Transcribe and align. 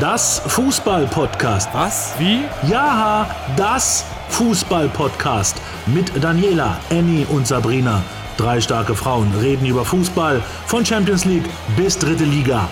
Das 0.00 0.40
Fußball-Podcast. 0.48 1.72
Was? 1.72 2.18
Wie? 2.18 2.40
Ja, 2.68 3.30
das 3.56 4.04
Fußball-Podcast. 4.30 5.56
Mit 5.86 6.10
Daniela, 6.20 6.80
Annie 6.90 7.24
und 7.26 7.46
Sabrina. 7.46 8.02
Drei 8.36 8.60
starke 8.60 8.96
Frauen 8.96 9.32
reden 9.38 9.66
über 9.66 9.84
Fußball 9.84 10.42
von 10.66 10.84
Champions 10.84 11.24
League 11.26 11.48
bis 11.76 11.96
dritte 11.96 12.24
Liga. 12.24 12.68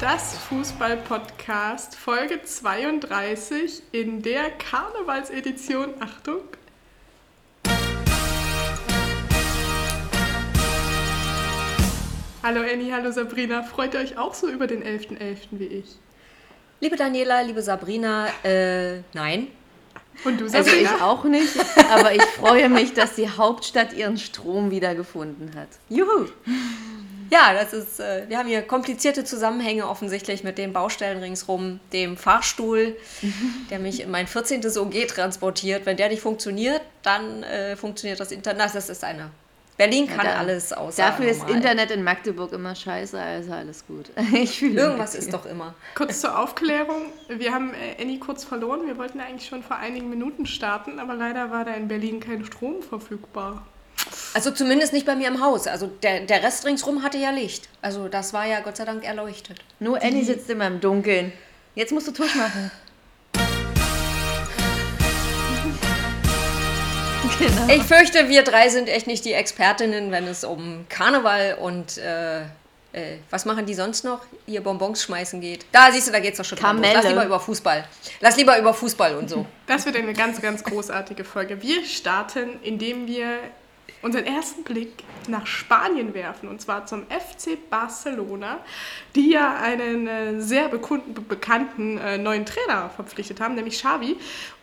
Das 0.00 0.38
Fußball-Podcast, 0.48 1.96
Folge 1.96 2.40
32 2.42 3.82
in 3.92 4.22
der 4.22 4.52
Karnevalsedition. 4.52 5.92
Achtung! 6.00 6.40
Hallo 12.46 12.60
Annie, 12.60 12.92
hallo 12.92 13.10
Sabrina. 13.10 13.64
Freut 13.64 13.94
ihr 13.94 13.98
euch 13.98 14.18
auch 14.18 14.32
so 14.32 14.46
über 14.48 14.68
den 14.68 14.80
11.11. 14.80 15.18
.11. 15.18 15.36
wie 15.50 15.64
ich? 15.64 15.96
Liebe 16.78 16.94
Daniela, 16.94 17.40
liebe 17.40 17.60
Sabrina, 17.60 18.28
äh, 18.44 18.98
nein. 19.14 19.48
Und 20.24 20.40
du, 20.40 20.44
Also 20.44 20.58
Sabrina? 20.62 20.94
ich 20.94 21.02
auch 21.02 21.24
nicht, 21.24 21.52
aber 21.90 22.14
ich 22.14 22.22
freue 22.22 22.68
mich, 22.68 22.94
dass 22.94 23.16
die 23.16 23.28
Hauptstadt 23.28 23.94
ihren 23.94 24.16
Strom 24.16 24.70
wiedergefunden 24.70 25.56
hat. 25.56 25.66
Juhu! 25.88 26.28
Ja, 27.30 27.52
das 27.52 27.72
ist, 27.72 27.98
äh, 27.98 28.26
wir 28.28 28.38
haben 28.38 28.48
hier 28.48 28.62
komplizierte 28.62 29.24
Zusammenhänge 29.24 29.88
offensichtlich 29.88 30.44
mit 30.44 30.56
den 30.56 30.72
Baustellen 30.72 31.18
ringsrum, 31.18 31.80
dem 31.92 32.16
Fahrstuhl, 32.16 32.96
der 33.70 33.80
mich 33.80 33.98
in 33.98 34.12
mein 34.12 34.28
14. 34.28 34.64
OG 34.64 35.08
transportiert. 35.08 35.84
Wenn 35.84 35.96
der 35.96 36.10
nicht 36.10 36.22
funktioniert, 36.22 36.82
dann 37.02 37.42
äh, 37.42 37.74
funktioniert 37.74 38.20
das 38.20 38.30
Internet. 38.30 38.72
Das 38.72 38.88
ist 38.88 39.02
eine. 39.02 39.32
Berlin 39.76 40.06
kann 40.06 40.24
da- 40.24 40.36
alles 40.36 40.72
außer 40.72 41.02
Dafür 41.02 41.26
ist 41.26 41.40
normal. 41.40 41.56
Internet 41.56 41.90
in 41.90 42.02
Magdeburg 42.02 42.52
immer 42.52 42.74
scheiße, 42.74 43.20
also 43.20 43.52
alles 43.52 43.86
gut. 43.86 44.10
Ich 44.32 44.58
fühle 44.58 44.80
Irgendwas 44.80 45.14
ist 45.14 45.32
doch 45.32 45.44
immer. 45.46 45.74
Kurz 45.94 46.20
zur 46.20 46.38
Aufklärung. 46.38 47.12
Wir 47.28 47.52
haben 47.52 47.74
äh, 47.74 48.02
Annie 48.02 48.18
kurz 48.18 48.44
verloren. 48.44 48.86
Wir 48.86 48.96
wollten 48.96 49.20
eigentlich 49.20 49.48
schon 49.48 49.62
vor 49.62 49.76
einigen 49.76 50.08
Minuten 50.08 50.46
starten, 50.46 50.98
aber 50.98 51.14
leider 51.14 51.50
war 51.50 51.64
da 51.64 51.74
in 51.74 51.88
Berlin 51.88 52.20
kein 52.20 52.44
Strom 52.44 52.82
verfügbar. 52.82 53.66
Also 54.34 54.50
zumindest 54.50 54.92
nicht 54.92 55.04
bei 55.06 55.16
mir 55.16 55.28
im 55.28 55.42
Haus. 55.42 55.66
Also 55.66 55.88
der, 56.02 56.20
der 56.20 56.42
Rest 56.42 56.64
ringsrum 56.64 57.02
hatte 57.02 57.18
ja 57.18 57.30
Licht. 57.30 57.68
Also 57.82 58.08
das 58.08 58.32
war 58.32 58.46
ja 58.46 58.60
Gott 58.60 58.76
sei 58.76 58.84
Dank 58.84 59.04
erleuchtet. 59.04 59.58
Nur 59.80 60.02
Annie 60.02 60.24
sitzt 60.24 60.48
immer 60.48 60.66
im 60.66 60.80
Dunkeln. 60.80 61.32
Jetzt 61.74 61.92
musst 61.92 62.06
du 62.06 62.12
Tusch 62.12 62.34
machen. 62.34 62.70
Genau. 67.38 67.74
Ich 67.74 67.82
fürchte, 67.82 68.28
wir 68.28 68.42
drei 68.42 68.68
sind 68.68 68.88
echt 68.88 69.06
nicht 69.06 69.24
die 69.24 69.32
Expertinnen, 69.32 70.10
wenn 70.10 70.26
es 70.26 70.44
um 70.44 70.86
Karneval 70.88 71.58
und 71.60 71.98
äh, 71.98 72.42
äh, 72.96 73.18
was 73.30 73.44
machen 73.44 73.66
die 73.66 73.74
sonst 73.74 74.04
noch? 74.04 74.22
Ihr 74.46 74.62
Bonbons 74.62 75.02
schmeißen 75.02 75.40
geht. 75.40 75.66
Da 75.70 75.92
siehst 75.92 76.08
du, 76.08 76.12
da 76.12 76.18
geht's 76.18 76.38
doch 76.38 76.44
schon 76.44 76.56
los. 76.56 76.64
Lass 76.64 76.80
Kamelle. 76.80 77.08
lieber 77.08 77.26
über 77.26 77.40
Fußball. 77.40 77.86
Lass 78.20 78.36
lieber 78.38 78.58
über 78.58 78.72
Fußball 78.72 79.16
und 79.16 79.28
so. 79.28 79.46
Das 79.66 79.84
wird 79.84 79.96
eine 79.96 80.12
ganz, 80.12 80.40
ganz 80.40 80.64
großartige 80.64 81.24
Folge. 81.24 81.60
Wir 81.60 81.84
starten, 81.84 82.58
indem 82.62 83.06
wir 83.06 83.38
unseren 84.00 84.24
ersten 84.24 84.62
Blick 84.62 85.02
nach 85.28 85.46
Spanien 85.46 86.14
werfen, 86.14 86.48
und 86.48 86.60
zwar 86.60 86.86
zum 86.86 87.02
FC 87.04 87.58
Barcelona, 87.68 88.60
die 89.14 89.32
ja 89.32 89.56
einen 89.56 90.06
äh, 90.06 90.40
sehr 90.40 90.68
bekannten 90.68 91.98
äh, 91.98 92.16
neuen 92.16 92.46
Trainer 92.46 92.90
verpflichtet 92.94 93.40
haben, 93.40 93.56
nämlich 93.56 93.74
Xavi. 93.74 94.16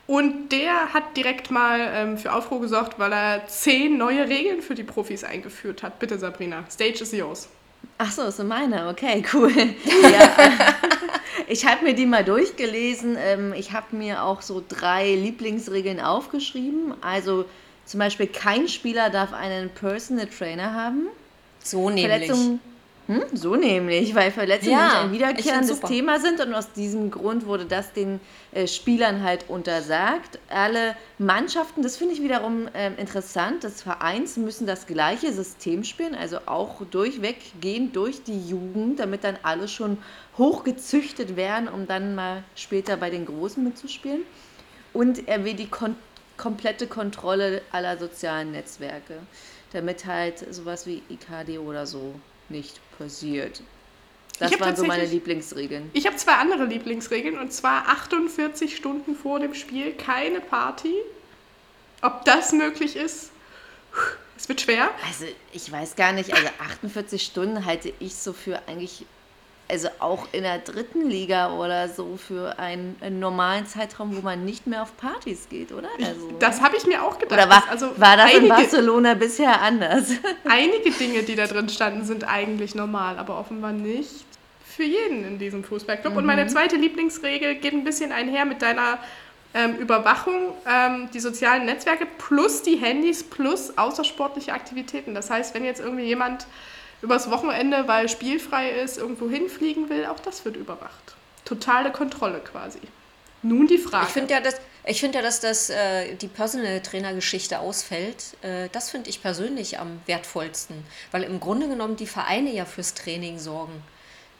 Und 0.05 0.49
der 0.49 0.93
hat 0.93 1.15
direkt 1.15 1.49
mal 1.49 1.79
ähm, 1.93 2.17
für 2.17 2.33
Aufruhr 2.33 2.59
gesorgt, 2.59 2.99
weil 2.99 3.13
er 3.13 3.47
zehn 3.47 3.97
neue 3.97 4.27
Regeln 4.27 4.61
für 4.61 4.75
die 4.75 4.83
Profis 4.83 5.23
eingeführt 5.23 5.81
hat. 5.81 5.99
Bitte, 5.99 6.19
Sabrina, 6.19 6.65
Stage 6.69 7.01
is 7.03 7.11
yours. 7.13 7.47
Ach 7.97 8.11
so, 8.11 8.23
ist 8.23 8.37
so 8.37 8.43
meine. 8.43 8.89
Okay, 8.89 9.23
cool. 9.33 9.51
Ja, 9.85 10.75
ich 11.47 11.65
habe 11.65 11.83
mir 11.85 11.93
die 11.93 12.05
mal 12.05 12.23
durchgelesen. 12.23 13.17
Ähm, 13.19 13.53
Ich 13.55 13.71
habe 13.71 13.95
mir 13.95 14.23
auch 14.23 14.41
so 14.41 14.63
drei 14.67 15.15
Lieblingsregeln 15.15 15.99
aufgeschrieben. 15.99 16.93
Also 17.01 17.45
zum 17.85 17.99
Beispiel, 17.99 18.27
kein 18.27 18.67
Spieler 18.67 19.09
darf 19.09 19.33
einen 19.33 19.69
Personal 19.69 20.27
Trainer 20.27 20.73
haben. 20.73 21.07
So 21.63 21.89
nämlich. 21.89 22.07
Verletzungen. 22.07 22.59
Hm, 23.07 23.23
so 23.33 23.55
nämlich, 23.55 24.15
weil 24.15 24.31
Verletzungen 24.31 24.71
Ja, 24.71 25.01
ein 25.01 25.11
wiederkehrendes. 25.11 25.81
Thema 25.81 26.19
sind 26.19 26.39
und 26.39 26.53
aus 26.53 26.71
diesem 26.71 27.11
Grund 27.11 27.45
wurde 27.45 27.65
das 27.65 27.91
den 27.91 28.21
äh, 28.53 28.65
Spielern 28.65 29.23
halt 29.23 29.49
untersagt. 29.49 30.39
Alle 30.49 30.95
Mannschaften, 31.17 31.81
das 31.81 31.97
finde 31.97 32.13
ich 32.13 32.23
wiederum 32.23 32.69
ähm, 32.73 32.93
interessant, 32.97 33.63
des 33.63 33.81
Vereins 33.81 34.37
müssen 34.37 34.65
das 34.65 34.87
gleiche 34.87 35.33
System 35.33 35.83
spielen, 35.83 36.15
also 36.15 36.37
auch 36.45 36.85
durchweg 36.85 37.59
gehen 37.59 37.91
durch 37.91 38.23
die 38.23 38.47
Jugend, 38.47 38.99
damit 38.99 39.25
dann 39.25 39.37
alle 39.43 39.67
schon 39.67 39.97
hochgezüchtet 40.37 41.35
werden, 41.35 41.67
um 41.67 41.87
dann 41.87 42.15
mal 42.15 42.43
später 42.55 42.95
bei 42.95 43.09
den 43.09 43.25
Großen 43.25 43.61
mitzuspielen. 43.61 44.21
Und 44.93 45.27
er 45.27 45.43
will 45.43 45.55
die 45.55 45.67
kon 45.67 45.95
komplette 46.35 46.87
Kontrolle 46.87 47.61
aller 47.71 47.97
sozialen 47.99 48.51
Netzwerke, 48.51 49.19
damit 49.71 50.05
halt 50.07 50.39
sowas 50.53 50.87
wie 50.87 51.03
IKD 51.09 51.59
oder 51.59 51.85
so 51.85 52.15
nicht 52.49 52.79
passiert. 52.97 53.61
Das 54.39 54.59
waren 54.59 54.75
so 54.75 54.83
meine 54.83 55.05
Lieblingsregeln. 55.05 55.89
Ich 55.93 56.07
habe 56.07 56.17
zwei 56.17 56.33
andere 56.33 56.65
Lieblingsregeln 56.65 57.37
und 57.37 57.53
zwar 57.53 57.87
48 57.89 58.75
Stunden 58.75 59.15
vor 59.15 59.39
dem 59.39 59.53
Spiel 59.53 59.93
keine 59.93 60.41
Party. 60.41 60.93
Ob 62.01 62.25
das 62.25 62.51
möglich 62.51 62.95
ist, 62.95 63.31
es 64.35 64.49
wird 64.49 64.61
schwer. 64.61 64.89
Also 65.07 65.25
ich 65.53 65.71
weiß 65.71 65.95
gar 65.95 66.11
nicht, 66.11 66.33
also 66.33 66.47
48 66.59 67.23
Stunden 67.23 67.65
halte 67.65 67.93
ich 67.99 68.15
so 68.15 68.33
für 68.33 68.59
eigentlich, 68.67 69.05
also 69.69 69.87
auch 69.99 70.27
in 70.33 70.43
der 70.43 70.59
dritten 70.59 71.09
Liga 71.09 71.51
oder 71.57 71.87
so 71.89 72.17
für 72.17 72.59
einen, 72.59 72.95
einen 73.01 73.19
normalen 73.19 73.65
Zeitraum, 73.65 74.15
wo 74.15 74.21
man 74.21 74.45
nicht 74.45 74.67
mehr 74.67 74.83
auf 74.83 74.95
Partys 74.97 75.47
geht, 75.49 75.71
oder? 75.71 75.87
Also, 75.97 76.31
Das 76.39 76.61
habe 76.61 76.75
ich 76.77 76.85
mir 76.85 77.01
auch 77.03 77.17
gedacht. 77.17 77.39
oder 77.39 77.49
war, 77.49 77.63
also 77.69 77.91
war 77.97 78.17
das 78.17 78.31
in 78.31 78.37
einige, 78.39 78.53
Barcelona 78.53 79.13
bisher 79.15 79.61
anders? 79.61 80.11
einige 80.47 80.91
Dinge, 80.91 81.23
die 81.23 81.35
da 81.35 81.47
drin 81.47 81.69
standen, 81.69 82.05
sind 82.05 82.23
eigentlich 82.27 82.75
normal, 82.75 83.17
aber 83.17 83.39
offenbar 83.39 83.71
nicht 83.71 84.25
für 84.65 84.83
jeden 84.83 85.25
in 85.25 85.39
diesem 85.39 85.63
Fußballclub. 85.63 86.15
Und 86.15 86.23
Mhm. 86.23 86.27
meine 86.27 86.47
zweite 86.47 86.75
Lieblingsregel 86.75 87.55
geht 87.55 87.73
ein 87.73 87.83
bisschen 87.83 88.11
einher 88.11 88.45
mit 88.45 88.61
deiner 88.61 88.97
ähm, 89.55 89.75
Überwachung, 89.77 90.53
ähm, 90.67 91.09
die 91.13 91.19
sozialen 91.19 91.65
Netzwerke 91.65 92.07
plus 92.17 92.63
die 92.63 92.75
Handys 92.77 93.23
plus 93.23 93.77
außersportliche 93.77 94.51
Aktivitäten. 94.51 95.13
Das 95.13 95.29
heißt, 95.29 95.53
wenn 95.53 95.63
jetzt 95.63 95.79
irgendwie 95.79 96.05
jemand 96.05 96.47
übers 97.03 97.29
Wochenende, 97.29 97.87
weil 97.87 98.09
spielfrei 98.09 98.69
ist, 98.69 98.97
irgendwo 98.97 99.29
hinfliegen 99.29 99.89
will, 99.89 100.05
auch 100.05 100.19
das 100.19 100.45
wird 100.45 100.55
überwacht. 100.55 101.15
Totale 101.45 101.91
Kontrolle 101.91 102.39
quasi. 102.39 102.79
Nun 103.43 103.67
die 103.67 103.77
Frage. 103.77 104.05
Ich 104.07 104.13
finde 104.13 104.33
ja, 104.33 104.39
dass, 104.39 104.55
ich 104.85 104.99
find 105.01 105.13
ja, 105.13 105.21
dass 105.21 105.41
das, 105.41 105.69
äh, 105.69 106.15
die 106.15 106.29
Personal 106.29 106.79
Trainer 106.81 107.13
Geschichte 107.13 107.59
ausfällt. 107.59 108.37
Äh, 108.41 108.69
das 108.71 108.89
finde 108.89 109.09
ich 109.09 109.21
persönlich 109.21 109.79
am 109.79 109.99
wertvollsten. 110.05 110.85
Weil 111.11 111.23
im 111.23 111.41
Grunde 111.41 111.67
genommen 111.67 111.97
die 111.97 112.07
Vereine 112.07 112.53
ja 112.53 112.63
fürs 112.63 112.93
Training 112.93 113.37
sorgen 113.37 113.83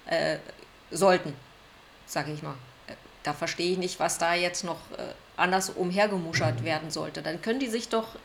äh, 0.06 0.38
sollten, 0.90 1.34
sage 2.06 2.32
ich 2.32 2.42
mal. 2.42 2.56
Äh, 2.88 2.94
Da 3.24 3.34
verstehe 3.34 3.74
ich 3.74 3.78
nicht, 3.78 4.00
was 4.00 4.18
da 4.18 4.36
jetzt 4.36 4.64
noch 4.64 4.80
äh, 4.98 5.04
anders 5.36 5.70
umhergemuschert 5.70 6.64
werden 6.64 6.90
sollte. 6.92 7.22
Dann 7.22 7.42
können 7.42 7.60
die 7.60 7.68
sich 7.68 7.90
doch 7.90 8.16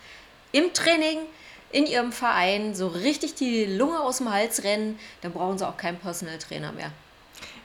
im 0.53 0.73
Training 0.73 1.19
in 1.71 1.87
ihrem 1.87 2.13
Verein 2.13 2.75
so 2.75 2.89
richtig 2.89 3.35
die 3.35 3.65
Lunge 3.65 4.01
aus 4.01 4.19
dem 4.19 4.33
Hals 4.33 4.65
rennen. 4.65 4.99
Dann 5.21 5.33
brauchen 5.33 5.59
sie 5.59 5.67
auch 5.67 5.77
keinen 5.77 5.99
Personal 5.99 6.39
Trainer 6.39 6.73
mehr. 6.73 6.91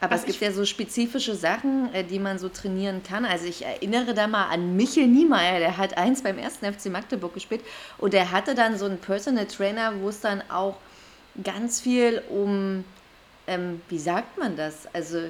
Aber 0.02 0.16
Was 0.16 0.22
es 0.22 0.28
gibt 0.28 0.41
ja 0.41 0.52
so 0.52 0.66
spezifische 0.66 1.36
Sachen, 1.36 1.94
äh, 1.94 2.03
die 2.03 2.19
man 2.19 2.38
so 2.38 2.50
trainieren 2.50 3.03
kann. 3.03 3.25
Also 3.25 3.46
ich 3.46 3.66
erinnere 3.66 4.14
da 4.14 4.28
mal 4.28 4.50
an 4.50 4.75
Michel 4.75 5.08
Niemeyer, 5.08 5.59
der 5.59 5.78
hat 5.78 5.97
eins 5.97 6.22
beim 6.22 6.38
ersten 6.38 6.72
FC 6.72 6.88
Magdeburg 6.88 7.34
gespielt 7.34 7.62
und 7.97 8.14
der 8.14 8.31
hatte 8.31 8.53
dann 8.53 8.78
so 8.78 8.86
einen 8.86 8.97
Personal 8.97 9.46
Trainer, 9.46 9.94
wo 10.02 10.09
es 10.09 10.20
dann 10.20 10.44
auch 10.50 10.75
ganz 11.41 11.80
viel 11.80 12.22
um, 12.30 12.84
ähm, 13.47 13.82
wie 13.90 13.97
sagt 13.97 14.38
man 14.38 14.56
das? 14.58 14.88
Also 14.94 15.29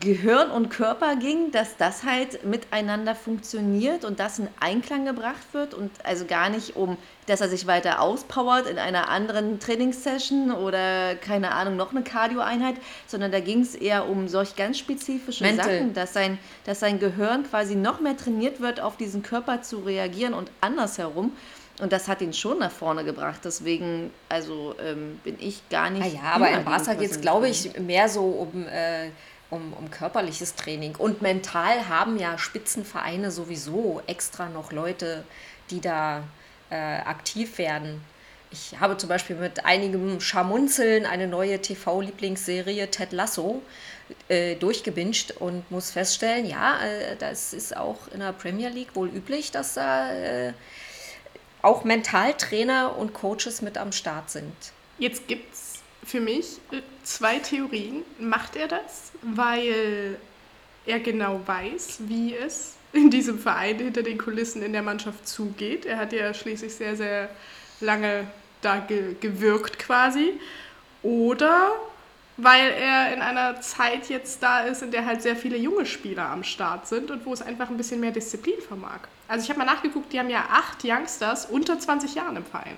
Gehirn 0.00 0.50
und 0.50 0.68
Körper 0.70 1.16
ging, 1.16 1.52
dass 1.52 1.76
das 1.76 2.02
halt 2.04 2.44
miteinander 2.44 3.14
funktioniert 3.14 4.04
und 4.04 4.18
das 4.18 4.38
in 4.38 4.48
Einklang 4.58 5.04
gebracht 5.04 5.52
wird 5.52 5.74
und 5.74 5.90
also 6.04 6.24
gar 6.24 6.48
nicht 6.48 6.76
um, 6.76 6.96
dass 7.26 7.40
er 7.40 7.48
sich 7.48 7.66
weiter 7.66 8.00
auspowert 8.00 8.68
in 8.68 8.78
einer 8.78 9.08
anderen 9.08 9.60
Trainingssession 9.60 10.50
oder 10.50 11.14
keine 11.14 11.52
Ahnung, 11.52 11.76
noch 11.76 11.92
eine 11.92 12.02
Cardio-Einheit, 12.02 12.76
sondern 13.06 13.30
da 13.30 13.40
ging 13.40 13.60
es 13.60 13.74
eher 13.74 14.08
um 14.08 14.28
solch 14.28 14.56
ganz 14.56 14.78
spezifische 14.78 15.44
Mental. 15.44 15.64
Sachen, 15.64 15.94
dass 15.94 16.12
sein, 16.12 16.38
dass 16.64 16.80
sein 16.80 16.98
Gehirn 16.98 17.44
quasi 17.44 17.74
noch 17.74 18.00
mehr 18.00 18.16
trainiert 18.16 18.60
wird, 18.60 18.80
auf 18.80 18.96
diesen 18.96 19.22
Körper 19.22 19.62
zu 19.62 19.78
reagieren 19.80 20.34
und 20.34 20.50
andersherum. 20.60 21.32
Und 21.80 21.92
das 21.92 22.08
hat 22.08 22.22
ihn 22.22 22.32
schon 22.32 22.58
nach 22.58 22.70
vorne 22.70 23.04
gebracht. 23.04 23.40
Deswegen, 23.44 24.10
also 24.28 24.74
ähm, 24.82 25.20
bin 25.24 25.36
ich 25.38 25.68
gar 25.68 25.90
nicht. 25.90 26.02
Ah 26.02 26.06
ja, 26.06 26.32
aber 26.32 26.50
in 26.50 26.64
Barca 26.64 26.94
geht 26.94 27.10
es, 27.10 27.20
glaube 27.20 27.48
ich, 27.48 27.78
mehr 27.78 28.08
so 28.08 28.24
um, 28.24 28.66
äh, 28.66 29.10
um, 29.50 29.74
um 29.74 29.90
körperliches 29.90 30.54
Training. 30.54 30.96
Und 30.96 31.20
mental 31.20 31.88
haben 31.88 32.18
ja 32.18 32.38
Spitzenvereine 32.38 33.30
sowieso 33.30 34.00
extra 34.06 34.48
noch 34.48 34.72
Leute, 34.72 35.24
die 35.70 35.80
da 35.80 36.22
äh, 36.70 36.76
aktiv 36.76 37.58
werden. 37.58 38.00
Ich 38.50 38.78
habe 38.80 38.96
zum 38.96 39.08
Beispiel 39.08 39.36
mit 39.36 39.64
einigem 39.66 40.20
Scharmunzeln 40.20 41.04
eine 41.04 41.26
neue 41.26 41.60
TV-Lieblingsserie 41.60 42.90
Ted 42.90 43.12
Lasso 43.12 43.60
äh, 44.28 44.54
durchgebinged 44.54 45.32
und 45.40 45.68
muss 45.70 45.90
feststellen, 45.90 46.46
ja, 46.46 46.78
äh, 46.80 47.16
das 47.16 47.52
ist 47.52 47.76
auch 47.76 48.08
in 48.12 48.20
der 48.20 48.32
Premier 48.32 48.68
League 48.68 48.94
wohl 48.94 49.08
üblich, 49.08 49.50
dass 49.50 49.74
da 49.74 50.12
äh, 50.12 50.52
auch 51.66 51.82
Mentaltrainer 51.82 52.96
und 52.96 53.12
Coaches 53.12 53.60
mit 53.60 53.76
am 53.76 53.90
Start 53.90 54.30
sind. 54.30 54.54
Jetzt 54.98 55.26
gibt 55.26 55.52
es 55.52 55.82
für 56.04 56.20
mich 56.20 56.58
äh, 56.70 56.80
zwei 57.02 57.40
Theorien. 57.40 58.04
Macht 58.20 58.54
er 58.54 58.68
das, 58.68 59.10
weil 59.20 60.16
er 60.86 61.00
genau 61.00 61.40
weiß, 61.44 61.98
wie 62.06 62.36
es 62.36 62.76
in 62.92 63.10
diesem 63.10 63.40
Verein 63.40 63.78
hinter 63.78 64.04
den 64.04 64.16
Kulissen 64.16 64.62
in 64.62 64.72
der 64.72 64.82
Mannschaft 64.82 65.26
zugeht? 65.26 65.84
Er 65.84 65.98
hat 65.98 66.12
ja 66.12 66.32
schließlich 66.32 66.72
sehr, 66.72 66.96
sehr 66.96 67.28
lange 67.80 68.28
da 68.62 68.78
ge 68.78 69.16
gewirkt 69.20 69.80
quasi. 69.80 70.34
Oder 71.02 71.72
weil 72.36 72.70
er 72.70 73.12
in 73.14 73.22
einer 73.22 73.60
Zeit 73.60 74.08
jetzt 74.08 74.42
da 74.42 74.60
ist, 74.60 74.82
in 74.82 74.90
der 74.90 75.06
halt 75.06 75.22
sehr 75.22 75.36
viele 75.36 75.56
junge 75.56 75.86
Spieler 75.86 76.28
am 76.28 76.44
Start 76.44 76.86
sind 76.86 77.10
und 77.10 77.24
wo 77.24 77.32
es 77.32 77.42
einfach 77.42 77.70
ein 77.70 77.76
bisschen 77.76 78.00
mehr 78.00 78.10
Disziplin 78.10 78.60
vermag. 78.66 79.00
Also 79.28 79.44
ich 79.44 79.50
habe 79.50 79.58
mal 79.58 79.64
nachgeguckt, 79.64 80.12
die 80.12 80.18
haben 80.18 80.30
ja 80.30 80.44
acht 80.50 80.84
Youngsters 80.84 81.46
unter 81.46 81.78
20 81.78 82.14
Jahren 82.14 82.36
im 82.36 82.44
Verein. 82.44 82.76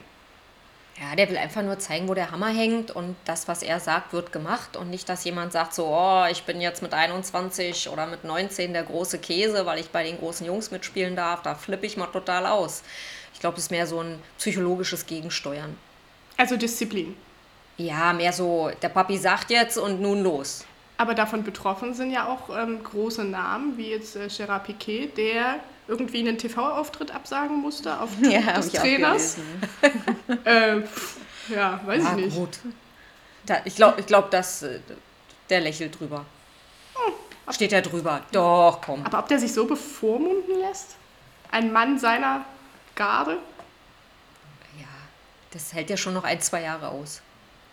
Ja, 1.01 1.15
der 1.15 1.29
will 1.31 1.37
einfach 1.37 1.63
nur 1.63 1.79
zeigen, 1.79 2.09
wo 2.09 2.15
der 2.15 2.33
Hammer 2.33 2.49
hängt 2.49 2.91
und 2.91 3.15
das, 3.25 3.47
was 3.47 3.63
er 3.63 3.79
sagt, 3.79 4.13
wird 4.13 4.33
gemacht 4.33 4.77
und 4.77 4.91
nicht, 4.91 5.09
dass 5.09 5.23
jemand 5.23 5.53
sagt 5.53 5.75
so, 5.75 5.87
oh, 5.87 6.25
ich 6.29 6.43
bin 6.43 6.61
jetzt 6.61 6.83
mit 6.83 6.93
21 6.93 7.89
oder 7.89 8.07
mit 8.07 8.25
19 8.25 8.73
der 8.73 8.83
große 8.83 9.21
Käse, 9.21 9.65
weil 9.65 9.79
ich 9.79 9.91
bei 9.91 10.03
den 10.03 10.19
großen 10.19 10.45
Jungs 10.45 10.73
mitspielen 10.73 11.15
darf, 11.15 11.43
da 11.43 11.55
flippe 11.55 11.87
ich 11.87 11.97
mal 11.97 12.07
total 12.07 12.47
aus. 12.47 12.83
Ich 13.33 13.39
glaube, 13.39 13.59
es 13.59 13.65
ist 13.65 13.71
mehr 13.71 13.87
so 13.87 14.01
ein 14.01 14.21
psychologisches 14.39 15.07
Gegensteuern. 15.07 15.77
Also 16.37 16.57
Disziplin. 16.57 17.17
Ja, 17.79 18.13
mehr 18.13 18.33
so, 18.33 18.71
der 18.83 18.89
Papi 18.89 19.17
sagt 19.17 19.51
jetzt 19.51 19.79
und 19.79 20.01
nun 20.01 20.23
los. 20.23 20.65
Aber 20.97 21.15
davon 21.15 21.45
betroffen 21.45 21.95
sind 21.95 22.11
ja 22.11 22.27
auch 22.27 22.51
ähm, 22.55 22.83
große 22.83 23.25
Namen, 23.25 23.79
wie 23.79 23.91
jetzt 23.91 24.17
äh, 24.17 24.27
Gerard 24.27 24.65
Piquet, 24.65 25.17
der 25.17 25.61
irgendwie 25.87 26.19
einen 26.19 26.37
TV-Auftritt 26.37 27.15
absagen 27.15 27.61
musste 27.61 28.01
auf 28.01 28.11
ja, 28.23 28.53
des 28.55 28.73
Trainers. 28.73 29.37
äh, 30.45 30.81
ja, 31.49 31.81
weiß 31.87 32.03
ja, 32.03 32.11
ich 32.11 32.25
nicht. 32.25 32.37
Gut. 32.37 32.59
Da, 33.47 33.59
ich 33.65 33.77
glaube, 33.77 34.01
ich 34.01 34.07
glaub, 34.07 34.31
dass 34.33 34.65
äh, 34.65 34.81
der 35.49 35.61
lächelt 35.61 35.99
drüber. 35.99 36.25
Hm, 36.95 37.13
Steht 37.55 37.73
er 37.73 37.81
drüber? 37.81 38.23
Doch, 38.33 38.81
komm. 38.85 39.07
Aber 39.07 39.21
ob 39.21 39.29
der 39.29 39.39
sich 39.39 39.53
so 39.53 39.67
bevormunden 39.67 40.59
lässt? 40.59 40.97
Ein 41.53 41.73
Mann 41.73 41.97
seiner 41.99 42.45
Garde? 42.97 43.39
Ja, 44.79 44.89
das 45.53 45.73
hält 45.73 45.91
ja 45.91 45.97
schon 45.97 46.15
noch 46.15 46.25
ein, 46.25 46.41
zwei 46.41 46.63
Jahre 46.63 46.89
aus. 46.89 47.23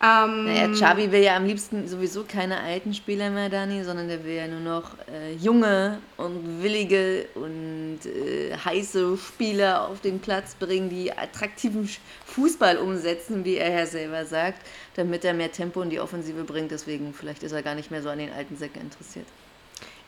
Ähm, 0.02 0.44
naja, 0.44 0.68
Xavi 0.68 1.10
will 1.10 1.22
ja 1.22 1.36
am 1.36 1.46
liebsten 1.46 1.88
sowieso 1.88 2.24
keine 2.24 2.60
alten 2.60 2.92
Spieler 2.92 3.30
mehr, 3.30 3.48
Dani, 3.48 3.82
sondern 3.82 4.08
der 4.08 4.22
will 4.24 4.34
ja 4.34 4.46
nur 4.46 4.60
noch 4.60 4.90
äh, 5.10 5.34
junge 5.36 5.98
und 6.18 6.62
willige 6.62 7.26
und 7.34 8.00
äh, 8.04 8.54
heiße 8.62 9.16
Spieler 9.16 9.88
auf 9.88 10.02
den 10.02 10.20
Platz 10.20 10.54
bringen, 10.54 10.90
die 10.90 11.10
attraktiven 11.10 11.88
Fußball 12.26 12.76
umsetzen, 12.76 13.42
wie 13.46 13.56
er 13.56 13.70
ja 13.70 13.86
selber 13.86 14.26
sagt, 14.26 14.66
damit 14.96 15.24
er 15.24 15.32
mehr 15.32 15.50
Tempo 15.50 15.80
in 15.80 15.88
die 15.88 15.98
Offensive 15.98 16.44
bringt. 16.44 16.72
Deswegen, 16.72 17.14
vielleicht 17.14 17.42
ist 17.42 17.52
er 17.52 17.62
gar 17.62 17.74
nicht 17.74 17.90
mehr 17.90 18.02
so 18.02 18.10
an 18.10 18.18
den 18.18 18.32
alten 18.34 18.58
Säcken 18.58 18.82
interessiert. 18.82 19.26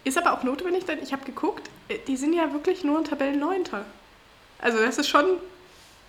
Ist 0.04 0.18
aber 0.18 0.34
auch 0.34 0.42
notwendig, 0.42 0.84
denn 0.84 1.02
ich 1.02 1.12
habe 1.14 1.24
geguckt, 1.24 1.70
äh, 1.88 1.96
die 2.06 2.18
sind 2.18 2.34
ja 2.34 2.52
wirklich 2.52 2.84
nur 2.84 2.98
in 2.98 3.04
Tabellen 3.04 3.40
9. 3.40 3.64
Also 4.58 4.78
das 4.78 4.98
ist 4.98 5.08
schon 5.08 5.38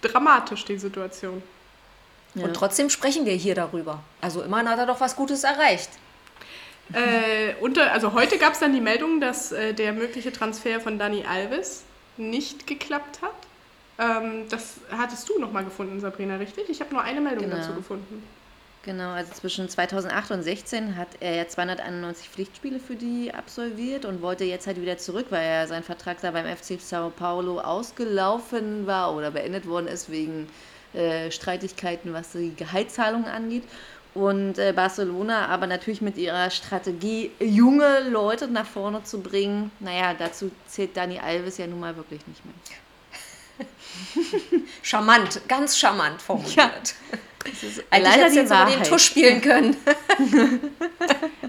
dramatisch, 0.01 0.65
die 0.65 0.77
Situation. 0.77 1.41
Ja. 2.35 2.45
Und 2.45 2.53
trotzdem 2.53 2.89
sprechen 2.89 3.25
wir 3.25 3.33
hier 3.33 3.55
darüber. 3.55 4.03
Also 4.21 4.41
immerhin 4.43 4.69
hat 4.69 4.79
er 4.79 4.85
doch 4.85 4.99
was 4.99 5.15
Gutes 5.15 5.43
erreicht. 5.43 5.89
Äh, 6.93 7.53
unter, 7.61 7.91
also 7.91 8.13
heute 8.13 8.37
gab 8.37 8.53
es 8.53 8.59
dann 8.59 8.73
die 8.73 8.81
Meldung, 8.81 9.21
dass 9.21 9.51
äh, 9.51 9.73
der 9.73 9.93
mögliche 9.93 10.31
Transfer 10.31 10.79
von 10.79 10.97
Dani 10.97 11.23
Alves 11.27 11.83
nicht 12.17 12.65
geklappt 12.65 13.21
hat. 13.21 13.31
Ähm, 13.99 14.45
das 14.49 14.75
hattest 14.91 15.29
du 15.29 15.39
nochmal 15.39 15.65
gefunden, 15.65 15.99
Sabrina, 15.99 16.37
richtig? 16.37 16.69
Ich 16.69 16.81
habe 16.81 16.93
nur 16.93 17.03
eine 17.03 17.21
Meldung 17.21 17.45
genau. 17.45 17.57
dazu 17.57 17.73
gefunden. 17.73 18.23
Genau, 18.83 19.11
also 19.11 19.33
zwischen 19.33 19.67
2008 19.67 20.31
und 20.31 20.43
2016 20.43 20.95
hat 20.95 21.09
er 21.19 21.35
ja 21.35 21.47
291 21.47 22.29
Pflichtspiele 22.29 22.79
für 22.79 22.95
die 22.95 23.33
absolviert 23.33 24.05
und 24.05 24.21
wollte 24.21 24.45
jetzt 24.45 24.67
halt 24.67 24.81
wieder 24.81 24.97
zurück, 24.97 25.27
weil 25.31 25.43
er 25.43 25.67
sein 25.67 25.83
Vertrag 25.83 26.21
da 26.21 26.31
beim 26.31 26.45
FC 26.45 26.79
Sao 26.79 27.09
Paulo 27.09 27.59
ausgelaufen 27.59 28.87
war 28.87 29.13
oder 29.13 29.31
beendet 29.31 29.67
worden 29.67 29.87
ist 29.87 30.09
wegen 30.09 30.47
äh, 30.93 31.31
Streitigkeiten, 31.31 32.13
was 32.13 32.31
die 32.31 32.55
Gehaltszahlungen 32.55 33.27
angeht. 33.27 33.63
Und 34.15 34.57
äh, 34.57 34.73
Barcelona 34.75 35.47
aber 35.47 35.67
natürlich 35.67 36.01
mit 36.01 36.17
ihrer 36.17 36.49
Strategie, 36.49 37.31
junge 37.39 37.99
Leute 38.09 38.47
nach 38.47 38.65
vorne 38.65 39.03
zu 39.03 39.21
bringen, 39.21 39.71
naja, 39.79 40.15
dazu 40.17 40.51
zählt 40.67 40.97
Dani 40.97 41.19
Alves 41.19 41.57
ja 41.57 41.67
nun 41.67 41.79
mal 41.79 41.95
wirklich 41.95 42.25
nicht 42.25 42.41
mehr. 42.43 42.55
charmant, 44.81 45.41
ganz 45.47 45.77
charmant 45.77 46.21
formuliert. 46.21 46.55
Ja. 46.57 47.19
Eigentlich 47.89 48.15
leider 48.15 48.33
jetzt 48.33 48.51
aber 48.51 48.71
den 48.71 48.83
Tusch 48.83 49.05
spielen 49.05 49.41
können. 49.41 49.77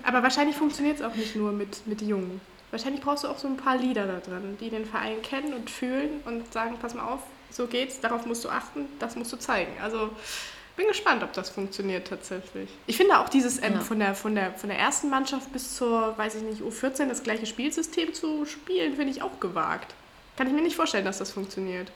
aber 0.03 0.23
wahrscheinlich 0.23 0.57
funktioniert 0.57 1.01
es 1.01 1.03
auch 1.05 1.15
nicht 1.15 1.35
nur 1.37 1.53
mit, 1.53 1.87
mit 1.87 2.03
Jungen. 2.03 2.41
Wahrscheinlich 2.71 3.03
brauchst 3.03 3.25
du 3.25 3.29
auch 3.29 3.39
so 3.39 3.49
ein 3.49 3.57
paar 3.57 3.77
Lieder 3.77 4.07
da 4.07 4.19
drin, 4.19 4.57
die 4.61 4.71
den 4.71 4.85
Verein 4.85 5.21
kennen 5.23 5.55
und 5.55 5.69
fühlen 5.71 6.21
und 6.25 6.53
sagen, 6.53 6.77
pass 6.81 6.95
mal 6.95 7.05
auf, 7.05 7.21
so 7.51 7.67
geht's, 7.67 8.01
darauf 8.01 8.27
musst 8.27 8.45
du 8.45 8.49
achten, 8.49 8.87
das 8.99 9.17
musst 9.17 9.33
du 9.33 9.37
zeigen. 9.37 9.73
Also 9.83 10.11
bin 10.81 10.89
gespannt, 10.89 11.23
ob 11.23 11.33
das 11.35 11.51
funktioniert 11.51 12.09
tatsächlich. 12.09 12.71
Ich 12.87 12.97
finde 12.97 13.19
auch 13.19 13.29
dieses 13.29 13.63
ähm, 13.63 13.75
ja. 13.75 13.81
von, 13.81 13.99
der, 13.99 14.15
von, 14.15 14.35
der, 14.35 14.53
von 14.55 14.71
der 14.71 14.79
ersten 14.79 15.11
Mannschaft 15.11 15.53
bis 15.53 15.77
zur, 15.77 16.17
weiß 16.17 16.37
ich 16.37 16.43
nicht, 16.43 16.63
U14 16.63 17.07
das 17.07 17.23
gleiche 17.23 17.45
Spielsystem 17.45 18.15
zu 18.15 18.47
spielen, 18.47 18.97
finde 18.97 19.13
ich 19.13 19.23
auch 19.23 19.41
gewagt. 19.41 19.95
Kann 20.37 20.47
ich 20.47 20.55
mir 20.55 20.63
nicht 20.63 20.77
vorstellen, 20.77 21.05
dass 21.05 21.19
das 21.19 21.33
funktioniert. 21.33 21.89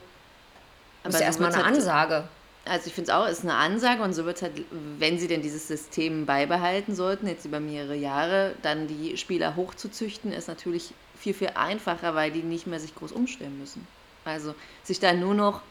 Aber 1.03 1.11
das 1.11 1.15
ist 1.15 1.19
ja 1.21 1.25
erstmal 1.25 1.53
eine 1.53 1.63
halt, 1.63 1.75
Ansage. 1.75 2.27
Also 2.65 2.87
ich 2.87 2.93
finde 2.93 3.11
es 3.11 3.17
auch, 3.17 3.27
ist 3.27 3.43
eine 3.43 3.55
Ansage 3.55 4.03
und 4.03 4.13
so 4.13 4.25
wird 4.25 4.37
es 4.37 4.43
halt, 4.43 4.53
wenn 4.99 5.17
sie 5.17 5.27
denn 5.27 5.41
dieses 5.41 5.67
System 5.67 6.25
beibehalten 6.27 6.95
sollten, 6.95 7.27
jetzt 7.27 7.45
über 7.45 7.59
mehrere 7.59 7.95
Jahre, 7.95 8.55
dann 8.61 8.87
die 8.87 9.17
Spieler 9.17 9.55
hochzuzüchten, 9.55 10.31
ist 10.31 10.47
natürlich 10.47 10.93
viel, 11.17 11.33
viel 11.33 11.51
einfacher, 11.55 12.13
weil 12.13 12.31
die 12.31 12.43
nicht 12.43 12.67
mehr 12.67 12.79
sich 12.79 12.93
groß 12.93 13.11
umstellen 13.11 13.59
müssen. 13.59 13.87
Also 14.25 14.55
sich 14.83 14.99
dann 14.99 15.19
nur 15.19 15.33
noch 15.33 15.61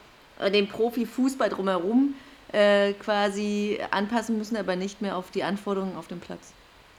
den 0.51 0.67
Profifußball 0.67 1.49
drumherum 1.49 2.15
äh, 2.51 2.93
quasi 2.93 3.79
anpassen 3.91 4.37
müssen, 4.37 4.57
aber 4.57 4.75
nicht 4.75 5.01
mehr 5.01 5.17
auf 5.17 5.31
die 5.31 5.43
Anforderungen 5.43 5.97
auf 5.97 6.07
dem 6.07 6.19
Platz. 6.19 6.53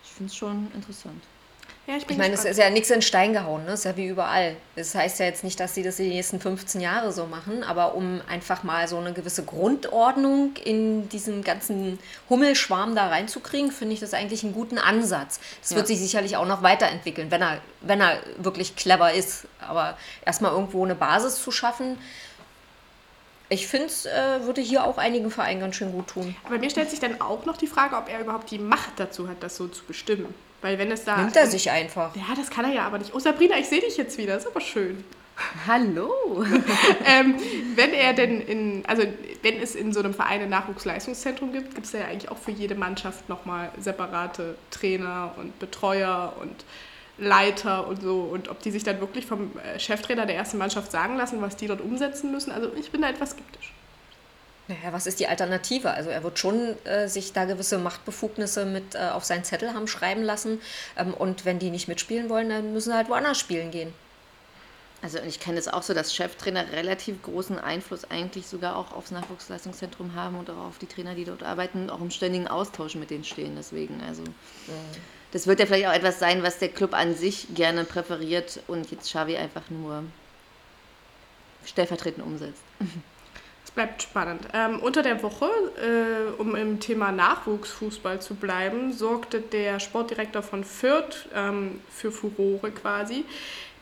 Ich 0.04 0.10
finde 0.10 0.30
es 0.30 0.36
schon 0.36 0.70
interessant. 0.74 1.22
Ja, 1.86 1.96
ich, 1.96 2.10
ich 2.10 2.16
meine, 2.16 2.34
es 2.34 2.44
ist 2.44 2.58
ja 2.58 2.68
nichts 2.68 2.90
in 2.90 3.00
Stein 3.00 3.32
gehauen, 3.32 3.64
ne? 3.64 3.72
ist 3.72 3.84
ja 3.84 3.96
wie 3.96 4.06
überall. 4.06 4.56
Das 4.74 4.96
heißt 4.96 5.20
ja 5.20 5.26
jetzt 5.26 5.44
nicht, 5.44 5.60
dass 5.60 5.74
sie 5.76 5.84
das 5.84 5.96
die 5.96 6.08
nächsten 6.08 6.40
15 6.40 6.80
Jahre 6.80 7.12
so 7.12 7.26
machen, 7.26 7.62
aber 7.62 7.94
um 7.94 8.20
einfach 8.28 8.64
mal 8.64 8.88
so 8.88 8.98
eine 8.98 9.12
gewisse 9.12 9.44
Grundordnung 9.44 10.56
in 10.64 11.08
diesen 11.08 11.44
ganzen 11.44 12.00
Hummelschwarm 12.28 12.96
da 12.96 13.06
reinzukriegen, 13.06 13.70
finde 13.70 13.94
ich 13.94 14.00
das 14.00 14.14
eigentlich 14.14 14.42
einen 14.42 14.52
guten 14.52 14.78
Ansatz. 14.78 15.38
Das 15.60 15.70
ja. 15.70 15.76
wird 15.76 15.86
sich 15.86 16.00
sicherlich 16.00 16.36
auch 16.36 16.46
noch 16.46 16.62
weiterentwickeln, 16.62 17.30
wenn 17.30 17.42
er, 17.42 17.60
wenn 17.82 18.00
er 18.00 18.18
wirklich 18.38 18.74
clever 18.74 19.12
ist. 19.12 19.46
Aber 19.60 19.96
erstmal 20.24 20.50
irgendwo 20.50 20.84
eine 20.84 20.96
Basis 20.96 21.40
zu 21.40 21.52
schaffen, 21.52 21.98
ich 23.48 23.68
finde, 23.68 23.86
es 23.86 24.06
äh, 24.06 24.42
würde 24.42 24.60
hier 24.60 24.82
auch 24.82 24.98
einigen 24.98 25.30
Vereinen 25.30 25.60
ganz 25.60 25.76
schön 25.76 25.92
gut 25.92 26.08
tun. 26.08 26.34
Aber 26.44 26.58
mir 26.58 26.68
stellt 26.68 26.90
sich 26.90 26.98
dann 26.98 27.20
auch 27.20 27.44
noch 27.44 27.56
die 27.56 27.68
Frage, 27.68 27.94
ob 27.94 28.08
er 28.08 28.18
überhaupt 28.18 28.50
die 28.50 28.58
Macht 28.58 28.94
dazu 28.96 29.28
hat, 29.28 29.36
das 29.40 29.56
so 29.56 29.68
zu 29.68 29.84
bestimmen. 29.84 30.34
Weil 30.62 30.78
wenn 30.78 30.90
es 30.90 31.04
da. 31.04 31.18
Nimmt 31.18 31.36
er 31.36 31.46
sich 31.46 31.70
einfach. 31.70 32.14
Ja, 32.16 32.34
das 32.36 32.50
kann 32.50 32.64
er 32.64 32.72
ja 32.72 32.86
aber 32.86 32.98
nicht. 32.98 33.14
Oh, 33.14 33.18
Sabrina, 33.18 33.58
ich 33.58 33.66
sehe 33.66 33.80
dich 33.80 33.96
jetzt 33.96 34.18
wieder. 34.18 34.36
ist 34.36 34.46
aber 34.46 34.60
schön. 34.60 35.04
Hallo. 35.66 36.44
ähm, 37.04 37.36
wenn 37.74 37.92
er 37.92 38.14
denn 38.14 38.40
in, 38.40 38.84
also 38.86 39.02
wenn 39.42 39.60
es 39.60 39.74
in 39.74 39.92
so 39.92 40.00
einem 40.00 40.14
Verein 40.14 40.40
ein 40.40 40.48
Nachwuchsleistungszentrum 40.48 41.52
gibt, 41.52 41.74
gibt 41.74 41.86
es 41.86 41.92
ja 41.92 42.06
eigentlich 42.06 42.30
auch 42.30 42.38
für 42.38 42.52
jede 42.52 42.74
Mannschaft 42.74 43.28
nochmal 43.28 43.70
separate 43.78 44.56
Trainer 44.70 45.34
und 45.36 45.58
Betreuer 45.58 46.32
und 46.40 46.64
Leiter 47.18 47.86
und 47.86 48.00
so. 48.00 48.20
Und 48.20 48.48
ob 48.48 48.60
die 48.62 48.70
sich 48.70 48.82
dann 48.82 49.00
wirklich 49.00 49.26
vom 49.26 49.50
äh, 49.58 49.78
Cheftrainer 49.78 50.24
der 50.24 50.36
ersten 50.36 50.58
Mannschaft 50.58 50.90
sagen 50.90 51.16
lassen, 51.16 51.42
was 51.42 51.56
die 51.56 51.66
dort 51.66 51.82
umsetzen 51.82 52.32
müssen. 52.32 52.50
Also 52.50 52.72
ich 52.74 52.90
bin 52.90 53.02
da 53.02 53.10
etwas 53.10 53.32
skeptisch. 53.32 53.75
Naja, 54.68 54.92
was 54.92 55.06
ist 55.06 55.20
die 55.20 55.28
Alternative? 55.28 55.92
Also 55.92 56.10
er 56.10 56.24
wird 56.24 56.38
schon 56.38 56.76
äh, 56.84 57.08
sich 57.08 57.32
da 57.32 57.44
gewisse 57.44 57.78
Machtbefugnisse 57.78 58.64
mit 58.64 58.96
äh, 58.96 59.10
auf 59.12 59.24
seinen 59.24 59.44
Zettel 59.44 59.72
haben 59.74 59.86
schreiben 59.86 60.22
lassen. 60.22 60.60
Ähm, 60.96 61.14
und 61.14 61.44
wenn 61.44 61.60
die 61.60 61.70
nicht 61.70 61.86
mitspielen 61.86 62.28
wollen, 62.28 62.48
dann 62.48 62.72
müssen 62.72 62.90
sie 62.90 62.96
halt 62.96 63.08
woanders 63.08 63.38
spielen 63.38 63.70
gehen. 63.70 63.92
Also 65.02 65.18
ich 65.18 65.38
kenne 65.38 65.58
es 65.58 65.68
auch 65.68 65.82
so, 65.82 65.94
dass 65.94 66.12
Cheftrainer 66.12 66.72
relativ 66.72 67.22
großen 67.22 67.60
Einfluss 67.60 68.10
eigentlich 68.10 68.46
sogar 68.48 68.74
auch 68.74 68.92
aufs 68.92 69.12
Nachwuchsleistungszentrum 69.12 70.14
haben 70.14 70.36
und 70.36 70.50
auch 70.50 70.64
auf 70.64 70.78
die 70.78 70.86
Trainer, 70.86 71.14
die 71.14 71.24
dort 71.24 71.44
arbeiten, 71.44 71.88
auch 71.90 72.00
im 72.00 72.10
ständigen 72.10 72.48
Austausch 72.48 72.96
mit 72.96 73.10
denen 73.10 73.22
stehen. 73.22 73.54
Deswegen, 73.56 74.00
also 74.02 74.22
mhm. 74.22 74.32
das 75.30 75.46
wird 75.46 75.60
ja 75.60 75.66
vielleicht 75.66 75.86
auch 75.86 75.92
etwas 75.92 76.18
sein, 76.18 76.42
was 76.42 76.58
der 76.58 76.70
Club 76.70 76.92
an 76.92 77.14
sich 77.14 77.54
gerne 77.54 77.84
präferiert 77.84 78.60
und 78.66 78.90
jetzt 78.90 79.06
Xavi 79.10 79.36
einfach 79.36 79.70
nur 79.70 80.02
stellvertretend 81.66 82.26
umsetzt. 82.26 82.62
bleibt 83.76 84.02
spannend. 84.02 84.48
Ähm, 84.52 84.80
unter 84.80 85.02
der 85.02 85.22
Woche, 85.22 85.46
äh, 85.76 86.40
um 86.40 86.56
im 86.56 86.80
Thema 86.80 87.12
Nachwuchsfußball 87.12 88.20
zu 88.20 88.34
bleiben, 88.34 88.92
sorgte 88.92 89.40
der 89.40 89.78
Sportdirektor 89.78 90.42
von 90.42 90.64
Fürth 90.64 91.28
ähm, 91.32 91.80
für 91.88 92.10
Furore 92.10 92.72
quasi. 92.72 93.24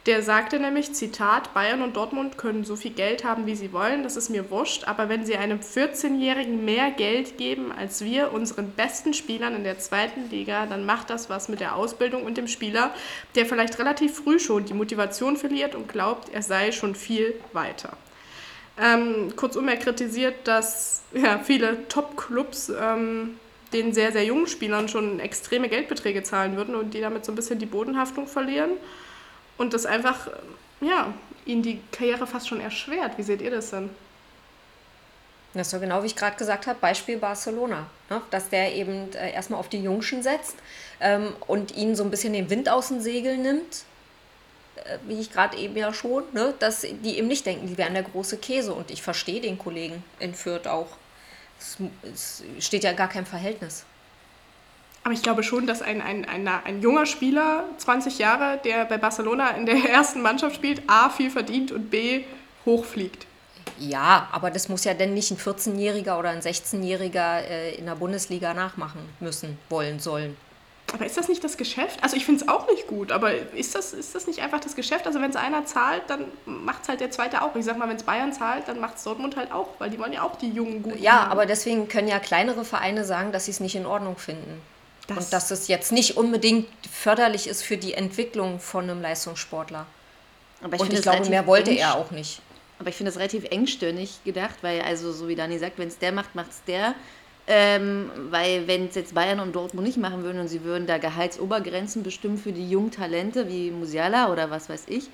Der 0.06 0.22
sagte 0.22 0.60
nämlich, 0.60 0.92
Zitat, 0.92 1.54
Bayern 1.54 1.80
und 1.80 1.96
Dortmund 1.96 2.36
können 2.36 2.64
so 2.64 2.76
viel 2.76 2.90
Geld 2.90 3.24
haben, 3.24 3.46
wie 3.46 3.54
sie 3.54 3.72
wollen, 3.72 4.02
das 4.02 4.16
ist 4.16 4.28
mir 4.28 4.50
wurscht, 4.50 4.86
aber 4.86 5.08
wenn 5.08 5.24
sie 5.24 5.38
einem 5.38 5.60
14-Jährigen 5.60 6.62
mehr 6.62 6.90
Geld 6.90 7.38
geben 7.38 7.72
als 7.72 8.04
wir 8.04 8.34
unseren 8.34 8.72
besten 8.72 9.14
Spielern 9.14 9.54
in 9.56 9.64
der 9.64 9.78
zweiten 9.78 10.28
Liga, 10.28 10.66
dann 10.66 10.84
macht 10.84 11.08
das 11.08 11.30
was 11.30 11.48
mit 11.48 11.60
der 11.60 11.74
Ausbildung 11.74 12.24
und 12.24 12.36
dem 12.36 12.48
Spieler, 12.48 12.92
der 13.34 13.46
vielleicht 13.46 13.78
relativ 13.78 14.16
früh 14.16 14.38
schon 14.38 14.66
die 14.66 14.74
Motivation 14.74 15.38
verliert 15.38 15.74
und 15.74 15.88
glaubt, 15.88 16.28
er 16.28 16.42
sei 16.42 16.70
schon 16.70 16.94
viel 16.94 17.40
weiter. 17.54 17.96
Ähm, 18.80 19.34
kurzum, 19.36 19.68
er 19.68 19.76
kritisiert, 19.76 20.48
dass 20.48 21.02
ja, 21.12 21.38
viele 21.38 21.86
Top-Clubs 21.88 22.72
ähm, 22.80 23.38
den 23.72 23.92
sehr, 23.92 24.12
sehr 24.12 24.24
jungen 24.24 24.46
Spielern 24.46 24.88
schon 24.88 25.20
extreme 25.20 25.68
Geldbeträge 25.68 26.22
zahlen 26.22 26.56
würden 26.56 26.74
und 26.74 26.94
die 26.94 27.00
damit 27.00 27.24
so 27.24 27.32
ein 27.32 27.36
bisschen 27.36 27.58
die 27.58 27.66
Bodenhaftung 27.66 28.26
verlieren 28.26 28.72
und 29.58 29.74
das 29.74 29.86
einfach, 29.86 30.28
ja, 30.80 31.12
ihnen 31.46 31.62
die 31.62 31.80
Karriere 31.92 32.26
fast 32.26 32.48
schon 32.48 32.60
erschwert. 32.60 33.16
Wie 33.18 33.22
seht 33.22 33.42
ihr 33.42 33.50
das 33.50 33.70
denn? 33.70 33.90
Das 35.52 35.68
ist 35.68 35.72
ja 35.72 35.78
genau 35.78 36.02
wie 36.02 36.06
ich 36.06 36.16
gerade 36.16 36.36
gesagt 36.36 36.66
habe, 36.66 36.78
Beispiel 36.80 37.16
Barcelona, 37.16 37.86
ne? 38.10 38.20
dass 38.30 38.48
der 38.48 38.74
eben 38.74 39.12
äh, 39.12 39.32
erstmal 39.32 39.60
auf 39.60 39.68
die 39.68 39.80
Jungschen 39.80 40.22
setzt 40.22 40.56
ähm, 41.00 41.32
und 41.46 41.76
ihnen 41.76 41.94
so 41.94 42.02
ein 42.02 42.10
bisschen 42.10 42.32
den 42.32 42.50
Wind 42.50 42.68
aus 42.68 42.88
den 42.88 43.00
Segeln 43.00 43.42
nimmt, 43.42 43.84
wie 45.06 45.20
ich 45.20 45.32
gerade 45.32 45.56
eben 45.56 45.76
ja 45.76 45.92
schon, 45.92 46.24
ne? 46.32 46.54
dass 46.58 46.82
die 46.82 47.18
eben 47.18 47.28
nicht 47.28 47.46
denken, 47.46 47.66
die 47.66 47.78
wären 47.78 47.94
der 47.94 48.02
große 48.02 48.38
Käse. 48.38 48.74
Und 48.74 48.90
ich 48.90 49.02
verstehe 49.02 49.40
den 49.40 49.58
Kollegen 49.58 50.02
in 50.18 50.34
Fürth 50.34 50.66
auch. 50.66 50.88
Es, 51.58 51.78
es 52.58 52.66
steht 52.66 52.84
ja 52.84 52.92
gar 52.92 53.08
kein 53.08 53.26
Verhältnis. 53.26 53.84
Aber 55.04 55.12
ich 55.12 55.22
glaube 55.22 55.42
schon, 55.42 55.66
dass 55.66 55.82
ein, 55.82 56.00
ein, 56.00 56.24
ein, 56.24 56.48
ein 56.48 56.80
junger 56.80 57.04
Spieler, 57.04 57.64
20 57.76 58.18
Jahre, 58.18 58.58
der 58.64 58.86
bei 58.86 58.96
Barcelona 58.96 59.50
in 59.50 59.66
der 59.66 59.76
ersten 59.90 60.22
Mannschaft 60.22 60.56
spielt, 60.56 60.82
A, 60.86 61.10
viel 61.10 61.30
verdient 61.30 61.72
und 61.72 61.90
B, 61.90 62.24
hochfliegt. 62.64 63.26
Ja, 63.78 64.28
aber 64.32 64.50
das 64.50 64.68
muss 64.68 64.84
ja 64.84 64.94
dann 64.94 65.14
nicht 65.14 65.30
ein 65.30 65.36
14-Jähriger 65.36 66.18
oder 66.18 66.30
ein 66.30 66.40
16-Jähriger 66.40 67.40
äh, 67.40 67.74
in 67.74 67.86
der 67.86 67.96
Bundesliga 67.96 68.54
nachmachen 68.54 69.00
müssen, 69.20 69.58
wollen, 69.68 69.98
sollen. 69.98 70.36
Aber 70.94 71.04
ist 71.04 71.16
das 71.16 71.28
nicht 71.28 71.42
das 71.42 71.56
Geschäft? 71.56 71.98
Also 72.04 72.16
ich 72.16 72.24
finde 72.24 72.44
es 72.44 72.48
auch 72.48 72.68
nicht 72.70 72.86
gut, 72.86 73.10
aber 73.10 73.34
ist 73.34 73.74
das, 73.74 73.92
ist 73.92 74.14
das 74.14 74.28
nicht 74.28 74.38
einfach 74.40 74.60
das 74.60 74.76
Geschäft? 74.76 75.08
Also 75.08 75.20
wenn 75.20 75.28
es 75.28 75.34
einer 75.34 75.66
zahlt, 75.66 76.02
dann 76.06 76.26
macht 76.46 76.84
es 76.84 76.88
halt 76.88 77.00
der 77.00 77.10
Zweite 77.10 77.42
auch. 77.42 77.56
Ich 77.56 77.64
sag 77.64 77.76
mal, 77.78 77.88
wenn 77.88 77.96
es 77.96 78.04
Bayern 78.04 78.32
zahlt, 78.32 78.68
dann 78.68 78.78
macht 78.78 78.98
es 78.98 79.02
Dortmund 79.02 79.36
halt 79.36 79.50
auch, 79.50 79.70
weil 79.80 79.90
die 79.90 79.98
wollen 79.98 80.12
ja 80.12 80.22
auch 80.22 80.36
die 80.36 80.50
Jungen 80.50 80.84
gut. 80.84 81.00
Ja, 81.00 81.22
haben. 81.22 81.32
aber 81.32 81.46
deswegen 81.46 81.88
können 81.88 82.06
ja 82.06 82.20
kleinere 82.20 82.64
Vereine 82.64 83.04
sagen, 83.04 83.32
dass 83.32 83.46
sie 83.46 83.50
es 83.50 83.58
nicht 83.58 83.74
in 83.74 83.86
Ordnung 83.86 84.16
finden. 84.16 84.62
Das 85.08 85.18
und 85.18 85.32
dass 85.32 85.50
es 85.50 85.66
jetzt 85.66 85.90
nicht 85.90 86.16
unbedingt 86.16 86.68
förderlich 86.90 87.48
ist 87.48 87.64
für 87.64 87.76
die 87.76 87.94
Entwicklung 87.94 88.60
von 88.60 88.84
einem 88.84 89.02
Leistungssportler. 89.02 89.86
Aber 90.62 90.76
ich 90.76 90.80
und 90.80 90.92
ich 90.92 91.02
glaube, 91.02 91.28
mehr 91.28 91.48
wollte 91.48 91.72
er 91.72 91.96
auch 91.96 92.12
nicht. 92.12 92.40
Aber 92.78 92.88
ich 92.88 92.94
finde 92.94 93.10
das 93.10 93.18
relativ 93.18 93.44
engstirnig 93.50 94.22
gedacht, 94.24 94.56
weil, 94.62 94.80
also 94.82 95.12
so 95.12 95.26
wie 95.26 95.34
Dani 95.34 95.58
sagt, 95.58 95.76
wenn 95.76 95.88
es 95.88 95.98
der 95.98 96.12
macht, 96.12 96.36
macht 96.36 96.50
es 96.50 96.62
der. 96.68 96.94
Ähm, 97.46 98.10
weil 98.30 98.66
wenn 98.66 98.86
es 98.86 98.94
jetzt 98.94 99.14
Bayern 99.14 99.38
und 99.38 99.54
Dortmund 99.54 99.86
nicht 99.86 99.98
machen 99.98 100.22
würden 100.22 100.40
und 100.40 100.48
sie 100.48 100.64
würden 100.64 100.86
da 100.86 100.96
Gehaltsobergrenzen 100.96 102.02
bestimmen 102.02 102.38
für 102.38 102.52
die 102.52 102.68
jungen 102.68 102.90
Talente 102.90 103.48
wie 103.48 103.70
Musiala 103.70 104.32
oder 104.32 104.50
was 104.50 104.70
weiß 104.70 104.84
ich 104.88 105.10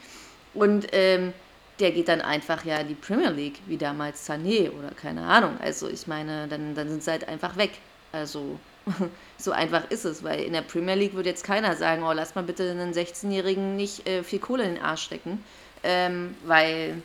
und 0.54 0.86
ähm, 0.92 1.32
der 1.80 1.90
geht 1.92 2.08
dann 2.08 2.20
einfach 2.20 2.64
ja 2.64 2.82
die 2.82 2.94
Premier 2.94 3.30
League, 3.30 3.60
wie 3.66 3.76
damals 3.76 4.28
Sané 4.28 4.70
oder 4.70 4.90
keine 4.90 5.22
Ahnung. 5.22 5.56
Also 5.60 5.88
ich 5.88 6.06
meine, 6.06 6.46
dann, 6.46 6.74
dann 6.74 6.88
sind 6.88 7.02
sie 7.02 7.10
halt 7.10 7.26
einfach 7.26 7.56
weg. 7.56 7.70
Also 8.12 8.58
so 9.38 9.52
einfach 9.52 9.90
ist 9.90 10.04
es, 10.04 10.22
weil 10.22 10.42
in 10.42 10.52
der 10.52 10.62
Premier 10.62 10.94
League 10.94 11.14
würde 11.14 11.30
jetzt 11.30 11.44
keiner 11.44 11.74
sagen, 11.76 12.02
oh, 12.02 12.12
lass 12.12 12.34
mal 12.34 12.44
bitte 12.44 12.70
einen 12.70 12.92
16-Jährigen 12.92 13.76
nicht 13.76 14.08
äh, 14.08 14.22
viel 14.22 14.38
Kohle 14.38 14.64
in 14.64 14.74
den 14.74 14.84
Arsch 14.84 15.02
stecken, 15.02 15.44
ähm, 15.82 16.36
weil 16.44 17.02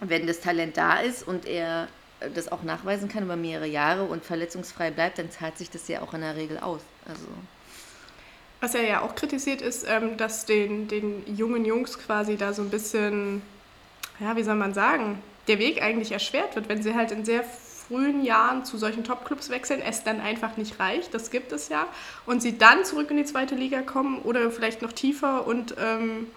wenn 0.00 0.26
das 0.26 0.40
Talent 0.40 0.76
da 0.76 0.98
ist 0.98 1.26
und 1.26 1.46
er 1.46 1.88
das 2.34 2.50
auch 2.50 2.62
nachweisen 2.62 3.08
kann 3.08 3.24
über 3.24 3.36
mehrere 3.36 3.66
Jahre 3.66 4.04
und 4.04 4.24
verletzungsfrei 4.24 4.90
bleibt, 4.90 5.18
dann 5.18 5.30
zahlt 5.30 5.58
sich 5.58 5.70
das 5.70 5.88
ja 5.88 6.02
auch 6.02 6.14
in 6.14 6.20
der 6.20 6.36
Regel 6.36 6.58
aus. 6.58 6.80
Also 7.06 7.26
was 8.60 8.74
er 8.74 8.86
ja 8.86 9.00
auch 9.00 9.14
kritisiert 9.14 9.62
ist, 9.62 9.86
ähm, 9.88 10.16
dass 10.16 10.44
den, 10.44 10.86
den 10.86 11.22
jungen 11.34 11.64
Jungs 11.64 11.98
quasi 11.98 12.36
da 12.36 12.52
so 12.52 12.62
ein 12.62 12.70
bisschen, 12.70 13.42
ja, 14.18 14.36
wie 14.36 14.42
soll 14.42 14.56
man 14.56 14.74
sagen, 14.74 15.22
der 15.48 15.58
Weg 15.58 15.82
eigentlich 15.82 16.12
erschwert 16.12 16.54
wird, 16.54 16.68
wenn 16.68 16.82
sie 16.82 16.94
halt 16.94 17.10
in 17.10 17.24
sehr 17.24 17.42
frühen 17.42 18.22
Jahren 18.22 18.64
zu 18.64 18.76
solchen 18.76 19.02
Top-Clubs 19.02 19.48
wechseln, 19.48 19.80
es 19.82 20.04
dann 20.04 20.20
einfach 20.20 20.56
nicht 20.56 20.78
reicht, 20.78 21.14
das 21.14 21.30
gibt 21.30 21.52
es 21.52 21.70
ja, 21.70 21.86
und 22.26 22.40
sie 22.42 22.58
dann 22.58 22.84
zurück 22.84 23.10
in 23.10 23.16
die 23.16 23.24
zweite 23.24 23.54
Liga 23.54 23.80
kommen 23.80 24.20
oder 24.20 24.50
vielleicht 24.50 24.82
noch 24.82 24.92
tiefer 24.92 25.46
und 25.46 25.74
ähm, 25.80 26.28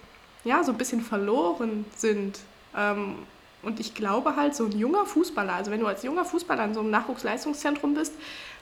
ja, 0.44 0.64
so 0.64 0.72
ein 0.72 0.78
bisschen 0.78 1.02
verloren 1.02 1.84
sind. 1.96 2.40
Ähm, 2.76 3.18
und 3.64 3.80
ich 3.80 3.94
glaube 3.94 4.36
halt, 4.36 4.54
so 4.54 4.64
ein 4.66 4.72
junger 4.72 5.06
Fußballer, 5.06 5.54
also 5.54 5.70
wenn 5.70 5.80
du 5.80 5.86
als 5.86 6.02
junger 6.02 6.24
Fußballer 6.24 6.64
in 6.64 6.74
so 6.74 6.80
einem 6.80 6.90
Nachwuchsleistungszentrum 6.90 7.94
bist, 7.94 8.12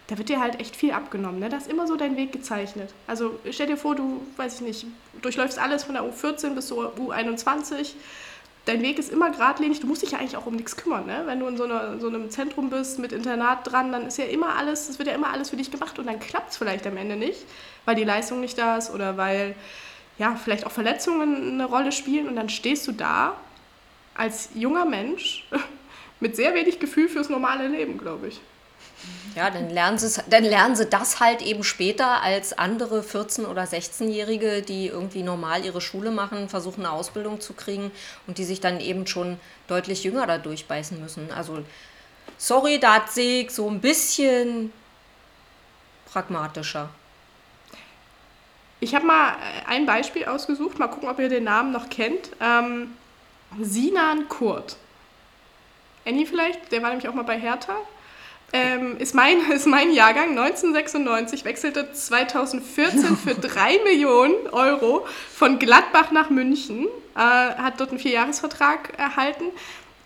da 0.09 0.18
wird 0.18 0.28
dir 0.28 0.40
halt 0.40 0.61
echt 0.61 0.75
viel 0.75 0.92
abgenommen. 0.92 1.38
Ne? 1.40 1.49
Da 1.49 1.56
ist 1.56 1.71
immer 1.71 1.87
so 1.87 1.97
dein 1.97 2.16
Weg 2.16 2.32
gezeichnet. 2.32 2.92
Also 3.06 3.38
stell 3.50 3.68
dir 3.68 3.76
vor, 3.76 3.94
du, 3.94 4.21
weiß 4.37 4.56
ich 4.56 4.61
nicht, 4.61 4.87
durchläufst 5.23 5.59
alles 5.59 5.85
von 5.85 5.94
der 5.94 6.02
U14 6.02 6.54
bis 6.54 6.66
zur 6.66 6.92
U21 6.97 7.94
dein 8.64 8.82
Weg 8.82 8.99
ist 8.99 9.11
immer 9.11 9.30
geradlinig, 9.30 9.80
du 9.80 9.87
musst 9.87 10.02
dich 10.02 10.12
ja 10.12 10.18
eigentlich 10.18 10.37
auch 10.37 10.47
um 10.47 10.54
nichts 10.54 10.76
kümmern. 10.76 11.06
Ne? 11.06 11.23
Wenn 11.26 11.40
du 11.40 11.47
in 11.47 11.56
so, 11.56 11.64
einer, 11.64 11.99
so, 11.99 12.09
einem 12.09 12.30
Zentrum 12.30 12.71
bist 12.71 12.99
mit 12.99 13.12
Internat 13.12 13.71
dran, 13.71 13.92
dann 13.92 14.06
ist 14.06 14.18
ja 14.18 14.25
immer 14.25 14.56
alles, 14.56 14.88
es 14.88 14.99
wird 14.99 15.09
ja 15.09 15.14
immer 15.14 15.32
alles 15.32 15.50
für 15.50 15.56
dich 15.56 15.71
gemacht 15.71 15.99
und 15.99 16.06
dann 16.06 16.21
klappt 16.21 16.52
es 16.52 16.56
vielleicht 16.56 16.87
am 16.87 16.97
Ende 16.97 17.16
nicht, 17.16 17.44
weil 17.85 17.97
die 17.97 18.04
Leistung 18.04 18.40
nicht 18.40 18.56
da 18.59 18.76
ist 18.76 18.90
oder 18.90 19.16
weil 19.16 19.54
ja, 20.18 20.37
vielleicht 20.37 20.66
auch 20.66 20.71
Verletzungen 20.71 21.52
eine 21.52 21.64
Rolle 21.64 21.90
spielen 21.90 22.28
und 22.28 22.37
dann 22.37 22.49
stehst 22.49 22.87
du 22.87 22.92
da 22.92 23.37
als 24.14 24.50
junger 24.54 24.85
Mensch 24.85 25.47
mit 26.21 26.37
sehr 26.37 26.54
wenig 26.54 26.78
Gefühl 26.78 27.09
fürs 27.09 27.28
normale 27.28 27.69
Leben, 27.69 27.99
glaube 27.99 28.28
ich. 28.28 28.40
Ja, 29.35 29.50
dann 29.50 29.71
lernen, 29.71 29.99
sie, 29.99 30.23
dann 30.28 30.45
lernen 30.45 30.76
sie 30.76 30.87
das 30.87 31.19
halt 31.19 31.42
eben 31.42 31.64
später 31.64 32.23
als 32.23 32.57
andere 32.57 33.00
14- 33.00 33.47
oder 33.47 33.62
16-Jährige, 33.62 34.62
die 34.62 34.87
irgendwie 34.88 35.23
normal 35.23 35.64
ihre 35.64 35.81
Schule 35.81 36.11
machen, 36.11 36.49
versuchen 36.49 36.85
eine 36.85 36.92
Ausbildung 36.92 37.40
zu 37.40 37.54
kriegen 37.54 37.90
und 38.26 38.38
die 38.38 38.45
sich 38.45 38.61
dann 38.61 38.78
eben 38.78 39.07
schon 39.07 39.40
deutlich 39.69 40.04
jünger 40.04 40.26
da 40.26 40.38
durchbeißen 40.38 41.00
müssen. 41.00 41.33
Also, 41.33 41.64
sorry, 42.37 42.78
da 42.78 43.04
sehe 43.09 43.45
ich 43.45 43.50
so 43.50 43.69
ein 43.69 43.81
bisschen 43.81 44.73
pragmatischer. 46.12 46.90
Ich 48.81 48.95
habe 48.95 49.07
mal 49.07 49.37
ein 49.66 49.87
Beispiel 49.87 50.26
ausgesucht, 50.26 50.78
mal 50.78 50.88
gucken, 50.88 51.09
ob 51.09 51.19
ihr 51.19 51.28
den 51.28 51.45
Namen 51.45 51.73
noch 51.73 51.88
kennt. 51.88 52.31
Ähm, 52.40 52.92
Sinan 53.61 54.28
Kurt. 54.28 54.76
Annie 56.06 56.26
vielleicht, 56.26 56.73
der 56.73 56.82
war 56.82 56.90
nämlich 56.90 57.09
auch 57.09 57.14
mal 57.14 57.23
bei 57.23 57.38
Hertha. 57.38 57.76
Ähm, 58.52 58.99
ist, 58.99 59.14
mein, 59.14 59.50
ist 59.52 59.66
mein 59.66 59.92
Jahrgang. 59.92 60.30
1996, 60.30 61.44
wechselte 61.44 61.92
2014 61.92 63.16
für 63.16 63.35
3 63.40 63.78
Millionen 63.85 64.49
Euro 64.50 65.06
von 65.32 65.59
Gladbach 65.59 66.11
nach 66.11 66.30
München, 66.30 66.87
äh, 67.14 67.18
hat 67.18 67.80
dort 67.80 67.90
einen 67.90 67.99
Vierjahresvertrag 67.99 68.99
erhalten, 68.99 69.44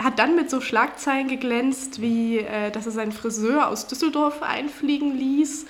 hat 0.03 0.19
dann 0.19 0.37
mit 0.37 0.51
so 0.51 0.61
Schlagzeilen 0.61 1.29
geglänzt, 1.29 2.01
wie 2.01 2.39
äh, 2.39 2.71
dass 2.71 2.87
er 2.87 2.93
seinen 2.93 3.13
Friseur 3.13 3.69
aus 3.69 3.87
Düsseldorf 3.87 4.43
einfliegen 4.43 5.17
ließ, 5.17 5.67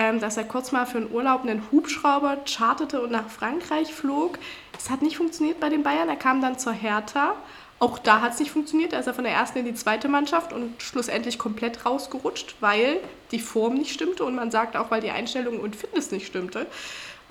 ähm, 0.00 0.18
dass 0.18 0.36
er 0.36 0.44
kurz 0.44 0.72
mal 0.72 0.86
für 0.86 0.98
einen 0.98 1.12
Urlaub 1.12 1.42
einen 1.42 1.70
Hubschrauber 1.70 2.38
charterte 2.46 3.02
und 3.02 3.10
nach 3.10 3.28
Frankreich 3.28 3.92
flog. 3.92 4.38
Es 4.78 4.88
hat 4.88 5.02
nicht 5.02 5.18
funktioniert 5.18 5.60
bei 5.60 5.68
den 5.68 5.82
Bayern, 5.82 6.08
er 6.08 6.16
kam 6.16 6.40
dann 6.40 6.58
zur 6.58 6.72
Hertha 6.72 7.34
auch 7.80 7.98
da 7.98 8.20
hat 8.20 8.34
es 8.34 8.38
nicht 8.38 8.50
funktioniert. 8.50 8.92
Da 8.92 8.98
ist 8.98 9.06
er 9.06 9.14
von 9.14 9.24
der 9.24 9.32
ersten 9.32 9.60
in 9.60 9.64
die 9.64 9.74
zweite 9.74 10.06
Mannschaft 10.06 10.52
und 10.52 10.80
schlussendlich 10.80 11.38
komplett 11.38 11.86
rausgerutscht, 11.86 12.56
weil 12.60 13.00
die 13.32 13.40
Form 13.40 13.74
nicht 13.74 13.92
stimmte 13.92 14.22
und 14.24 14.34
man 14.34 14.50
sagt 14.50 14.76
auch, 14.76 14.90
weil 14.90 15.00
die 15.00 15.10
Einstellung 15.10 15.58
und 15.58 15.74
Fitness 15.74 16.10
nicht 16.10 16.26
stimmte. 16.26 16.66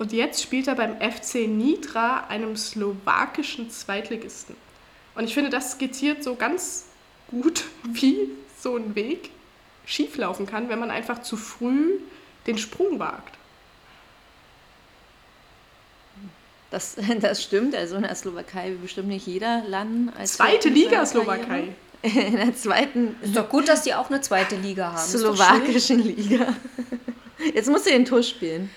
Und 0.00 0.12
jetzt 0.12 0.42
spielt 0.42 0.66
er 0.66 0.74
beim 0.74 0.96
FC 0.96 1.46
Nitra, 1.46 2.24
einem 2.28 2.56
slowakischen 2.56 3.70
Zweitligisten. 3.70 4.56
Und 5.14 5.24
ich 5.24 5.34
finde, 5.34 5.50
das 5.50 5.72
skizziert 5.72 6.24
so 6.24 6.34
ganz 6.34 6.86
gut, 7.30 7.64
wie 7.84 8.30
so 8.58 8.76
ein 8.76 8.96
Weg 8.96 9.30
schieflaufen 9.86 10.46
kann, 10.46 10.68
wenn 10.68 10.80
man 10.80 10.90
einfach 10.90 11.22
zu 11.22 11.36
früh 11.36 11.98
den 12.46 12.58
Sprung 12.58 12.98
wagt. 12.98 13.36
Das, 16.70 16.96
das 17.20 17.42
stimmt, 17.42 17.74
also 17.74 17.96
in 17.96 18.02
der 18.02 18.14
Slowakei 18.14 18.70
will 18.70 18.78
bestimmt 18.78 19.08
nicht 19.08 19.26
jeder 19.26 19.62
landen. 19.66 20.12
Als 20.16 20.34
zweite 20.34 20.68
Liga 20.68 21.04
Slowakei. 21.04 21.74
In 22.02 22.36
der 22.36 22.54
zweiten. 22.54 23.14
Ist 23.20 23.36
doch 23.36 23.50
gut, 23.50 23.68
dass 23.68 23.82
die 23.82 23.92
auch 23.92 24.08
eine 24.08 24.22
zweite 24.22 24.56
Liga 24.56 24.92
haben. 24.92 25.06
Slowakischen 25.06 25.98
Liga. 25.98 26.54
Jetzt 27.54 27.68
musst 27.68 27.84
du 27.84 27.90
den 27.90 28.06
Tusch 28.06 28.30
spielen. 28.30 28.70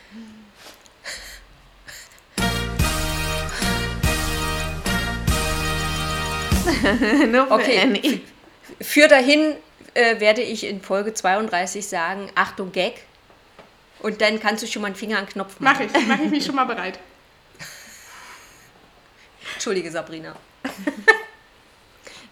okay. 7.50 8.22
Für 8.82 9.08
dahin, 9.08 9.56
äh, 9.94 10.20
werde 10.20 10.42
ich 10.42 10.66
in 10.66 10.82
Folge 10.82 11.14
32 11.14 11.88
sagen, 11.88 12.30
Achtung, 12.36 12.72
Gag. 12.72 13.06
Und 14.04 14.22
dann 14.22 14.40
kannst 14.40 14.62
du 14.62 14.68
schon 14.68 14.82
mal 14.82 14.88
einen 14.88 14.96
Finger 14.96 15.18
an 15.18 15.26
den 15.26 15.32
Knopf 15.32 15.56
Mach 15.60 15.74
machen. 15.80 15.90
ich, 15.94 16.08
mach 16.08 16.20
ich 16.20 16.30
mich 16.30 16.46
schon 16.46 16.56
mal 16.56 16.66
bereit. 16.66 17.00
Entschuldige, 19.54 19.90
Sabrina. 19.90 20.36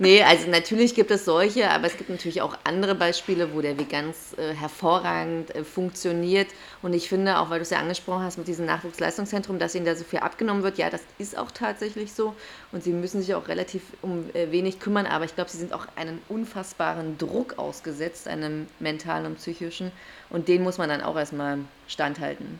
Nee, 0.02 0.24
also 0.24 0.50
natürlich 0.50 0.96
gibt 0.96 1.12
es 1.12 1.26
solche, 1.26 1.70
aber 1.70 1.86
es 1.86 1.96
gibt 1.96 2.10
natürlich 2.10 2.42
auch 2.42 2.58
andere 2.64 2.96
Beispiele, 2.96 3.54
wo 3.54 3.62
der 3.62 3.78
Weg 3.78 3.90
ganz 3.90 4.36
äh, 4.36 4.52
hervorragend 4.52 5.54
äh, 5.54 5.64
funktioniert. 5.64 6.48
Und 6.82 6.94
ich 6.94 7.08
finde, 7.08 7.38
auch 7.38 7.52
weil 7.52 7.60
du 7.60 7.62
es 7.62 7.70
ja 7.70 7.78
angesprochen 7.78 8.24
hast 8.24 8.40
mit 8.40 8.48
diesem 8.48 8.66
Nachwuchsleistungszentrum, 8.66 9.60
dass 9.60 9.76
ihnen 9.76 9.86
da 9.86 9.94
so 9.94 10.04
viel 10.04 10.18
abgenommen 10.18 10.64
wird, 10.64 10.80
ja, 10.80 10.90
das 10.90 11.04
ist 11.20 11.38
auch 11.38 11.52
tatsächlich 11.52 12.14
so. 12.14 12.34
Und 12.72 12.84
sie 12.84 12.94
müssen 12.94 13.22
sich 13.22 13.36
auch 13.36 13.48
relativ 13.48 13.84
um 14.02 14.28
äh, 14.34 14.50
wenig 14.50 14.80
kümmern, 14.80 15.06
aber 15.06 15.26
ich 15.26 15.36
glaube, 15.36 15.52
sie 15.52 15.60
sind 15.60 15.72
auch 15.72 15.86
einem 15.96 16.18
unfassbaren 16.30 17.20
Druck 17.20 17.60
ausgesetzt, 17.60 18.28
einem 18.28 18.66
mentalen 18.80 19.28
und 19.28 19.36
psychischen. 19.36 19.92
Und 20.32 20.48
den 20.48 20.64
muss 20.64 20.80
man 20.80 20.90
dann 20.90 21.04
auch 21.04 21.16
erstmal 21.16 21.60
standhalten. 21.88 22.60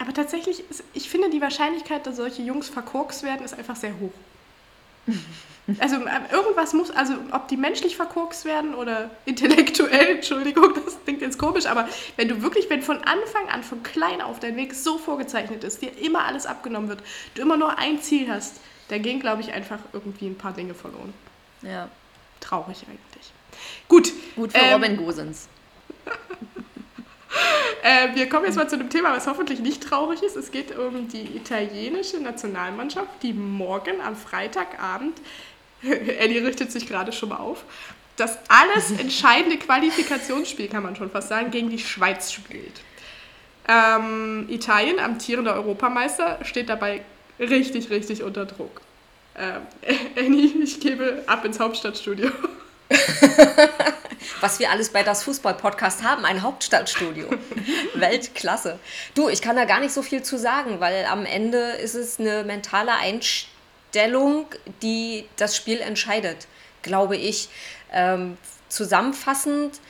Aber 0.00 0.12
tatsächlich, 0.12 0.68
ist, 0.68 0.82
ich 0.94 1.08
finde, 1.08 1.30
die 1.30 1.40
Wahrscheinlichkeit, 1.40 2.08
dass 2.08 2.16
solche 2.16 2.42
Jungs 2.42 2.68
verkorkst 2.68 3.22
werden, 3.22 3.44
ist 3.44 3.56
einfach 3.56 3.76
sehr 3.76 3.92
hoch. 4.00 4.10
Also 5.78 5.96
äh, 5.96 6.32
irgendwas 6.32 6.74
muss, 6.74 6.92
also 6.92 7.14
ob 7.32 7.48
die 7.48 7.56
menschlich 7.56 7.96
verkorkst 7.96 8.44
werden 8.44 8.74
oder 8.74 9.10
intellektuell, 9.24 10.06
Entschuldigung, 10.16 10.74
das 10.74 10.96
klingt 11.02 11.22
jetzt 11.22 11.38
komisch, 11.38 11.66
aber 11.66 11.88
wenn 12.16 12.28
du 12.28 12.40
wirklich, 12.42 12.70
wenn 12.70 12.82
von 12.82 12.98
Anfang 12.98 13.48
an, 13.48 13.64
von 13.64 13.82
klein 13.82 14.20
auf 14.20 14.38
dein 14.38 14.56
Weg 14.56 14.74
so 14.74 14.96
vorgezeichnet 14.96 15.64
ist, 15.64 15.82
dir 15.82 15.90
immer 15.98 16.24
alles 16.24 16.46
abgenommen 16.46 16.88
wird, 16.88 17.02
du 17.34 17.42
immer 17.42 17.56
nur 17.56 17.78
ein 17.78 18.00
Ziel 18.00 18.30
hast, 18.30 18.60
da 18.88 18.98
gehen, 18.98 19.18
glaube 19.18 19.42
ich, 19.42 19.52
einfach 19.52 19.80
irgendwie 19.92 20.26
ein 20.26 20.38
paar 20.38 20.52
Dinge 20.52 20.74
verloren. 20.74 21.12
Ja. 21.62 21.88
Traurig 22.38 22.84
eigentlich. 22.88 23.32
Gut. 23.88 24.12
Gut 24.36 24.52
für 24.52 24.58
ähm, 24.58 24.74
Robin 24.74 24.96
Gosens. 24.96 25.48
Äh, 27.82 28.14
wir 28.14 28.28
kommen 28.28 28.46
jetzt 28.46 28.56
mal 28.56 28.68
zu 28.68 28.76
einem 28.76 28.88
Thema, 28.88 29.12
was 29.14 29.26
hoffentlich 29.26 29.60
nicht 29.60 29.82
traurig 29.82 30.22
ist. 30.22 30.36
Es 30.36 30.50
geht 30.50 30.76
um 30.76 31.08
die 31.08 31.36
italienische 31.36 32.18
Nationalmannschaft, 32.18 33.22
die 33.22 33.32
morgen 33.32 34.00
am 34.00 34.16
Freitagabend, 34.16 35.20
Ellie 36.18 36.44
richtet 36.44 36.72
sich 36.72 36.86
gerade 36.86 37.12
schon 37.12 37.30
mal 37.30 37.38
auf, 37.38 37.64
das 38.16 38.38
alles 38.48 38.90
entscheidende 38.98 39.58
Qualifikationsspiel, 39.58 40.68
kann 40.68 40.82
man 40.82 40.96
schon 40.96 41.10
fast 41.10 41.28
sagen, 41.28 41.50
gegen 41.50 41.70
die 41.70 41.78
Schweiz 41.78 42.32
spielt. 42.32 42.80
Ähm, 43.68 44.46
Italien, 44.48 45.00
amtierender 45.00 45.54
Europameister, 45.54 46.38
steht 46.42 46.68
dabei 46.68 47.02
richtig, 47.38 47.90
richtig 47.90 48.22
unter 48.22 48.46
Druck. 48.46 48.80
Ähm, 49.36 49.62
Annie, 50.16 50.52
ich 50.62 50.80
gebe 50.80 51.24
ab 51.26 51.44
ins 51.44 51.58
Hauptstadtstudio. 51.58 52.30
Was 54.40 54.60
wir 54.60 54.70
alles 54.70 54.90
bei 54.90 55.02
das 55.02 55.24
Fußball-Podcast 55.24 56.02
haben, 56.04 56.24
ein 56.24 56.42
Hauptstadtstudio. 56.42 57.28
Weltklasse. 57.94 58.78
Du, 59.14 59.28
ich 59.28 59.42
kann 59.42 59.56
da 59.56 59.64
gar 59.64 59.80
nicht 59.80 59.92
so 59.92 60.02
viel 60.02 60.22
zu 60.22 60.38
sagen, 60.38 60.78
weil 60.78 61.04
am 61.06 61.26
Ende 61.26 61.58
ist 61.58 61.94
es 61.94 62.20
eine 62.20 62.44
mentale 62.44 62.92
Einstellung, 62.94 63.55
die 64.82 65.26
das 65.36 65.56
Spiel 65.56 65.80
entscheidet, 65.80 66.46
glaube 66.82 67.16
ich. 67.16 67.48
Ähm, 67.92 68.36
zusammenfassend, 68.68 69.80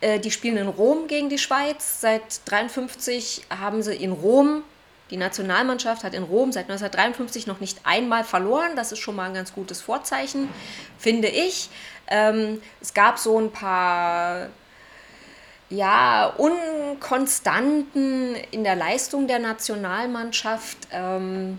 äh, 0.00 0.20
die 0.20 0.30
spielen 0.30 0.56
in 0.56 0.68
Rom 0.68 1.08
gegen 1.08 1.28
die 1.28 1.38
Schweiz. 1.38 2.00
Seit 2.00 2.22
1953 2.22 3.42
haben 3.50 3.82
sie 3.82 3.94
in 3.94 4.12
Rom 4.12 4.62
die 5.10 5.16
Nationalmannschaft 5.16 6.04
hat 6.04 6.14
in 6.14 6.22
Rom 6.22 6.52
seit 6.52 6.70
1953 6.70 7.46
noch 7.46 7.60
nicht 7.60 7.80
einmal 7.84 8.24
verloren. 8.24 8.76
Das 8.76 8.92
ist 8.92 9.00
schon 9.00 9.16
mal 9.16 9.26
ein 9.26 9.34
ganz 9.34 9.52
gutes 9.52 9.80
Vorzeichen, 9.80 10.48
finde 10.98 11.28
ich. 11.28 11.68
Ähm, 12.06 12.62
es 12.80 12.94
gab 12.94 13.18
so 13.18 13.38
ein 13.38 13.50
paar 13.50 14.48
ja, 15.68 16.32
Unkonstanten 16.36 18.36
in 18.50 18.64
der 18.64 18.76
Leistung 18.76 19.26
der 19.26 19.40
Nationalmannschaft. 19.40 20.78
Ähm, 20.92 21.58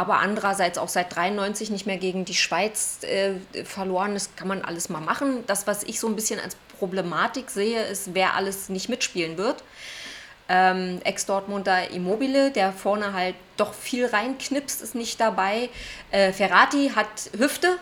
aber 0.00 0.18
andererseits 0.18 0.78
auch 0.78 0.88
seit 0.88 1.14
93 1.14 1.70
nicht 1.70 1.86
mehr 1.86 1.98
gegen 1.98 2.24
die 2.24 2.34
Schweiz 2.34 3.00
äh, 3.02 3.64
verloren. 3.64 4.14
Das 4.14 4.34
kann 4.34 4.48
man 4.48 4.62
alles 4.62 4.88
mal 4.88 5.00
machen. 5.00 5.44
Das, 5.46 5.66
was 5.66 5.82
ich 5.82 6.00
so 6.00 6.08
ein 6.08 6.16
bisschen 6.16 6.40
als 6.40 6.56
Problematik 6.78 7.50
sehe, 7.50 7.82
ist, 7.84 8.14
wer 8.14 8.34
alles 8.34 8.70
nicht 8.70 8.88
mitspielen 8.88 9.36
wird 9.36 9.62
ähm, 10.50 11.00
Ex-Dortmunder 11.04 11.90
Immobile, 11.90 12.50
der 12.50 12.72
vorne 12.72 13.12
halt 13.12 13.36
doch 13.56 13.72
viel 13.72 14.06
reinknipst, 14.06 14.82
ist 14.82 14.96
nicht 14.96 15.20
dabei. 15.20 15.70
Äh, 16.10 16.32
Ferrati 16.32 16.90
hat 16.94 17.30
Hüfte. 17.38 17.78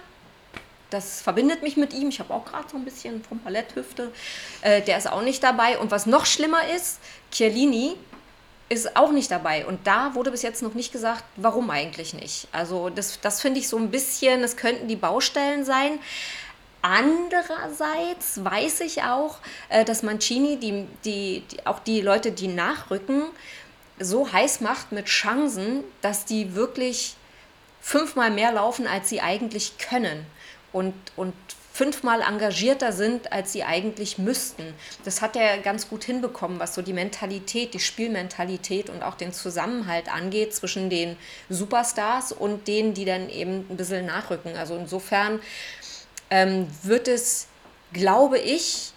Das 0.90 1.22
verbindet 1.22 1.62
mich 1.62 1.76
mit 1.76 1.94
ihm. 1.94 2.11
Ich 2.11 2.20
habe 2.20 2.33
auch 2.33 2.44
gerade 2.44 2.68
so 2.70 2.76
ein 2.76 2.85
bisschen 2.85 3.24
vom 3.24 3.38
Palett 3.40 3.74
Hüfte. 3.74 4.12
Äh, 4.61 4.83
der 4.83 4.98
ist 4.98 5.11
auch 5.11 5.22
nicht 5.22 5.42
dabei. 5.42 5.78
Und 5.78 5.90
was 5.90 6.04
noch 6.04 6.26
schlimmer 6.26 6.68
ist, 6.76 7.00
Chiellini 7.33 7.96
ist 8.68 8.96
auch 8.96 9.12
nicht 9.12 9.31
dabei. 9.31 9.66
Und 9.66 9.87
da 9.87 10.14
wurde 10.14 10.31
bis 10.31 10.42
jetzt 10.42 10.62
noch 10.62 10.74
nicht 10.74 10.92
gesagt, 10.92 11.24
warum 11.37 11.70
eigentlich 11.70 12.14
nicht. 12.14 12.48
Also 12.52 12.90
das, 12.90 13.20
das 13.20 13.40
finde 13.40 13.61
ich 13.61 13.68
so 13.68 13.76
ein 13.78 13.90
bisschen, 13.90 14.42
das 14.42 14.57
könnten 14.57 14.88
die 14.88 14.96
Baustellen 14.96 15.64
sein. 15.64 15.98
Andererseits 16.83 18.44
weiß 18.44 18.81
ich 18.81 19.02
auch, 19.02 19.38
äh, 19.68 19.85
dass 19.85 20.02
Mancini 20.02 20.57
die, 20.59 20.87
die, 21.04 21.42
die, 21.50 21.66
auch 21.66 21.81
die 21.81 22.00
Leute, 22.00 22.31
die 22.31 22.48
nachrücken, 22.48 23.24
so 23.98 24.31
heiß 24.31 24.61
macht 24.61 24.92
mit 24.92 25.07
Chancen, 25.07 25.83
dass 26.02 26.24
die 26.24 26.54
wirklich 26.54 27.16
fünfmal 27.81 28.31
mehr 28.31 28.52
laufen, 28.52 28.87
als 28.87 29.09
sie 29.09 29.20
eigentlich 29.20 29.78
können. 29.78 30.26
Und, 30.72 30.94
und 31.16 31.35
fünfmal 31.78 32.22
engagierter 32.22 32.90
sind, 32.90 33.32
als 33.32 33.52
sie 33.52 33.62
eigentlich 33.62 34.18
müssten. 34.18 34.74
Das 35.04 35.22
hat 35.22 35.36
er 35.36 35.58
ganz 35.58 35.88
gut 35.88 36.02
hinbekommen, 36.02 36.58
was 36.58 36.74
so 36.74 36.82
die 36.82 36.92
Mentalität, 36.92 37.72
die 37.72 37.78
Spielmentalität 37.78 38.90
und 38.90 39.04
auch 39.04 39.14
den 39.14 39.32
Zusammenhalt 39.32 40.12
angeht 40.12 40.52
zwischen 40.52 40.90
den 40.90 41.16
Superstars 41.48 42.32
und 42.32 42.66
denen, 42.66 42.94
die 42.94 43.04
dann 43.04 43.30
eben 43.30 43.64
ein 43.70 43.76
bisschen 43.76 44.06
nachrücken. 44.06 44.56
Also 44.56 44.76
insofern 44.76 45.38
ähm, 46.30 46.66
wird 46.82 47.06
es, 47.06 47.46
glaube 47.92 48.40
ich, 48.40 48.92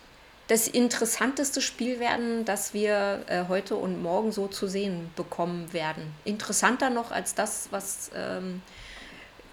das 0.48 0.67
interessanteste 0.67 1.62
Spiel 1.62 2.00
werden, 2.00 2.46
das 2.46 2.74
wir 2.74 3.22
äh, 3.28 3.44
heute 3.48 3.76
und 3.76 4.02
morgen 4.02 4.32
so 4.32 4.48
zu 4.48 4.65
sehen 4.65 5.12
bekommen 5.15 5.72
werden. 5.72 6.15
Interessanter 6.26 6.89
noch 6.89 7.12
als 7.12 7.36
das, 7.36 7.67
was 7.70 8.10
ähm, 8.15 8.63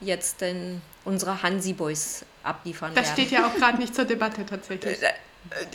jetzt 0.01 0.41
denn 0.41 0.81
unsere 1.05 1.43
Hansi 1.43 1.73
Boys 1.73 2.25
abliefern 2.43 2.93
Das 2.95 3.07
werden. 3.07 3.15
steht 3.15 3.31
ja 3.31 3.47
auch 3.47 3.55
gerade 3.55 3.79
nicht 3.79 3.95
zur 3.95 4.05
Debatte 4.05 4.45
tatsächlich. 4.45 4.99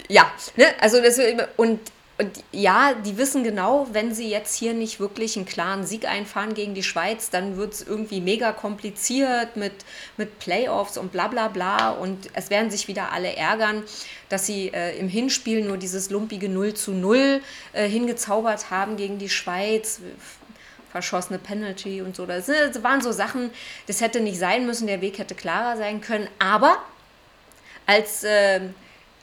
Ja, 0.07 0.31
ne? 0.55 0.65
also 0.79 1.01
das, 1.01 1.19
und, 1.57 1.79
und 2.19 2.43
ja, 2.51 2.93
die 2.93 3.17
wissen 3.17 3.43
genau, 3.43 3.87
wenn 3.91 4.13
sie 4.13 4.29
jetzt 4.29 4.55
hier 4.55 4.73
nicht 4.73 4.99
wirklich 4.99 5.35
einen 5.35 5.45
klaren 5.45 5.83
Sieg 5.85 6.07
einfahren 6.07 6.53
gegen 6.53 6.75
die 6.75 6.83
Schweiz, 6.83 7.31
dann 7.31 7.57
wird 7.57 7.73
es 7.73 7.81
irgendwie 7.81 8.21
mega 8.21 8.51
kompliziert 8.51 9.55
mit, 9.55 9.73
mit 10.17 10.37
Playoffs 10.37 10.97
und 10.97 11.11
bla 11.11 11.27
bla 11.27 11.47
bla. 11.47 11.89
Und 11.89 12.29
es 12.33 12.51
werden 12.51 12.69
sich 12.69 12.87
wieder 12.87 13.11
alle 13.11 13.35
ärgern, 13.35 13.83
dass 14.29 14.45
sie 14.45 14.67
äh, 14.67 14.95
im 14.99 15.09
Hinspiel 15.09 15.65
nur 15.65 15.77
dieses 15.77 16.11
lumpige 16.11 16.49
0 16.49 16.75
zu 16.75 16.91
0 16.91 17.41
äh, 17.73 17.87
hingezaubert 17.87 18.69
haben 18.69 18.95
gegen 18.95 19.17
die 19.17 19.29
Schweiz. 19.29 19.99
Verschossene 20.93 21.39
Penalty 21.39 22.01
und 22.03 22.15
so. 22.15 22.27
Das, 22.27 22.47
waren 22.83 23.01
so 23.01 23.11
Sachen, 23.11 23.49
das 23.87 23.99
hätte 23.99 24.21
nicht 24.21 24.37
sein 24.37 24.65
müssen, 24.67 24.85
der 24.85 25.01
Weg 25.01 25.17
hätte 25.17 25.33
klarer 25.33 25.75
sein 25.75 26.01
können. 26.01 26.27
Aber 26.37 26.77
als 27.87 28.23
äh, 28.23 28.61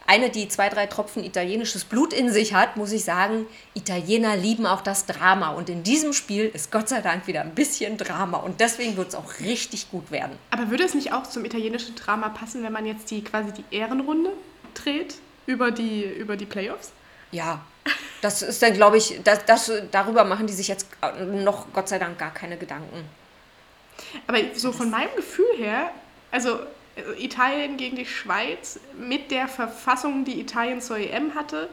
eine, 0.09 0.30
die 0.30 0.48
zwei, 0.48 0.68
drei 0.68 0.87
Tropfen 0.87 1.22
italienisches 1.22 1.85
Blut 1.85 2.12
in 2.12 2.33
sich 2.33 2.54
hat, 2.54 2.76
muss 2.76 2.90
ich 2.90 3.04
sagen, 3.04 3.46
Italiener 3.74 4.37
lieben 4.37 4.66
auch 4.66 4.80
das 4.80 5.06
Drama. 5.06 5.50
Und 5.50 5.68
in 5.68 5.85
diesem 5.85 6.12
Spiel 6.12 6.50
ist 6.52 6.72
Gott 6.72 6.88
sei 6.88 7.00
Dank 7.02 7.28
wieder 7.28 7.42
ein 7.42 7.54
bisschen 7.54 7.96
Drama. 7.96 8.38
Und 8.38 8.59
deswegen 8.61 8.96
wird 8.96 9.11
es 9.11 9.14
auch 9.14 9.38
richtig 9.38 9.92
gut 9.92 10.11
werden. 10.11 10.37
Aber 10.50 10.70
würde 10.70 10.83
es 10.83 10.94
nicht 10.94 11.12
auch 11.12 11.28
zum 11.28 11.44
italienischen 11.44 11.94
Drama 11.94 12.30
passen, 12.30 12.64
wenn 12.64 12.72
man 12.72 12.85
jetzt 12.85 13.12
die 13.12 13.22
quasi 13.22 13.52
die 13.52 13.64
Ehrenrunde 13.70 14.33
dreht 14.74 15.14
über 15.46 15.70
die, 15.70 16.02
über 16.02 16.37
die 16.37 16.46
Playoffs? 16.46 16.90
Ja, 17.30 17.61
das 18.20 18.42
ist 18.42 18.62
dann, 18.62 18.74
glaube 18.74 18.98
ich, 18.98 19.20
das, 19.24 19.44
das, 19.44 19.72
darüber 19.90 20.24
machen 20.24 20.46
die 20.46 20.52
sich 20.52 20.68
jetzt 20.68 20.87
noch 21.33 21.72
Gott 21.72 21.88
sei 21.88 21.98
Dank 21.98 22.18
gar 22.18 22.33
keine 22.33 22.56
Gedanken. 22.56 23.09
Aber 24.26 24.38
so 24.54 24.72
von 24.72 24.90
meinem 24.90 25.14
Gefühl 25.16 25.56
her, 25.56 25.90
also 26.30 26.61
also 26.96 27.12
Italien 27.18 27.76
gegen 27.76 27.96
die 27.96 28.06
Schweiz 28.06 28.80
mit 28.98 29.30
der 29.30 29.48
Verfassung, 29.48 30.24
die 30.24 30.40
Italien 30.40 30.80
zur 30.80 30.98
EM 30.98 31.35
hatte, 31.35 31.68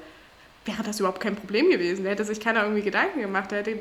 wäre 0.66 0.84
das 0.84 1.00
überhaupt 1.00 1.22
kein 1.22 1.36
Problem 1.36 1.70
gewesen. 1.70 2.04
Da 2.04 2.12
hätte 2.12 2.26
sich 2.26 2.40
keiner 2.40 2.64
irgendwie 2.64 2.82
Gedanken 2.82 3.22
gemacht. 3.22 3.52
Da 3.52 3.58
hätte, 3.58 3.80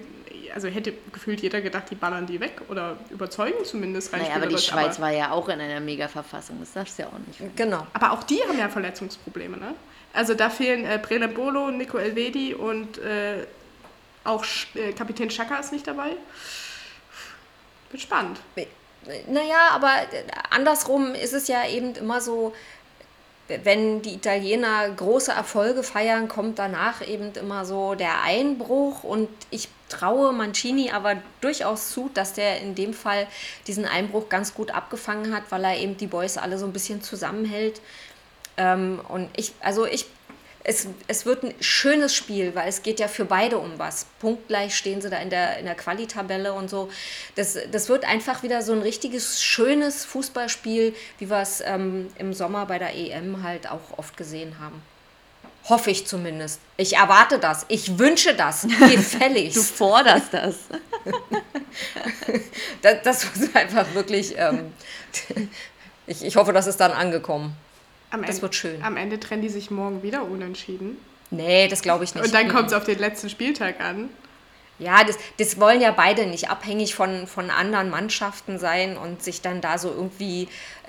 also 0.55 0.68
hätte 0.68 0.94
gefühlt 1.12 1.40
jeder 1.40 1.61
gedacht, 1.61 1.85
die 1.90 1.94
ballern 1.94 2.26
die 2.26 2.40
weg 2.40 2.62
oder 2.68 2.96
überzeugen 3.11 3.64
zumindest 3.64 4.12
rein 4.12 4.22
Naja, 4.22 4.37
aber 4.37 4.46
die 4.46 4.59
Schweiz 4.59 4.96
aber, 4.96 5.07
war 5.07 5.12
ja 5.12 5.31
auch 5.33 5.48
in 5.48 5.61
einer 5.61 5.81
Mega-Verfassung, 5.81 6.59
das 6.61 6.72
darfst 6.72 6.98
du 6.98 7.02
ja 7.02 7.09
auch 7.09 7.18
nicht. 7.26 7.57
Genau. 7.57 7.87
aber 7.92 8.12
auch 8.12 8.22
die 8.22 8.40
haben 8.48 8.59
ja 8.59 8.68
Verletzungsprobleme, 8.68 9.57
ne? 9.57 9.74
Also 10.16 10.35
da 10.35 10.48
fehlen 10.48 10.87
äh, 10.87 10.98
Brelembolo, 11.00 11.70
Nico 11.70 11.98
Elvedi 11.98 12.55
und 12.55 12.96
äh, 12.98 13.46
auch 14.24 14.42
Sch 14.44 14.74
äh, 14.74 14.92
Kapitän 14.92 15.31
Schaka 15.31 15.59
ist 15.59 15.72
nicht 15.72 15.87
dabei. 15.87 16.12
Wird 17.90 18.02
spannend. 18.02 18.40
Naja, 19.29 19.68
aber 19.72 19.92
andersrum 20.50 21.14
ist 21.14 21.35
es 21.35 21.48
ja 21.48 21.68
eben 21.68 21.94
immer 21.94 22.20
so, 22.22 22.55
wenn 23.48 24.02
die 24.02 24.14
Italiener 24.14 24.88
große 24.88 25.31
Erfolge 25.31 25.83
feiern, 25.83 26.29
kommt 26.29 26.59
danach 26.59 27.07
eben 27.07 27.33
immer 27.35 27.64
so 27.64 27.94
der 27.94 28.22
Einbruch 28.22 29.05
und 29.05 29.29
ich 29.50 29.68
traue 29.88 30.33
Mancini 30.33 30.90
aber 30.90 31.16
durchaus 31.40 31.90
zu, 31.90 32.11
dass 32.12 32.33
der 32.33 32.61
in 32.61 32.74
dem 32.74 32.92
Fall 32.92 33.29
diesen 33.66 33.85
Einbruch 33.85 34.29
ganz 34.29 34.55
gut 34.55 34.72
abgefangen 34.72 35.35
hat, 35.35 35.44
weil 35.50 35.62
er 35.62 35.79
eben 35.79 35.96
die 35.96 36.09
Boys 36.09 36.38
alle 36.38 36.59
so 36.59 36.66
ein 36.66 36.72
bisschen 36.72 37.02
zusammenhält. 37.02 37.81
Ähm, 38.56 39.00
und 39.08 39.28
ich, 39.36 39.52
also 39.60 39.86
ich 39.86 40.06
es, 40.68 40.88
es 41.06 41.24
wird 41.24 41.44
ein 41.44 41.54
schönes 41.60 42.12
Spiel, 42.14 42.54
weil 42.56 42.68
es 42.68 42.82
geht 42.82 42.98
ja 42.98 43.06
für 43.06 43.24
beide 43.24 43.58
um 43.58 43.78
was. 43.78 44.06
Punktgleich 44.18 44.74
stehen 44.74 45.00
sie 45.00 45.08
da 45.08 45.18
in 45.18 45.30
der, 45.30 45.58
in 45.58 45.64
der 45.64 45.76
Qualitabelle 45.76 46.52
und 46.52 46.68
so. 46.68 46.90
Das, 47.36 47.56
das 47.70 47.88
wird 47.88 48.04
einfach 48.04 48.42
wieder 48.42 48.62
so 48.62 48.72
ein 48.72 48.82
richtiges, 48.82 49.40
schönes 49.42 50.04
Fußballspiel, 50.04 50.92
wie 51.18 51.30
wir 51.30 51.40
es 51.40 51.60
ähm, 51.64 52.08
im 52.18 52.34
Sommer 52.34 52.66
bei 52.66 52.80
der 52.80 52.96
EM 52.96 53.44
halt 53.44 53.70
auch 53.70 53.96
oft 53.96 54.16
gesehen 54.16 54.58
haben. 54.58 54.82
Hoffe 55.68 55.90
ich 55.90 56.06
zumindest. 56.06 56.60
Ich 56.76 56.96
erwarte 56.96 57.38
das. 57.38 57.64
Ich 57.68 57.98
wünsche 57.98 58.34
das. 58.34 58.62
Gefälligst. 58.80 59.56
du 59.56 59.62
forderst 59.62 60.32
das. 60.34 60.56
das. 62.82 63.02
Das 63.02 63.24
ist 63.24 63.54
einfach 63.54 63.86
wirklich. 63.94 64.34
Ähm, 64.36 64.72
ich, 66.08 66.24
ich 66.24 66.36
hoffe, 66.36 66.52
das 66.52 66.66
ist 66.66 66.80
dann 66.80 66.90
angekommen. 66.90 67.56
Am 68.10 68.22
das 68.22 68.30
Ende, 68.30 68.42
wird 68.42 68.54
schön. 68.54 68.82
Am 68.82 68.96
Ende 68.96 69.18
trennen 69.20 69.42
die 69.42 69.48
sich 69.48 69.70
morgen 69.70 70.02
wieder 70.02 70.22
unentschieden. 70.24 70.96
Nee, 71.30 71.68
das 71.68 71.82
glaube 71.82 72.04
ich 72.04 72.14
nicht. 72.14 72.24
Und 72.24 72.34
dann 72.34 72.48
kommt 72.48 72.68
es 72.68 72.72
auf 72.72 72.84
den 72.84 72.98
letzten 72.98 73.28
Spieltag 73.28 73.80
an. 73.80 74.10
Ja, 74.78 75.04
das, 75.04 75.16
das 75.38 75.58
wollen 75.58 75.80
ja 75.80 75.90
beide 75.90 76.26
nicht 76.26 76.50
abhängig 76.50 76.94
von, 76.94 77.26
von 77.26 77.50
anderen 77.50 77.88
Mannschaften 77.88 78.58
sein 78.58 78.98
und 78.98 79.22
sich 79.22 79.40
dann 79.40 79.62
da 79.62 79.78
so 79.78 79.88
irgendwie 79.88 80.48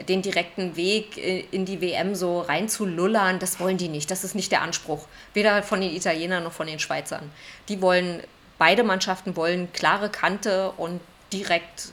den 0.09 0.21
direkten 0.21 0.75
Weg 0.75 1.17
in 1.51 1.63
die 1.63 1.79
WM 1.79 2.13
so 2.13 2.41
reinzulullern. 2.41 3.39
Das 3.39 3.61
wollen 3.61 3.77
die 3.77 3.87
nicht. 3.87 4.11
Das 4.11 4.25
ist 4.25 4.35
nicht 4.35 4.51
der 4.51 4.61
Anspruch. 4.61 5.07
Weder 5.33 5.63
von 5.63 5.79
den 5.79 5.95
Italienern 5.95 6.43
noch 6.43 6.51
von 6.51 6.67
den 6.67 6.79
Schweizern. 6.79 7.31
Die 7.69 7.81
wollen, 7.81 8.21
beide 8.57 8.83
Mannschaften 8.83 9.37
wollen 9.37 9.71
klare 9.71 10.09
Kante 10.09 10.73
und 10.75 10.99
direkt 11.31 11.89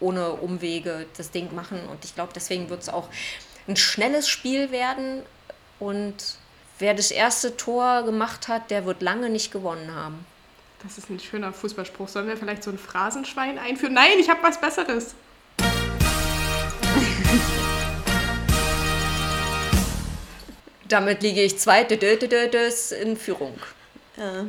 ohne 0.00 0.32
Umwege 0.32 1.06
das 1.16 1.30
Ding 1.30 1.54
machen. 1.54 1.80
Und 1.90 2.04
ich 2.04 2.14
glaube, 2.14 2.32
deswegen 2.34 2.68
wird 2.68 2.82
es 2.82 2.90
auch 2.90 3.08
ein 3.68 3.76
schnelles 3.76 4.28
Spiel 4.28 4.70
werden 4.72 5.22
und 5.78 6.14
wer 6.78 6.94
das 6.94 7.10
erste 7.10 7.56
Tor 7.56 8.02
gemacht 8.02 8.48
hat, 8.48 8.70
der 8.70 8.86
wird 8.86 9.02
lange 9.02 9.28
nicht 9.28 9.52
gewonnen 9.52 9.94
haben. 9.94 10.26
Das 10.82 10.96
ist 10.96 11.10
ein 11.10 11.20
schöner 11.20 11.52
Fußballspruch. 11.52 12.08
Sollen 12.08 12.28
wir 12.28 12.36
vielleicht 12.36 12.62
so 12.62 12.70
ein 12.70 12.78
Phrasenschwein 12.78 13.58
einführen? 13.58 13.94
Nein, 13.94 14.18
ich 14.18 14.28
habe 14.30 14.42
was 14.42 14.60
Besseres. 14.60 15.14
Damit 20.88 21.22
liege 21.22 21.42
ich 21.42 21.58
zwei 21.58 21.84
in 22.92 23.16
Führung. 23.16 23.58
Ja. 24.16 24.46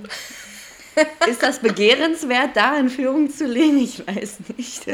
Ist 1.27 1.43
das 1.43 1.59
begehrenswert, 1.59 2.55
da 2.55 2.77
in 2.77 2.89
Führung 2.89 3.29
zu 3.29 3.45
liegen? 3.45 3.79
Ich 3.79 4.05
weiß 4.05 4.38
nicht. 4.57 4.85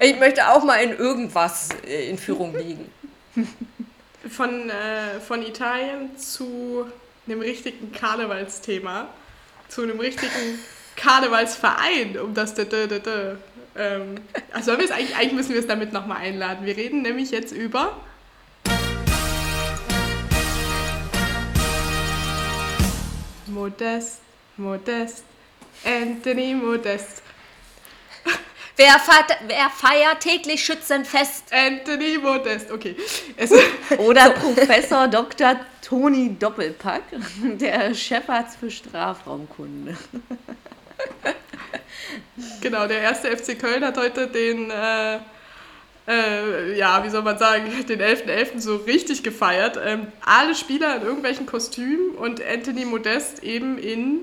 Ich 0.00 0.18
möchte 0.18 0.48
auch 0.48 0.64
mal 0.64 0.76
in 0.76 0.96
irgendwas 0.96 1.68
äh, 1.86 2.08
in 2.08 2.18
Führung 2.18 2.56
liegen. 2.56 2.90
Von, 4.28 4.70
äh, 4.70 5.20
von 5.20 5.42
Italien 5.42 6.16
zu 6.16 6.86
einem 7.26 7.40
richtigen 7.40 7.92
Karnevalsthema, 7.92 9.08
zu 9.68 9.82
einem 9.82 10.00
richtigen 10.00 10.58
Karnevalsverein, 10.96 12.18
um 12.18 12.34
das 12.34 12.54
d 12.54 12.62
-d 12.62 12.86
-d 12.86 13.00
-d. 13.00 13.36
Ähm, 13.76 14.16
also 14.52 14.72
eigentlich, 14.72 14.92
eigentlich 15.16 15.32
müssen 15.32 15.52
wir 15.52 15.60
es 15.60 15.66
damit 15.66 15.92
nochmal 15.92 16.18
einladen. 16.18 16.66
Wir 16.66 16.76
reden 16.76 17.02
nämlich 17.02 17.30
jetzt 17.30 17.52
über 17.52 17.96
Modest 23.46 24.20
Modest, 24.60 25.24
Anthony 25.84 26.54
Modest. 26.54 27.22
Wer 28.76 28.98
feiert, 28.98 29.38
wer 29.46 29.70
feiert 29.70 30.20
täglich 30.20 30.64
Schützenfest? 30.64 31.44
Anthony 31.50 32.18
Modest, 32.18 32.70
okay. 32.70 32.94
Es 33.36 33.50
Oder 33.98 34.30
Professor 34.30 35.08
Dr. 35.08 35.60
Toni 35.82 36.36
Doppelpack, 36.38 37.02
der 37.42 37.94
Chefarzt 37.94 38.58
für 38.58 38.70
Strafraumkunde. 38.70 39.96
Genau, 42.60 42.86
der 42.86 43.00
erste 43.00 43.36
FC 43.36 43.58
Köln 43.58 43.84
hat 43.84 43.96
heute 43.96 44.26
den, 44.28 44.70
äh, 44.70 45.18
äh, 46.08 46.78
ja, 46.78 47.02
wie 47.04 47.10
soll 47.10 47.22
man 47.22 47.38
sagen, 47.38 47.70
den 47.86 48.00
11.11. 48.00 48.24
.11. 48.24 48.60
so 48.60 48.76
richtig 48.76 49.22
gefeiert. 49.22 49.78
Ähm, 49.82 50.06
alle 50.24 50.54
Spieler 50.54 50.96
in 50.96 51.02
irgendwelchen 51.02 51.46
Kostümen 51.46 52.14
und 52.16 52.42
Anthony 52.42 52.84
Modest 52.84 53.42
eben 53.42 53.78
in 53.78 54.20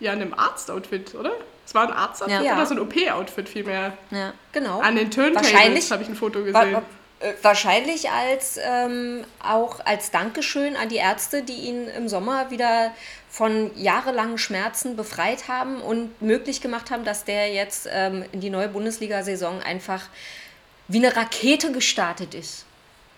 ja, 0.00 0.12
in 0.12 0.22
einem 0.22 0.34
Arzt-Outfit, 0.34 1.14
oder? 1.14 1.32
Es 1.64 1.74
war 1.74 1.88
ein 1.88 1.92
Arzt-Outfit 1.92 2.44
ja. 2.44 2.54
oder 2.54 2.66
so 2.66 2.74
ein 2.74 2.80
OP-Outfit 2.80 3.48
vielmehr. 3.48 3.96
Ja, 4.10 4.32
genau. 4.52 4.80
An 4.80 4.96
den 4.96 5.10
Turntables 5.10 5.90
habe 5.90 6.02
ich 6.02 6.08
ein 6.08 6.14
Foto 6.14 6.40
gesehen. 6.40 6.54
War, 6.54 6.82
äh, 7.20 7.32
wahrscheinlich 7.42 8.10
als 8.10 8.58
ähm, 8.62 9.24
auch 9.42 9.80
als 9.84 10.10
Dankeschön 10.10 10.76
an 10.76 10.88
die 10.90 10.96
Ärzte, 10.96 11.42
die 11.42 11.54
ihn 11.54 11.88
im 11.88 12.08
Sommer 12.08 12.50
wieder 12.50 12.92
von 13.30 13.70
jahrelangen 13.76 14.38
Schmerzen 14.38 14.96
befreit 14.96 15.48
haben 15.48 15.80
und 15.80 16.20
möglich 16.20 16.60
gemacht 16.60 16.90
haben, 16.90 17.04
dass 17.04 17.24
der 17.24 17.52
jetzt 17.52 17.88
ähm, 17.90 18.24
in 18.32 18.40
die 18.40 18.50
neue 18.50 18.68
Bundesliga-Saison 18.68 19.62
einfach 19.62 20.02
wie 20.88 20.98
eine 20.98 21.16
Rakete 21.16 21.72
gestartet 21.72 22.34
ist. 22.34 22.64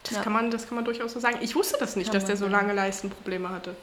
Das, 0.04 0.16
ja. 0.16 0.22
kann 0.22 0.32
man, 0.32 0.50
das 0.50 0.68
kann 0.68 0.76
man 0.76 0.84
durchaus 0.84 1.12
so 1.12 1.20
sagen. 1.20 1.38
Ich 1.40 1.54
wusste 1.54 1.76
das 1.78 1.96
nicht, 1.96 2.14
dass 2.14 2.24
der 2.24 2.36
so 2.36 2.46
lange 2.46 2.72
Leistenprobleme 2.72 3.50
hatte. 3.50 3.76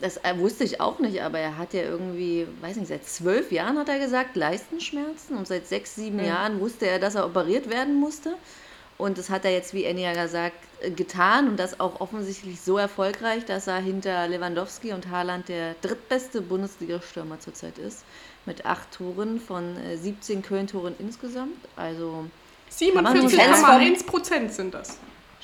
Das 0.00 0.18
äh, 0.18 0.38
wusste 0.38 0.64
ich 0.64 0.80
auch 0.80 0.98
nicht, 0.98 1.22
aber 1.22 1.38
er 1.38 1.56
hat 1.56 1.72
ja 1.72 1.82
irgendwie, 1.82 2.46
weiß 2.60 2.76
nicht, 2.76 2.88
seit 2.88 3.06
zwölf 3.06 3.50
Jahren 3.50 3.78
hat 3.78 3.88
er 3.88 3.98
gesagt, 3.98 4.36
Leistenschmerzen 4.36 5.36
und 5.36 5.46
seit 5.46 5.66
sechs, 5.66 5.94
sieben 5.94 6.18
ja. 6.18 6.26
Jahren 6.26 6.60
wusste 6.60 6.86
er, 6.86 6.98
dass 6.98 7.14
er 7.14 7.24
operiert 7.24 7.70
werden 7.70 7.94
musste. 7.94 8.36
Und 8.98 9.18
das 9.18 9.28
hat 9.28 9.44
er 9.44 9.52
jetzt, 9.52 9.74
wie 9.74 9.84
ja 9.84 10.12
gesagt, 10.12 10.56
äh, 10.80 10.90
getan 10.90 11.48
und 11.48 11.58
das 11.58 11.80
auch 11.80 12.00
offensichtlich 12.00 12.60
so 12.60 12.78
erfolgreich, 12.78 13.44
dass 13.44 13.66
er 13.66 13.78
hinter 13.78 14.26
Lewandowski 14.28 14.92
und 14.92 15.10
Haaland 15.10 15.48
der 15.48 15.74
drittbeste 15.82 16.40
Bundesliga-Stürmer 16.42 17.40
zurzeit 17.40 17.78
ist. 17.78 18.04
Mit 18.46 18.64
acht 18.64 18.92
Toren 18.92 19.40
von 19.40 19.76
17 19.94 20.38
äh, 20.38 20.42
Köln-Toren 20.42 20.94
insgesamt. 20.98 21.56
Also 21.74 22.26
47,1 22.70 24.06
Prozent 24.06 24.52
sind 24.52 24.74
das. 24.74 24.98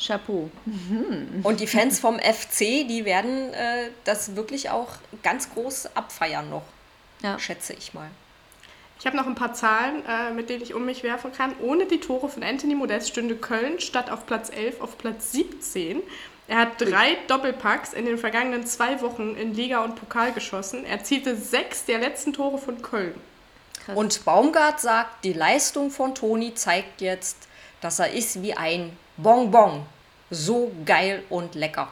Chapeau. 0.04 0.50
Mhm. 0.64 1.40
Und 1.42 1.60
die 1.60 1.66
Fans 1.66 2.00
vom 2.00 2.18
FC, 2.18 2.86
die 2.88 3.04
werden 3.04 3.52
äh, 3.52 3.90
das 4.04 4.36
wirklich 4.36 4.70
auch 4.70 4.88
ganz 5.22 5.50
groß 5.52 5.96
abfeiern 5.96 6.50
noch, 6.50 6.64
ja. 7.22 7.38
schätze 7.38 7.72
ich 7.74 7.94
mal. 7.94 8.08
Ich 8.98 9.06
habe 9.06 9.16
noch 9.16 9.26
ein 9.26 9.34
paar 9.34 9.52
Zahlen, 9.52 10.04
äh, 10.06 10.32
mit 10.32 10.48
denen 10.48 10.62
ich 10.62 10.74
um 10.74 10.84
mich 10.84 11.02
werfen 11.02 11.32
kann. 11.32 11.54
Ohne 11.60 11.86
die 11.86 11.98
Tore 11.98 12.28
von 12.28 12.44
Anthony 12.44 12.76
Modest 12.76 13.08
stünde 13.08 13.34
Köln 13.34 13.80
statt 13.80 14.10
auf 14.10 14.26
Platz 14.26 14.48
11 14.48 14.80
auf 14.80 14.96
Platz 14.96 15.32
17. 15.32 16.02
Er 16.46 16.58
hat 16.58 16.80
drei 16.80 17.16
Doppelpacks 17.26 17.94
in 17.94 18.04
den 18.04 18.18
vergangenen 18.18 18.64
zwei 18.66 19.00
Wochen 19.00 19.34
in 19.36 19.54
Liga 19.54 19.82
und 19.82 19.96
Pokal 19.96 20.32
geschossen. 20.32 20.84
Er 20.84 21.02
zielte 21.02 21.36
sechs 21.36 21.84
der 21.84 21.98
letzten 21.98 22.32
Tore 22.32 22.58
von 22.58 22.80
Köln. 22.80 23.14
Krass. 23.84 23.96
Und 23.96 24.24
Baumgart 24.24 24.80
sagt, 24.80 25.24
die 25.24 25.32
Leistung 25.32 25.90
von 25.90 26.14
Toni 26.14 26.54
zeigt 26.54 27.00
jetzt, 27.00 27.48
dass 27.80 27.98
er 27.98 28.12
ist 28.12 28.42
wie 28.42 28.54
ein 28.54 28.96
Bonbon. 29.16 29.84
So 30.30 30.72
geil 30.84 31.22
und 31.28 31.54
lecker 31.54 31.88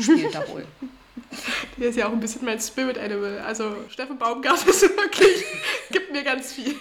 spielt 0.00 0.34
er 0.34 0.48
wohl. 0.48 0.66
Der 1.76 1.88
ist 1.88 1.96
ja 1.96 2.08
auch 2.08 2.12
ein 2.12 2.20
bisschen 2.20 2.44
mein 2.44 2.60
Spirit 2.60 2.98
Animal. 2.98 3.42
Also 3.46 3.76
Steffen 3.88 4.18
Baumgart 4.18 4.66
ist 4.66 4.82
wirklich, 4.82 5.44
gibt 5.90 6.12
mir 6.12 6.22
ganz 6.22 6.52
viel. 6.52 6.74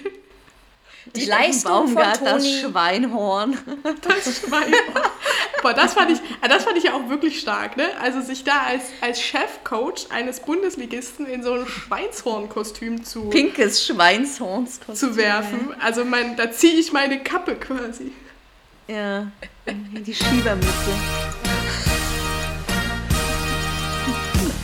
Die 1.15 1.21
Steffen 1.21 1.43
Leistung 1.43 1.71
Baumgart, 1.71 2.17
von 2.17 2.27
Toni. 2.27 2.61
Das 2.61 2.71
Schweinhorn. 2.71 3.57
Das 4.01 4.39
Schweinhorn. 4.39 5.11
Boah, 5.61 5.73
das 5.73 5.93
fand 5.93 6.11
ich, 6.11 6.19
ah, 6.41 6.47
das 6.47 6.63
fand 6.63 6.77
ich 6.77 6.85
ja 6.85 6.93
auch 6.93 7.09
wirklich 7.09 7.39
stark, 7.39 7.75
ne? 7.77 7.89
Also 8.01 8.21
sich 8.21 8.43
da 8.43 8.61
als, 8.61 8.83
als 9.01 9.21
Chefcoach 9.21 10.07
eines 10.09 10.39
Bundesligisten 10.39 11.25
in 11.25 11.43
so 11.43 11.53
ein 11.53 11.67
Schweinshornkostüm 11.67 13.03
zu. 13.03 13.29
Pinkes 13.29 13.85
Schweinshornskostüm. 13.85 14.95
Zu 14.95 15.17
werfen. 15.17 15.73
Also 15.79 16.05
mein, 16.05 16.37
da 16.37 16.51
ziehe 16.51 16.75
ich 16.75 16.93
meine 16.93 17.21
Kappe 17.23 17.55
quasi. 17.55 18.13
Ja, 18.89 19.27
die 19.67 20.15
Schiebermütze. 20.15 20.69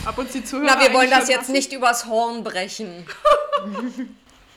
Ab 0.04 0.18
und 0.18 0.32
zu 0.32 0.42
Zuhörer. 0.42 0.74
Na, 0.74 0.80
wir 0.80 0.92
wollen 0.92 1.10
das 1.10 1.28
jetzt 1.28 1.48
nicht 1.48 1.72
übers 1.72 2.06
Horn 2.06 2.42
brechen. 2.42 3.06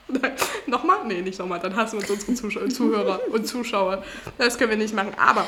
Nein, 0.08 0.32
nochmal? 0.66 1.06
Nee, 1.06 1.22
nicht 1.22 1.38
nochmal. 1.38 1.60
Dann 1.60 1.76
hassen 1.76 2.02
wir 2.02 2.10
uns 2.10 2.28
unsere 2.28 2.68
Zuhörer 2.70 3.20
und 3.30 3.48
Zuschauer. 3.48 4.04
Das 4.40 4.58
können 4.58 4.72
wir 4.72 4.78
nicht 4.78 4.96
machen. 4.96 5.14
Aber 5.20 5.48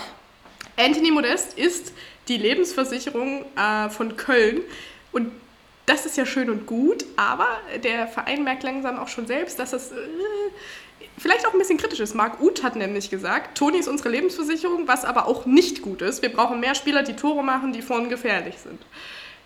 Anthony 0.78 1.10
Modest 1.10 1.58
ist 1.58 1.92
die 2.28 2.38
Lebensversicherung 2.38 3.46
äh, 3.56 3.90
von 3.90 4.18
Köln. 4.18 4.62
Und 5.12 5.32
das 5.88 6.06
ist 6.06 6.16
ja 6.16 6.28
schön 6.28 6.52
und 6.52 6.68
gut, 6.68 7.06
aber 7.16 7.48
der 7.84 8.08
Verein 8.08 8.44
merkt 8.44 8.62
langsam 8.62 9.00
auch 9.00 9.08
schon 9.08 9.26
selbst, 9.26 9.58
dass 9.58 9.74
es 9.74 9.92
äh, 9.92 9.96
vielleicht 11.22 11.46
auch 11.48 11.54
ein 11.54 11.60
bisschen 11.60 11.78
kritisch 11.78 12.00
ist. 12.00 12.16
Marc 12.16 12.42
Uth 12.42 12.64
hat 12.64 12.76
nämlich 12.76 13.10
gesagt, 13.10 13.58
Toni 13.58 13.78
ist 13.78 13.88
unsere 13.88 14.10
Lebensversicherung, 14.10 14.88
was 14.88 15.06
aber 15.06 15.28
auch 15.28 15.46
nicht 15.46 15.82
gut 15.82 16.02
ist. 16.02 16.22
Wir 16.22 16.32
brauchen 16.34 16.60
mehr 16.60 16.76
Spieler, 16.76 17.04
die 17.04 17.16
Tore 17.16 17.44
machen, 17.44 17.72
die 17.74 17.82
vorne 17.82 18.08
gefährlich 18.10 18.58
sind. 18.58 18.82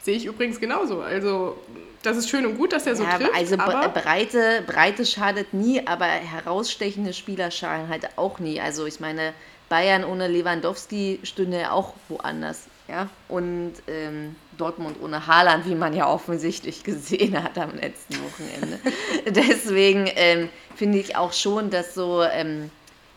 Sehe 0.01 0.15
ich 0.15 0.25
übrigens 0.25 0.59
genauso. 0.59 1.01
Also 1.01 1.57
das 2.03 2.17
ist 2.17 2.29
schön 2.29 2.45
und 2.45 2.57
gut, 2.57 2.71
dass 2.73 2.85
er 2.85 2.95
so 2.95 3.03
Ja, 3.03 3.17
trifft. 3.17 3.35
also 3.35 3.55
aber 3.57 3.89
Breite, 3.89 4.63
Breite 4.67 5.05
schadet 5.05 5.53
nie, 5.53 5.85
aber 5.85 6.05
herausstechende 6.05 7.13
Spieler 7.13 7.49
schaden 7.51 7.89
halt 7.89 8.07
auch 8.17 8.39
nie. 8.39 8.61
Also 8.61 8.85
ich 8.85 8.99
meine, 8.99 9.33
Bayern 9.69 10.03
ohne 10.03 10.27
Lewandowski 10.27 11.19
stünde 11.23 11.59
ja 11.61 11.71
auch 11.71 11.93
woanders. 12.07 12.67
Ja? 12.87 13.09
Und 13.27 13.73
ähm, 13.87 14.35
Dortmund 14.57 14.97
ohne 15.01 15.27
Haaland, 15.27 15.65
wie 15.65 15.75
man 15.75 15.93
ja 15.93 16.07
offensichtlich 16.07 16.83
gesehen 16.83 17.41
hat 17.41 17.57
am 17.57 17.75
letzten 17.75 18.15
Wochenende. 18.23 18.79
Deswegen 19.25 20.09
ähm, 20.15 20.49
finde 20.75 20.99
ich 20.99 21.15
auch 21.15 21.33
schon, 21.33 21.69
dass 21.69 21.95
so 21.95 22.23
ähm, 22.23 22.69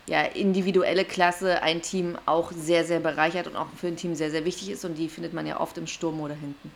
ja, 0.07 0.23
individuelle 0.23 1.05
Klasse 1.05 1.61
ein 1.61 1.81
Team 1.81 2.17
auch 2.25 2.51
sehr, 2.51 2.83
sehr 2.83 2.99
bereichert 2.99 3.47
und 3.47 3.55
auch 3.55 3.67
für 3.79 3.87
ein 3.87 3.95
Team 3.95 4.15
sehr, 4.15 4.31
sehr 4.31 4.43
wichtig 4.43 4.71
ist. 4.71 4.83
Und 4.83 4.95
die 4.95 5.07
findet 5.07 5.33
man 5.33 5.45
ja 5.45 5.59
oft 5.59 5.77
im 5.77 5.87
Sturm 5.87 6.19
oder 6.19 6.33
hinten. 6.33 6.71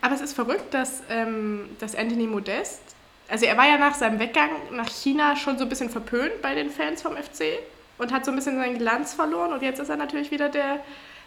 Aber 0.00 0.14
es 0.14 0.20
ist 0.20 0.32
verrückt, 0.32 0.72
dass, 0.72 1.02
ähm, 1.10 1.68
dass 1.78 1.94
Anthony 1.94 2.26
Modest, 2.26 2.80
also 3.28 3.44
er 3.44 3.56
war 3.56 3.66
ja 3.66 3.78
nach 3.78 3.94
seinem 3.94 4.18
Weggang 4.18 4.50
nach 4.72 4.88
China 4.88 5.36
schon 5.36 5.58
so 5.58 5.64
ein 5.64 5.68
bisschen 5.68 5.90
verpönt 5.90 6.40
bei 6.40 6.54
den 6.54 6.70
Fans 6.70 7.02
vom 7.02 7.16
FC 7.16 7.58
und 7.98 8.12
hat 8.12 8.24
so 8.24 8.30
ein 8.30 8.36
bisschen 8.36 8.56
seinen 8.56 8.78
Glanz 8.78 9.14
verloren 9.14 9.52
und 9.52 9.62
jetzt 9.62 9.78
ist 9.78 9.88
er 9.88 9.96
natürlich 9.96 10.30
wieder 10.30 10.48
der, 10.48 10.80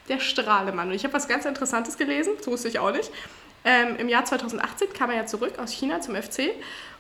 der 0.09 0.19
Strahlemann. 0.19 0.89
Und 0.89 0.95
ich 0.95 1.03
habe 1.03 1.13
was 1.13 1.27
ganz 1.27 1.45
Interessantes 1.45 1.97
gelesen, 1.97 2.33
das 2.37 2.47
wusste 2.47 2.67
ich 2.67 2.79
auch 2.79 2.91
nicht. 2.91 3.11
Ähm, 3.63 3.95
Im 3.97 4.09
Jahr 4.09 4.25
2018 4.25 4.93
kam 4.93 5.09
er 5.09 5.17
ja 5.17 5.25
zurück 5.25 5.57
aus 5.57 5.71
China 5.71 5.99
zum 6.01 6.15
FC 6.15 6.51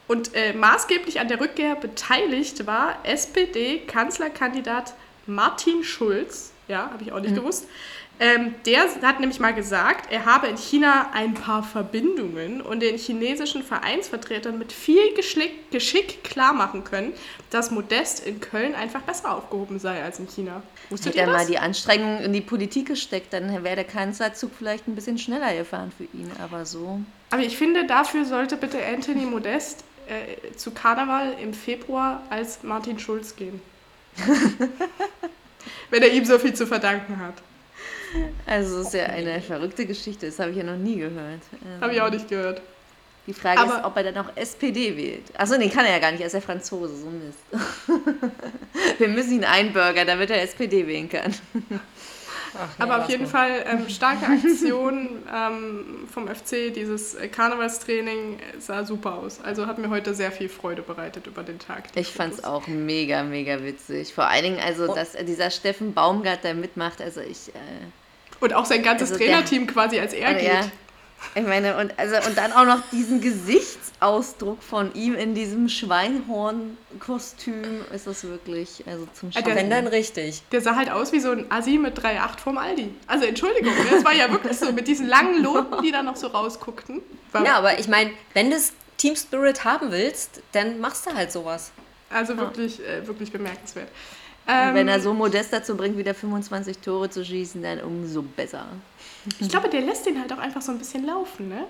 und 0.07 0.33
äh, 0.35 0.53
maßgeblich 0.53 1.19
an 1.19 1.27
der 1.27 1.39
Rückkehr 1.39 1.75
beteiligt 1.75 2.65
war 2.65 2.97
SPD-Kanzlerkandidat 3.03 4.93
Martin 5.27 5.83
Schulz, 5.83 6.51
ja, 6.67 6.89
habe 6.91 7.03
ich 7.03 7.11
auch 7.11 7.19
nicht 7.19 7.35
gewusst. 7.35 7.67
Ähm, 8.17 8.55
der 8.65 8.83
hat 9.01 9.19
nämlich 9.19 9.41
mal 9.41 9.53
gesagt, 9.53 10.09
er 10.09 10.25
habe 10.25 10.47
in 10.47 10.55
China 10.57 11.09
ein 11.13 11.33
paar 11.33 11.63
Verbindungen 11.63 12.61
und 12.61 12.79
den 12.81 12.97
chinesischen 12.97 13.61
Vereinsvertretern 13.61 14.57
mit 14.57 14.71
viel 14.71 15.13
Geschlick, 15.15 15.69
Geschick 15.71 16.23
klarmachen 16.23 16.85
können, 16.85 17.11
dass 17.49 17.71
Modest 17.71 18.25
in 18.25 18.39
Köln 18.39 18.73
einfach 18.73 19.01
besser 19.01 19.35
aufgehoben 19.35 19.79
sei 19.79 20.01
als 20.01 20.19
in 20.19 20.27
China. 20.27 20.63
Wusstet 20.89 21.13
Hätte 21.13 21.19
er 21.19 21.27
ihr 21.27 21.31
mal 21.33 21.39
das? 21.39 21.47
die 21.47 21.57
Anstrengung 21.57 22.21
in 22.21 22.31
die 22.31 22.41
Politik 22.41 22.87
gesteckt, 22.87 23.33
dann 23.33 23.63
wäre 23.65 23.75
der 23.75 23.83
Kanzlerzug 23.83 24.51
vielleicht 24.57 24.87
ein 24.87 24.95
bisschen 24.95 25.17
schneller 25.17 25.53
gefahren 25.53 25.91
für 25.97 26.05
ihn. 26.17 26.31
Aber 26.41 26.65
so. 26.65 27.01
Aber 27.31 27.41
ich 27.41 27.57
finde, 27.57 27.85
dafür 27.85 28.23
sollte 28.23 28.55
bitte 28.55 28.77
Anthony 28.85 29.25
Modest 29.25 29.83
äh, 30.07 30.55
zu 30.55 30.71
Karneval 30.71 31.35
im 31.41 31.53
Februar 31.53 32.23
als 32.29 32.63
Martin 32.63 32.97
Schulz 32.97 33.35
gehen. 33.35 33.61
Wenn 35.89 36.01
er 36.01 36.13
ihm 36.13 36.23
so 36.23 36.39
viel 36.39 36.53
zu 36.53 36.65
verdanken 36.65 37.19
hat. 37.19 37.33
Also 38.45 38.79
es 38.79 38.87
ist 38.87 38.93
ja 38.93 39.05
eine 39.05 39.41
verrückte 39.41 39.85
Geschichte, 39.85 40.27
das 40.27 40.39
habe 40.39 40.51
ich 40.51 40.57
ja 40.57 40.63
noch 40.63 40.77
nie 40.77 40.97
gehört. 40.97 41.41
Ähm, 41.53 41.81
Habe 41.81 41.93
ich 41.93 42.01
auch 42.01 42.09
nicht 42.11 42.27
gehört. 42.27 42.61
Die 43.27 43.33
Frage 43.33 43.59
ist, 43.63 43.71
Aber- 43.71 43.87
ob 43.87 43.97
er 43.97 44.03
dann 44.11 44.17
auch 44.25 44.31
SPD 44.35 44.95
wählt. 44.95 45.23
Achso, 45.35 45.57
nee, 45.57 45.69
kann 45.69 45.85
er 45.85 45.93
ja 45.93 45.99
gar 45.99 46.11
nicht, 46.11 46.21
er 46.21 46.27
ist 46.27 46.33
ja 46.33 46.41
Franzose, 46.41 46.95
so 46.95 47.07
Mist. 47.09 47.39
Wir 48.99 49.07
müssen 49.07 49.33
ihn 49.33 49.43
einbürgern, 49.43 50.05
damit 50.05 50.29
er 50.29 50.41
SPD 50.43 50.85
wählen 50.85 51.09
kann. 51.09 51.33
Aber 52.77 53.03
auf 53.03 53.09
jeden 53.09 53.27
Fall 53.27 53.65
ähm, 53.67 53.89
starke 53.89 54.27
Aktion 54.27 55.23
ähm, 55.33 56.07
vom 56.13 56.27
FC. 56.27 56.73
Dieses 56.73 57.17
Karnevalstraining 57.31 58.37
sah 58.59 58.85
super 58.85 59.15
aus. 59.15 59.39
Also 59.43 59.65
hat 59.67 59.77
mir 59.77 59.89
heute 59.89 60.13
sehr 60.13 60.31
viel 60.31 60.47
Freude 60.47 60.81
bereitet 60.81 61.27
über 61.27 61.43
den 61.43 61.59
Tag. 61.59 61.85
Ich 61.95 62.07
fand 62.09 62.35
es 62.35 62.43
auch 62.43 62.67
mega, 62.67 63.23
mega 63.23 63.61
witzig. 63.63 64.13
Vor 64.13 64.27
allen 64.27 64.43
Dingen, 64.43 64.59
also, 64.59 64.93
dass 64.93 65.13
dieser 65.13 65.49
Steffen 65.49 65.93
Baumgart 65.93 66.39
da 66.43 66.53
mitmacht, 66.53 67.01
also 67.01 67.21
ich... 67.21 67.49
Äh, 67.49 67.59
Und 68.39 68.53
auch 68.53 68.65
sein 68.65 68.83
ganzes 68.83 69.11
Also 69.11 69.19
der- 69.23 69.33
Trainerteam 69.33 69.67
quasi 69.67 69.99
als 69.99 70.13
er 70.13 70.33
geht. 70.33 70.47
Ja, 70.47 70.61
ich 71.33 71.43
meine, 71.43 71.77
und, 71.77 71.97
also, 71.97 72.15
und 72.27 72.37
dann 72.37 72.51
auch 72.53 72.65
noch 72.65 72.81
diesen 72.91 73.19
Gesichtsausdruck 73.21 74.61
von 74.61 74.93
ihm 74.93 75.15
in 75.15 75.33
diesem 75.33 75.69
Schweinhorn-Kostüm 75.69 77.81
ist 77.93 78.07
das 78.07 78.23
wirklich, 78.23 78.83
also 78.87 79.07
zum 79.13 79.31
der- 79.31 79.41
Schauen. 79.41 79.55
Wenn 79.55 79.69
dann 79.69 79.87
richtig. 79.87 80.41
Der 80.51 80.61
sah 80.61 80.75
halt 80.75 80.89
aus 80.91 81.11
wie 81.11 81.19
so 81.19 81.31
ein 81.31 81.49
Assi 81.51 81.77
mit 81.77 81.97
3,8 81.97 82.39
vom 82.39 82.57
Aldi. 82.57 82.93
Also 83.07 83.25
Entschuldigung, 83.25 83.73
das 83.91 84.03
war 84.03 84.13
ja 84.13 84.29
wirklich 84.31 84.57
so 84.57 84.71
mit 84.71 84.87
diesen 84.87 85.07
langen 85.07 85.41
Loten, 85.43 85.81
die 85.83 85.91
da 85.91 86.03
noch 86.03 86.15
so 86.15 86.27
rausguckten. 86.27 87.01
War 87.31 87.45
Ja, 87.45 87.57
aber 87.57 87.79
ich 87.79 87.87
meine, 87.87 88.11
wenn 88.33 88.49
du 88.51 88.57
Team 88.97 89.15
Spirit 89.15 89.63
haben 89.65 89.91
willst, 89.91 90.41
dann 90.51 90.79
machst 90.79 91.05
du 91.05 91.13
halt 91.13 91.31
sowas. 91.31 91.71
Also 92.09 92.37
wirklich, 92.37 92.79
äh, 92.85 93.05
wirklich 93.07 93.31
bemerkenswert. 93.31 93.89
Ähm, 94.47 94.75
wenn 94.75 94.87
er 94.87 94.99
so 94.99 95.13
modest 95.13 95.51
dazu 95.53 95.75
bringt, 95.75 95.97
wieder 95.97 96.13
25 96.13 96.77
Tore 96.79 97.09
zu 97.09 97.25
schießen, 97.25 97.61
dann 97.63 97.79
umso 97.81 98.21
besser. 98.21 98.67
ich 99.39 99.49
glaube, 99.49 99.69
der 99.69 99.81
lässt 99.81 100.05
den 100.05 100.19
halt 100.19 100.31
auch 100.31 100.37
einfach 100.37 100.61
so 100.61 100.71
ein 100.71 100.77
bisschen 100.77 101.05
laufen, 101.05 101.49
ne? 101.49 101.65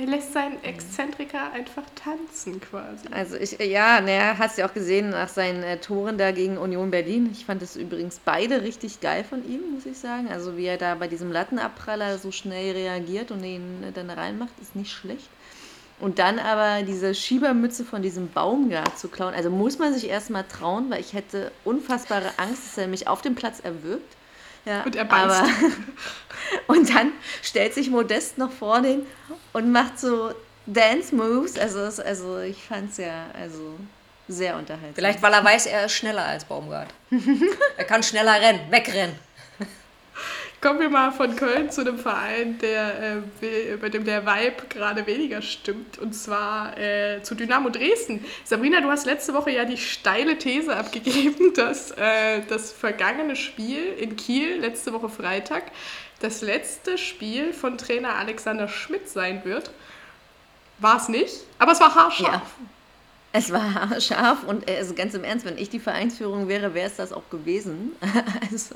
Er 0.00 0.06
lässt 0.06 0.32
seinen 0.32 0.62
Exzentriker 0.64 1.52
einfach 1.52 1.82
tanzen 1.94 2.58
quasi. 2.58 3.06
Also 3.10 3.36
ich, 3.36 3.58
ja, 3.58 4.00
naja, 4.00 4.36
hast 4.38 4.56
du 4.56 4.62
ja 4.62 4.68
auch 4.68 4.72
gesehen 4.72 5.10
nach 5.10 5.28
seinen 5.28 5.62
äh, 5.62 5.76
Toren 5.76 6.16
da 6.16 6.30
gegen 6.30 6.56
Union 6.56 6.90
Berlin. 6.90 7.28
Ich 7.32 7.44
fand 7.44 7.60
es 7.60 7.76
übrigens 7.76 8.18
beide 8.24 8.62
richtig 8.62 9.00
geil 9.00 9.24
von 9.24 9.46
ihm, 9.46 9.60
muss 9.74 9.84
ich 9.84 9.98
sagen. 9.98 10.28
Also 10.30 10.56
wie 10.56 10.64
er 10.64 10.78
da 10.78 10.94
bei 10.94 11.06
diesem 11.06 11.30
Lattenabpraller 11.30 12.16
so 12.16 12.32
schnell 12.32 12.72
reagiert 12.72 13.30
und 13.30 13.42
den 13.42 13.82
äh, 13.82 13.92
dann 13.92 14.08
reinmacht, 14.08 14.52
ist 14.62 14.74
nicht 14.74 14.90
schlecht. 14.90 15.28
Und 16.00 16.18
dann 16.18 16.38
aber 16.38 16.82
diese 16.82 17.14
Schiebermütze 17.14 17.84
von 17.84 18.00
diesem 18.02 18.30
Baumgart 18.30 18.98
zu 18.98 19.08
klauen, 19.08 19.34
also 19.34 19.50
muss 19.50 19.78
man 19.78 19.92
sich 19.92 20.08
erstmal 20.08 20.44
trauen, 20.44 20.88
weil 20.90 21.00
ich 21.00 21.12
hätte 21.12 21.52
unfassbare 21.64 22.30
Angst, 22.38 22.62
dass 22.66 22.78
er 22.78 22.88
mich 22.88 23.06
auf 23.06 23.20
dem 23.22 23.34
Platz 23.34 23.60
erwürgt. 23.60 24.16
Ja, 24.64 24.82
Und 24.82 24.96
er 24.96 25.04
beißt. 25.04 25.40
aber- 25.40 25.48
und 26.68 26.88
dann 26.94 27.12
stellt 27.42 27.74
sich 27.74 27.90
Modest 27.90 28.38
noch 28.38 28.50
vor 28.52 28.80
den 28.82 29.06
und 29.52 29.72
macht 29.72 29.98
so 29.98 30.30
Dance 30.66 31.14
Moves. 31.14 31.58
Also, 31.58 31.80
es- 31.80 32.00
also 32.00 32.38
ich 32.40 32.62
fand 32.64 32.90
es 32.92 32.98
ja 32.98 33.26
also 33.38 33.74
sehr 34.28 34.56
unterhaltsam. 34.56 34.94
Vielleicht, 34.94 35.22
weil 35.22 35.32
er 35.32 35.44
weiß, 35.44 35.66
er 35.66 35.86
ist 35.86 35.92
schneller 35.92 36.24
als 36.24 36.44
Baumgart. 36.44 36.88
er 37.76 37.84
kann 37.84 38.02
schneller 38.02 38.40
rennen, 38.40 38.60
wegrennen. 38.70 39.14
Kommen 40.60 40.78
wir 40.78 40.90
mal 40.90 41.10
von 41.10 41.36
Köln 41.36 41.70
zu 41.70 41.80
einem 41.80 41.98
Verein, 41.98 42.58
der, 42.58 43.22
äh, 43.40 43.76
bei 43.80 43.88
dem 43.88 44.04
der 44.04 44.26
Vibe 44.26 44.66
gerade 44.68 45.06
weniger 45.06 45.40
stimmt. 45.40 45.98
Und 45.98 46.12
zwar 46.12 46.76
äh, 46.76 47.22
zu 47.22 47.34
Dynamo 47.34 47.70
Dresden. 47.70 48.22
Sabrina, 48.44 48.82
du 48.82 48.88
hast 48.88 49.06
letzte 49.06 49.32
Woche 49.32 49.52
ja 49.52 49.64
die 49.64 49.78
steile 49.78 50.36
These 50.36 50.76
abgegeben, 50.76 51.54
dass 51.56 51.92
äh, 51.92 52.42
das 52.46 52.72
vergangene 52.72 53.36
Spiel 53.36 53.94
in 53.98 54.16
Kiel, 54.16 54.58
letzte 54.60 54.92
Woche 54.92 55.08
Freitag, 55.08 55.62
das 56.20 56.42
letzte 56.42 56.98
Spiel 56.98 57.54
von 57.54 57.78
Trainer 57.78 58.16
Alexander 58.16 58.68
Schmidt 58.68 59.08
sein 59.08 59.42
wird. 59.44 59.70
War 60.78 60.98
es 60.98 61.08
nicht, 61.08 61.36
aber 61.58 61.72
es 61.72 61.80
war 61.80 61.94
haarscharf. 61.94 62.32
Ja. 62.32 62.66
Es 63.32 63.52
war 63.52 64.00
scharf 64.00 64.44
und 64.44 64.68
äh, 64.68 64.76
also 64.76 64.94
ganz 64.94 65.14
im 65.14 65.24
Ernst, 65.24 65.44
wenn 65.44 65.58
ich 65.58 65.70
die 65.70 65.78
Vereinsführung 65.78 66.48
wäre, 66.48 66.74
wäre 66.74 66.88
es 66.88 66.96
das 66.96 67.12
auch 67.12 67.28
gewesen. 67.30 67.92
Also 68.50 68.74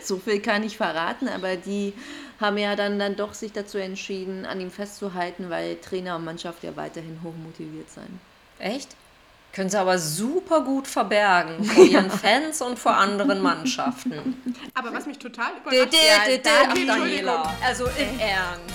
so 0.00 0.18
viel 0.18 0.40
kann 0.40 0.62
ich 0.62 0.76
verraten, 0.76 1.28
aber 1.28 1.56
die 1.56 1.92
haben 2.40 2.58
ja 2.58 2.76
dann, 2.76 2.98
dann 2.98 3.16
doch 3.16 3.34
sich 3.34 3.52
dazu 3.52 3.78
entschieden, 3.78 4.46
an 4.46 4.60
ihm 4.60 4.70
festzuhalten, 4.70 5.50
weil 5.50 5.76
Trainer 5.76 6.16
und 6.16 6.24
Mannschaft 6.24 6.62
ja 6.62 6.76
weiterhin 6.76 7.18
hochmotiviert 7.24 7.90
sein. 7.90 8.20
Echt? 8.58 8.94
Können 9.52 9.70
sie 9.70 9.80
aber 9.80 9.98
super 9.98 10.60
gut 10.60 10.86
verbergen 10.86 11.64
vor 11.64 11.84
ihren 11.84 12.10
Fans 12.10 12.60
und 12.60 12.78
vor 12.78 12.96
anderen 12.96 13.40
Mannschaften. 13.40 14.36
Aber 14.74 14.92
was 14.92 15.06
mich 15.06 15.18
total 15.18 15.52
überrascht 15.60 15.94
Ja. 15.94 16.86
Daniela. 16.86 17.54
Also 17.64 17.86
im 17.86 18.20
Ernst. 18.20 18.74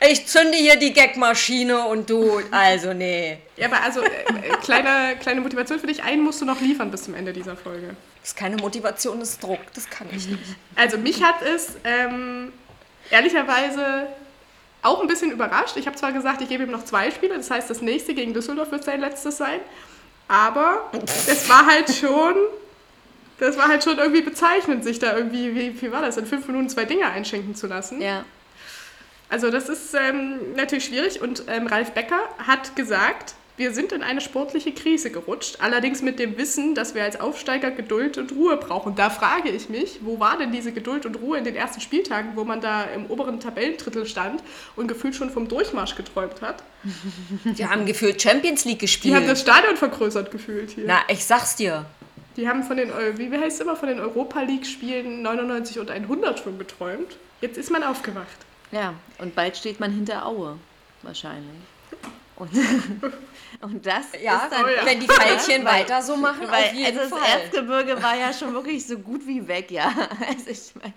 Ich 0.00 0.26
zünde 0.26 0.56
hier 0.56 0.76
die 0.76 0.92
Gagmaschine 0.92 1.86
und 1.86 2.08
du, 2.08 2.40
also 2.52 2.92
nee. 2.92 3.38
Ja, 3.56 3.66
aber 3.66 3.82
also, 3.82 4.00
äh, 4.00 4.06
äh, 4.06 4.56
kleine, 4.62 5.16
kleine 5.16 5.40
Motivation 5.40 5.80
für 5.80 5.88
dich. 5.88 6.02
Einen 6.04 6.22
musst 6.22 6.40
du 6.40 6.44
noch 6.44 6.60
liefern 6.60 6.90
bis 6.90 7.02
zum 7.02 7.14
Ende 7.14 7.32
dieser 7.32 7.56
Folge. 7.56 7.96
Das 8.20 8.30
ist 8.30 8.36
keine 8.36 8.56
Motivation, 8.56 9.18
das 9.18 9.30
ist 9.30 9.42
Druck. 9.42 9.60
Das 9.74 9.90
kann 9.90 10.06
ich 10.14 10.28
nicht. 10.28 10.42
Also 10.76 10.98
mich 10.98 11.22
hat 11.22 11.42
es 11.42 11.76
ähm, 11.82 12.52
ehrlicherweise 13.10 14.06
auch 14.82 15.00
ein 15.00 15.08
bisschen 15.08 15.32
überrascht. 15.32 15.76
Ich 15.76 15.86
habe 15.86 15.96
zwar 15.96 16.12
gesagt, 16.12 16.42
ich 16.42 16.48
gebe 16.48 16.62
ihm 16.62 16.70
noch 16.70 16.84
zwei 16.84 17.10
Spiele, 17.10 17.36
das 17.36 17.50
heißt, 17.50 17.68
das 17.68 17.82
nächste 17.82 18.14
gegen 18.14 18.32
Düsseldorf 18.32 18.70
wird 18.70 18.84
sein 18.84 19.00
letztes 19.00 19.36
sein. 19.36 19.60
Aber 20.28 20.90
es 21.26 21.48
war 21.48 21.66
halt 21.66 21.92
schon, 21.92 22.34
das 23.40 23.56
war 23.56 23.66
halt 23.66 23.82
schon 23.82 23.98
irgendwie 23.98 24.22
bezeichnend, 24.22 24.84
sich 24.84 25.00
da 25.00 25.16
irgendwie, 25.16 25.54
wie, 25.54 25.82
wie 25.82 25.90
war 25.90 26.02
das, 26.02 26.18
in 26.18 26.26
fünf 26.26 26.46
Minuten 26.46 26.68
zwei 26.68 26.84
Dinge 26.84 27.06
einschenken 27.06 27.56
zu 27.56 27.66
lassen. 27.66 28.00
Ja, 28.00 28.24
Also 29.28 29.50
das 29.50 29.68
ist 29.68 29.94
ähm, 29.94 30.54
natürlich 30.56 30.86
schwierig 30.86 31.20
und 31.20 31.44
ähm, 31.48 31.66
Ralf 31.66 31.92
Becker 31.92 32.20
hat 32.38 32.76
gesagt, 32.76 33.34
wir 33.58 33.72
sind 33.72 33.90
in 33.90 34.04
eine 34.04 34.20
sportliche 34.20 34.72
Krise 34.72 35.10
gerutscht, 35.10 35.56
allerdings 35.60 36.00
mit 36.00 36.20
dem 36.20 36.38
Wissen, 36.38 36.76
dass 36.76 36.94
wir 36.94 37.02
als 37.02 37.20
Aufsteiger 37.20 37.72
Geduld 37.72 38.16
und 38.16 38.30
Ruhe 38.32 38.56
brauchen. 38.56 38.94
Da 38.94 39.10
frage 39.10 39.50
ich 39.50 39.68
mich, 39.68 39.98
wo 40.02 40.20
war 40.20 40.38
denn 40.38 40.52
diese 40.52 40.70
Geduld 40.70 41.04
und 41.04 41.16
Ruhe 41.16 41.38
in 41.38 41.44
den 41.44 41.56
ersten 41.56 41.80
Spieltagen, 41.80 42.36
wo 42.36 42.44
man 42.44 42.60
da 42.60 42.84
im 42.84 43.06
oberen 43.06 43.40
Tabellendrittel 43.40 44.06
stand 44.06 44.44
und 44.76 44.86
gefühlt 44.86 45.16
schon 45.16 45.30
vom 45.30 45.48
Durchmarsch 45.48 45.96
geträumt 45.96 46.40
hat? 46.40 46.62
Die 47.44 47.66
haben 47.66 47.84
gefühlt 47.84 48.22
Champions 48.22 48.64
League 48.64 48.78
gespielt. 48.78 49.12
Die 49.12 49.16
haben 49.16 49.26
das 49.26 49.40
Stadion 49.40 49.76
vergrößert 49.76 50.30
gefühlt 50.30 50.70
hier. 50.70 50.84
Na, 50.86 51.00
ich 51.08 51.24
sag's 51.24 51.56
dir. 51.56 51.84
Die 52.36 52.48
haben 52.48 52.62
von 52.62 52.76
den, 52.76 52.92
wie 53.16 53.36
heißt 53.36 53.56
es 53.56 53.60
immer, 53.60 53.74
von 53.74 53.88
den 53.88 53.98
Europa 53.98 54.40
League-Spielen 54.40 55.22
99 55.22 55.80
und 55.80 55.90
100 55.90 56.38
schon 56.38 56.60
geträumt. 56.60 57.16
Jetzt 57.40 57.58
ist 57.58 57.72
man 57.72 57.82
aufgewacht. 57.82 58.47
Ja, 58.70 58.94
und 59.18 59.34
bald 59.34 59.56
steht 59.56 59.80
man 59.80 59.90
hinter 59.92 60.26
Aue. 60.26 60.58
Wahrscheinlich. 61.02 61.56
Und, 62.36 62.50
und 63.62 63.84
das 63.84 64.06
Ja, 64.22 64.44
ist 64.44 64.52
dann, 64.52 64.64
Oh 64.64 64.68
ja. 64.68 64.84
wenn 64.86 65.00
die 65.00 65.08
Veilchen 65.08 65.64
Weil- 65.64 65.80
weiter 65.80 66.00
so 66.02 66.16
machen, 66.16 66.42
Weil 66.48 66.66
auf 66.66 66.72
jeden 66.72 66.98
also 66.98 67.10
das 67.16 67.18
Fall. 67.20 67.40
Erzgebirge 67.40 68.00
war 68.02 68.16
ja 68.16 68.32
schon 68.32 68.52
wirklich 68.54 68.86
so 68.86 68.96
gut 68.98 69.26
wie 69.26 69.46
weg, 69.48 69.70
ja. 69.72 69.92
Also 70.28 70.50
ich 70.50 70.72
mein, 70.80 70.92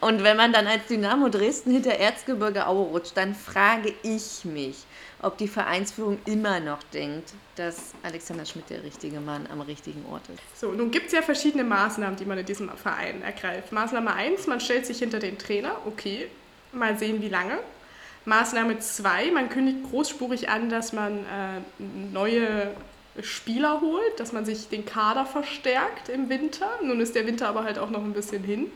und 0.00 0.22
wenn 0.22 0.36
man 0.36 0.52
dann 0.52 0.66
als 0.66 0.86
Dynamo 0.88 1.28
Dresden 1.30 1.70
hinter 1.72 1.92
Erzgebirge 1.92 2.66
Aue 2.66 2.88
rutscht, 2.88 3.16
dann 3.16 3.34
frage 3.34 3.94
ich 4.02 4.44
mich, 4.44 4.84
ob 5.22 5.38
die 5.38 5.48
Vereinsführung 5.48 6.18
immer 6.26 6.60
noch 6.60 6.82
denkt, 6.92 7.32
dass 7.56 7.92
Alexander 8.02 8.44
Schmidt 8.44 8.68
der 8.68 8.82
richtige 8.82 9.20
Mann 9.20 9.46
am 9.50 9.62
richtigen 9.62 10.04
Ort 10.10 10.28
ist. 10.28 10.60
So, 10.60 10.72
nun 10.72 10.90
gibt 10.90 11.06
es 11.06 11.12
ja 11.12 11.22
verschiedene 11.22 11.64
Maßnahmen, 11.64 12.16
die 12.16 12.24
man 12.26 12.36
in 12.36 12.44
diesem 12.44 12.68
Verein 12.76 13.22
ergreift. 13.22 13.72
Maßnahme 13.72 14.12
1, 14.12 14.46
man 14.46 14.60
stellt 14.60 14.84
sich 14.84 14.98
hinter 14.98 15.20
den 15.20 15.38
Trainer, 15.38 15.76
okay, 15.86 16.28
mal 16.72 16.98
sehen, 16.98 17.22
wie 17.22 17.28
lange. 17.28 17.58
Maßnahme 18.24 18.78
2, 18.78 19.32
man 19.32 19.48
kündigt 19.48 19.90
großspurig 19.90 20.48
an, 20.48 20.68
dass 20.68 20.92
man 20.92 21.18
äh, 21.18 21.82
neue 22.12 22.72
Spieler 23.20 23.80
holt, 23.80 24.18
dass 24.20 24.32
man 24.32 24.44
sich 24.44 24.68
den 24.68 24.86
Kader 24.86 25.26
verstärkt 25.26 26.08
im 26.08 26.28
Winter. 26.28 26.70
Nun 26.82 27.00
ist 27.00 27.14
der 27.14 27.26
Winter 27.26 27.48
aber 27.48 27.64
halt 27.64 27.78
auch 27.78 27.90
noch 27.90 28.02
ein 28.02 28.12
bisschen 28.12 28.44
hin. 28.44 28.70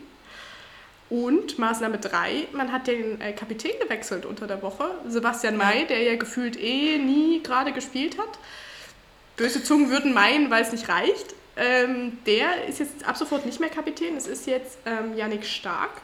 Und 1.09 1.57
Maßnahme 1.57 1.99
3, 1.99 2.47
man 2.51 2.73
hat 2.73 2.87
den 2.87 3.21
äh, 3.21 3.31
Kapitän 3.31 3.71
gewechselt 3.81 4.25
unter 4.25 4.45
der 4.45 4.61
Woche. 4.61 4.89
Sebastian 5.07 5.55
May, 5.55 5.87
der 5.87 6.01
ja 6.03 6.17
gefühlt 6.17 6.61
eh 6.61 6.97
nie 6.97 7.41
gerade 7.41 7.71
gespielt 7.71 8.17
hat. 8.17 8.37
Böse 9.37 9.63
Zungen 9.63 9.89
würden 9.89 10.13
meinen, 10.13 10.49
weil 10.51 10.63
es 10.63 10.73
nicht 10.73 10.89
reicht. 10.89 11.35
Ähm, 11.55 12.17
der 12.25 12.65
ist 12.67 12.79
jetzt 12.79 13.07
ab 13.07 13.15
sofort 13.15 13.45
nicht 13.45 13.61
mehr 13.61 13.69
Kapitän. 13.69 14.17
Es 14.17 14.27
ist 14.27 14.47
jetzt 14.47 14.79
ähm, 14.85 15.15
Yannick 15.15 15.45
Stark. 15.45 16.01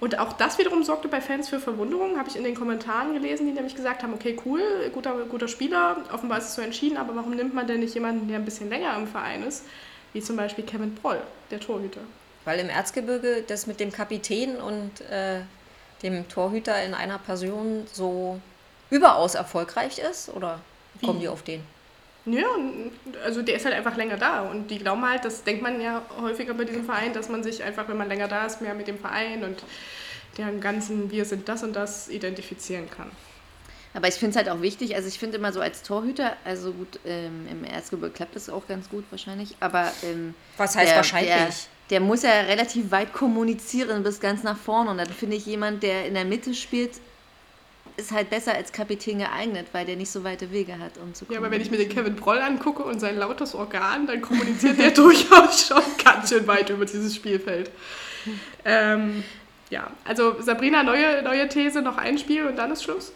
Und 0.00 0.18
auch 0.18 0.32
das 0.32 0.58
wiederum 0.58 0.84
sorgte 0.84 1.08
bei 1.08 1.20
Fans 1.20 1.48
für 1.48 1.58
Verwunderung, 1.58 2.18
habe 2.18 2.28
ich 2.28 2.36
in 2.36 2.44
den 2.44 2.54
Kommentaren 2.54 3.14
gelesen, 3.14 3.46
die 3.46 3.52
nämlich 3.52 3.74
gesagt 3.74 4.02
haben, 4.02 4.14
okay, 4.14 4.38
cool, 4.46 4.62
guter, 4.92 5.12
guter 5.28 5.48
Spieler, 5.48 5.96
offenbar 6.12 6.38
ist 6.38 6.44
es 6.44 6.54
so 6.54 6.62
entschieden, 6.62 6.96
aber 6.96 7.16
warum 7.16 7.34
nimmt 7.34 7.52
man 7.52 7.66
denn 7.66 7.80
nicht 7.80 7.94
jemanden, 7.94 8.28
der 8.28 8.38
ein 8.38 8.44
bisschen 8.44 8.68
länger 8.68 8.96
im 8.96 9.08
Verein 9.08 9.42
ist, 9.42 9.64
wie 10.12 10.22
zum 10.22 10.36
Beispiel 10.36 10.64
Kevin 10.64 10.94
Proll, 10.94 11.20
der 11.50 11.58
Torhüter? 11.58 12.00
Weil 12.44 12.60
im 12.60 12.68
Erzgebirge 12.68 13.42
das 13.46 13.66
mit 13.66 13.80
dem 13.80 13.90
Kapitän 13.90 14.56
und 14.56 15.00
äh, 15.10 15.40
dem 16.02 16.28
Torhüter 16.28 16.80
in 16.84 16.94
einer 16.94 17.18
Person 17.18 17.86
so 17.92 18.40
überaus 18.90 19.34
erfolgreich 19.34 19.98
ist? 19.98 20.28
Oder 20.28 20.60
wie 20.94 21.06
kommen 21.06 21.20
die 21.20 21.28
auf 21.28 21.42
den? 21.42 21.62
Ja, 22.30 22.46
also 23.24 23.42
der 23.42 23.56
ist 23.56 23.64
halt 23.64 23.74
einfach 23.74 23.96
länger 23.96 24.16
da 24.16 24.42
und 24.42 24.70
die 24.70 24.78
glauben 24.78 25.08
halt, 25.08 25.24
das 25.24 25.44
denkt 25.44 25.62
man 25.62 25.80
ja 25.80 26.02
häufiger 26.20 26.54
bei 26.54 26.64
diesem 26.64 26.84
Verein, 26.84 27.12
dass 27.12 27.28
man 27.28 27.42
sich 27.42 27.62
einfach, 27.62 27.88
wenn 27.88 27.96
man 27.96 28.08
länger 28.08 28.28
da 28.28 28.44
ist, 28.46 28.60
mehr 28.60 28.74
mit 28.74 28.86
dem 28.86 28.98
Verein 28.98 29.44
und 29.44 29.62
deren 30.36 30.60
ganzen 30.60 31.10
Wir 31.10 31.24
sind 31.24 31.48
das 31.48 31.62
und 31.62 31.74
das 31.74 32.08
identifizieren 32.08 32.90
kann. 32.90 33.10
Aber 33.94 34.08
ich 34.08 34.14
finde 34.14 34.30
es 34.30 34.36
halt 34.36 34.48
auch 34.48 34.62
wichtig, 34.62 34.94
also 34.94 35.08
ich 35.08 35.18
finde 35.18 35.38
immer 35.38 35.52
so 35.52 35.60
als 35.60 35.82
Torhüter, 35.82 36.36
also 36.44 36.72
gut, 36.72 37.00
ähm, 37.06 37.46
im 37.50 37.64
Erzgebirge 37.64 38.14
klappt 38.14 38.36
das 38.36 38.50
auch 38.50 38.66
ganz 38.68 38.88
gut 38.88 39.04
wahrscheinlich, 39.10 39.56
aber 39.60 39.90
ähm, 40.02 40.34
Was 40.56 40.76
heißt 40.76 40.94
wahrscheinlich? 40.94 41.30
Der, 41.30 41.48
der 41.90 42.00
muss 42.00 42.22
ja 42.22 42.32
relativ 42.42 42.90
weit 42.90 43.12
kommunizieren 43.12 44.02
bis 44.02 44.20
ganz 44.20 44.42
nach 44.42 44.58
vorne 44.58 44.90
und 44.90 44.98
dann 44.98 45.08
finde 45.08 45.36
ich 45.36 45.46
jemand, 45.46 45.82
der 45.82 46.06
in 46.06 46.14
der 46.14 46.26
Mitte 46.26 46.54
spielt, 46.54 46.92
ist 47.98 48.12
halt 48.12 48.30
besser 48.30 48.54
als 48.54 48.72
Kapitän 48.72 49.18
geeignet, 49.18 49.66
weil 49.72 49.84
der 49.84 49.96
nicht 49.96 50.10
so 50.10 50.24
weite 50.24 50.52
Wege 50.52 50.78
hat, 50.78 50.98
um 50.98 51.14
zu 51.14 51.26
Ja, 51.28 51.38
aber 51.38 51.50
wenn 51.50 51.60
ich 51.60 51.70
mir 51.70 51.76
den. 51.76 51.88
Kevin 51.88 52.16
Proll 52.16 52.38
angucke 52.38 52.82
und 52.84 53.00
sein 53.00 53.16
lautes 53.16 53.54
Organ, 53.54 54.06
dann 54.06 54.22
kommuniziert 54.22 54.78
der 54.78 54.90
durchaus 54.92 55.66
schon 55.66 55.82
ganz 56.02 56.30
schön 56.30 56.46
weit 56.46 56.70
über 56.70 56.84
dieses 56.84 57.14
Spielfeld. 57.14 57.70
Ähm, 58.64 59.24
ja, 59.70 59.90
also 60.04 60.40
Sabrina, 60.40 60.82
neue, 60.82 61.22
neue 61.22 61.48
These, 61.48 61.82
noch 61.82 61.98
ein 61.98 62.18
Spiel 62.18 62.46
und 62.46 62.56
dann 62.56 62.70
ist 62.70 62.84
Schluss. 62.84 63.12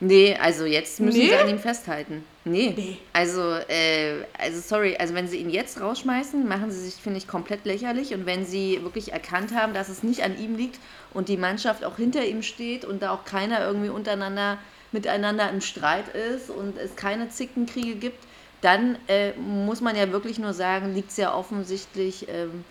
Nee, 0.00 0.36
also 0.40 0.64
jetzt 0.64 1.00
müssen 1.00 1.18
Nee? 1.18 1.28
sie 1.28 1.34
an 1.36 1.48
ihm 1.48 1.58
festhalten. 1.58 2.24
Nee. 2.44 2.74
Nee. 2.76 2.98
Also, 3.12 3.40
äh, 3.68 4.24
also 4.38 4.60
sorry, 4.60 4.96
also 4.96 5.14
wenn 5.14 5.28
sie 5.28 5.38
ihn 5.38 5.50
jetzt 5.50 5.80
rausschmeißen, 5.80 6.46
machen 6.46 6.70
sie 6.70 6.80
sich, 6.80 6.94
finde 6.94 7.18
ich, 7.18 7.28
komplett 7.28 7.64
lächerlich. 7.64 8.12
Und 8.12 8.26
wenn 8.26 8.44
sie 8.44 8.82
wirklich 8.82 9.12
erkannt 9.12 9.54
haben, 9.54 9.72
dass 9.72 9.88
es 9.88 10.02
nicht 10.02 10.22
an 10.22 10.38
ihm 10.38 10.56
liegt 10.56 10.78
und 11.14 11.28
die 11.28 11.36
Mannschaft 11.36 11.84
auch 11.84 11.96
hinter 11.96 12.24
ihm 12.24 12.42
steht 12.42 12.84
und 12.84 13.02
da 13.02 13.12
auch 13.12 13.24
keiner 13.24 13.64
irgendwie 13.64 13.88
untereinander 13.88 14.58
miteinander 14.94 15.50
im 15.50 15.60
Streit 15.60 16.08
ist 16.14 16.50
und 16.50 16.78
es 16.78 16.96
keine 16.96 17.28
Zickenkriege 17.28 17.96
gibt, 17.96 18.24
dann 18.60 18.96
äh, 19.08 19.32
muss 19.32 19.80
man 19.80 19.96
ja 19.96 20.10
wirklich 20.12 20.38
nur 20.38 20.54
sagen, 20.54 20.94
liegt 20.94 21.10
es 21.10 21.16
ja 21.18 21.34
offensichtlich 21.34 22.28
ähm, 22.28 22.64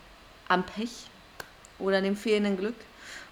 am 0.47 0.63
Pech 0.63 1.07
oder 1.79 2.01
dem 2.01 2.15
fehlenden 2.15 2.57
Glück. 2.57 2.75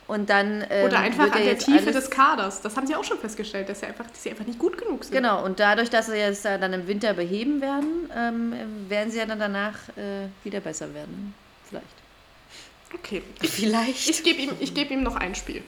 Und 0.07 0.29
dann 0.29 0.65
ähm, 0.69 0.87
Oder 0.87 0.99
einfach 0.99 1.31
an 1.31 1.43
der 1.43 1.57
Tiefe 1.57 1.91
des 1.91 2.09
Kaders. 2.09 2.61
Das 2.61 2.75
haben 2.75 2.85
sie 2.85 2.95
auch 2.95 3.03
schon 3.03 3.17
festgestellt, 3.17 3.69
dass 3.69 3.79
sie 3.79 3.85
einfach, 3.85 4.09
dass 4.09 4.21
sie 4.21 4.29
einfach 4.29 4.45
nicht 4.45 4.59
gut 4.59 4.77
genug 4.77 5.05
sind. 5.05 5.13
Genau, 5.13 5.43
und 5.43 5.59
dadurch, 5.59 5.89
dass 5.89 6.07
sie 6.07 6.17
jetzt 6.17 6.43
da 6.43 6.57
dann 6.57 6.73
im 6.73 6.87
Winter 6.87 7.13
beheben 7.13 7.61
werden, 7.61 8.09
ähm, 8.15 8.53
werden 8.89 9.11
sie 9.11 9.19
ja 9.19 9.25
dann 9.25 9.39
danach 9.39 9.75
äh, 9.95 10.27
wieder 10.43 10.59
besser 10.59 10.93
werden. 10.93 11.33
Vielleicht. 11.63 11.85
Okay. 12.93 13.21
Vielleicht. 13.41 14.09
Ich 14.09 14.23
gebe 14.23 14.41
ihm, 14.41 14.51
ich 14.59 14.73
geb 14.73 14.91
ihm 14.91 15.03
noch 15.03 15.15
ein 15.15 15.33
Spiel. 15.35 15.63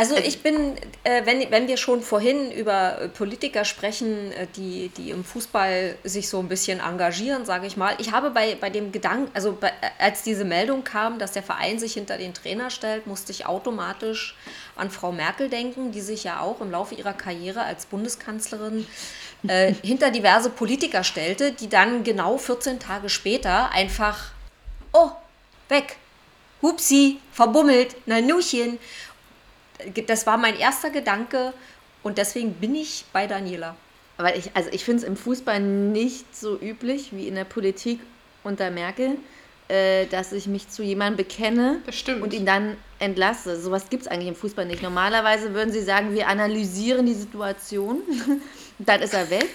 Also 0.00 0.16
ich 0.16 0.42
bin, 0.42 0.76
äh, 1.04 1.26
wenn, 1.26 1.50
wenn 1.50 1.68
wir 1.68 1.76
schon 1.76 2.00
vorhin 2.00 2.50
über 2.52 3.02
äh, 3.02 3.08
Politiker 3.08 3.66
sprechen, 3.66 4.32
äh, 4.32 4.46
die, 4.56 4.88
die 4.96 5.10
im 5.10 5.24
Fußball 5.24 5.94
sich 6.04 6.30
so 6.30 6.38
ein 6.38 6.48
bisschen 6.48 6.80
engagieren, 6.80 7.44
sage 7.44 7.66
ich 7.66 7.76
mal, 7.76 7.94
ich 7.98 8.10
habe 8.10 8.30
bei, 8.30 8.54
bei 8.54 8.70
dem 8.70 8.92
Gedanken, 8.92 9.30
also 9.34 9.52
bei, 9.52 9.68
äh, 9.68 9.72
als 9.98 10.22
diese 10.22 10.46
Meldung 10.46 10.84
kam, 10.84 11.18
dass 11.18 11.32
der 11.32 11.42
Verein 11.42 11.78
sich 11.78 11.92
hinter 11.92 12.16
den 12.16 12.32
Trainer 12.32 12.70
stellt, 12.70 13.06
musste 13.06 13.30
ich 13.30 13.44
automatisch 13.44 14.36
an 14.74 14.90
Frau 14.90 15.12
Merkel 15.12 15.50
denken, 15.50 15.92
die 15.92 16.00
sich 16.00 16.24
ja 16.24 16.40
auch 16.40 16.62
im 16.62 16.70
Laufe 16.70 16.94
ihrer 16.94 17.12
Karriere 17.12 17.64
als 17.64 17.84
Bundeskanzlerin 17.84 18.86
äh, 19.48 19.74
hinter 19.82 20.10
diverse 20.10 20.48
Politiker 20.48 21.04
stellte, 21.04 21.52
die 21.52 21.68
dann 21.68 22.04
genau 22.04 22.38
14 22.38 22.80
Tage 22.80 23.10
später 23.10 23.70
einfach, 23.72 24.30
oh, 24.94 25.10
weg, 25.68 25.98
hupsi, 26.62 27.18
verbummelt, 27.32 27.96
na 28.06 28.22
Nuchen. 28.22 28.78
Das 30.06 30.26
war 30.26 30.36
mein 30.36 30.58
erster 30.58 30.90
Gedanke 30.90 31.52
und 32.02 32.18
deswegen 32.18 32.54
bin 32.54 32.74
ich 32.74 33.04
bei 33.12 33.26
Daniela. 33.26 33.76
Aber 34.16 34.36
ich, 34.36 34.50
also 34.54 34.68
ich 34.72 34.84
finde 34.84 35.02
es 35.02 35.08
im 35.08 35.16
Fußball 35.16 35.60
nicht 35.60 36.36
so 36.36 36.58
üblich 36.60 37.10
wie 37.12 37.26
in 37.26 37.34
der 37.34 37.44
Politik 37.44 38.00
unter 38.42 38.70
Merkel, 38.70 39.16
äh, 39.68 40.06
dass 40.06 40.32
ich 40.32 40.46
mich 40.46 40.68
zu 40.68 40.82
jemandem 40.82 41.18
bekenne 41.18 41.80
und 42.20 42.34
ihn 42.34 42.44
dann 42.44 42.76
entlasse. 42.98 43.60
Sowas 43.60 43.88
gibt 43.88 44.02
es 44.02 44.08
eigentlich 44.08 44.28
im 44.28 44.34
Fußball 44.34 44.66
nicht. 44.66 44.82
Normalerweise 44.82 45.54
würden 45.54 45.72
sie 45.72 45.82
sagen, 45.82 46.12
wir 46.12 46.28
analysieren 46.28 47.06
die 47.06 47.14
Situation, 47.14 48.02
dann 48.78 49.00
ist 49.00 49.14
er 49.14 49.30
weg. 49.30 49.48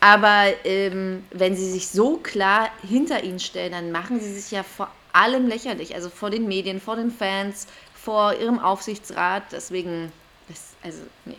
Aber 0.00 0.46
ähm, 0.64 1.24
wenn 1.30 1.56
sie 1.56 1.70
sich 1.70 1.88
so 1.88 2.16
klar 2.16 2.70
hinter 2.88 3.22
ihn 3.22 3.38
stellen, 3.38 3.72
dann 3.72 3.92
machen 3.92 4.20
sie 4.20 4.32
sich 4.32 4.50
ja 4.50 4.62
vor 4.62 4.90
allem 5.12 5.46
lächerlich. 5.46 5.94
Also 5.94 6.08
vor 6.10 6.30
den 6.30 6.48
Medien, 6.48 6.80
vor 6.80 6.96
den 6.96 7.10
Fans, 7.10 7.66
vor 8.02 8.34
ihrem 8.34 8.58
Aufsichtsrat. 8.58 9.44
Deswegen, 9.52 10.12
das, 10.48 10.74
also, 10.82 11.00
nee. 11.24 11.36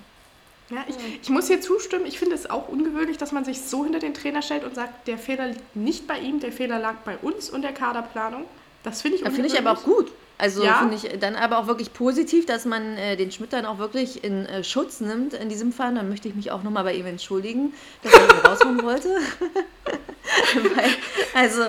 Ja, 0.70 0.86
ich, 0.88 0.96
ich 1.24 1.30
muss 1.30 1.48
hier 1.48 1.62
zustimmen. 1.62 2.06
Ich 2.06 2.20
finde 2.20 2.36
es 2.36 2.50
auch 2.50 2.68
ungewöhnlich, 2.68 3.18
dass 3.18 3.32
man 3.32 3.44
sich 3.44 3.62
so 3.62 3.84
hinter 3.84 4.00
den 4.00 4.14
Trainer 4.14 4.42
stellt 4.42 4.64
und 4.64 4.76
sagt, 4.76 5.08
der 5.08 5.18
Fehler 5.18 5.48
liegt 5.48 5.76
nicht 5.76 6.08
bei 6.08 6.20
ihm, 6.20 6.40
der 6.40 6.52
Fehler 6.52 6.78
lag 6.78 6.96
bei 7.06 7.18
uns 7.18 7.50
und 7.50 7.64
der 7.64 7.74
Kaderplanung. 7.74 8.46
Das 8.84 9.02
finde 9.02 9.18
ich 9.18 9.24
ungewöhnlich. 9.24 9.54
finde 9.54 9.64
ich 9.64 9.68
aber 9.68 9.80
auch 9.80 9.84
gut. 9.84 10.12
Also 10.40 10.64
Ja. 10.64 10.80
finde 10.80 10.96
ich 10.96 11.20
dann 11.20 11.36
aber 11.36 11.58
auch 11.60 11.68
wirklich 11.68 11.92
positiv, 11.94 12.46
dass 12.46 12.64
man 12.64 12.98
äh, 12.98 13.18
den 13.18 13.30
Schmidt 13.30 13.52
dann 13.52 13.66
auch 13.66 13.78
wirklich 13.78 14.24
in 14.24 14.46
äh, 14.46 14.64
Schutz 14.64 15.02
nimmt 15.02 15.34
in 15.34 15.50
diesem 15.50 15.74
Fall. 15.74 15.94
Dann 15.94 16.08
möchte 16.08 16.30
ich 16.30 16.36
mich 16.36 16.50
auch 16.52 16.64
nochmal 16.64 16.86
bei 16.86 16.94
ihm 16.94 17.06
entschuldigen, 17.06 17.74
dass 18.02 18.14
er 18.14 18.24
ihn 18.24 18.46
rausholen 18.46 18.82
wollte. 18.82 19.10
Weil, 20.54 20.90
also, 21.34 21.64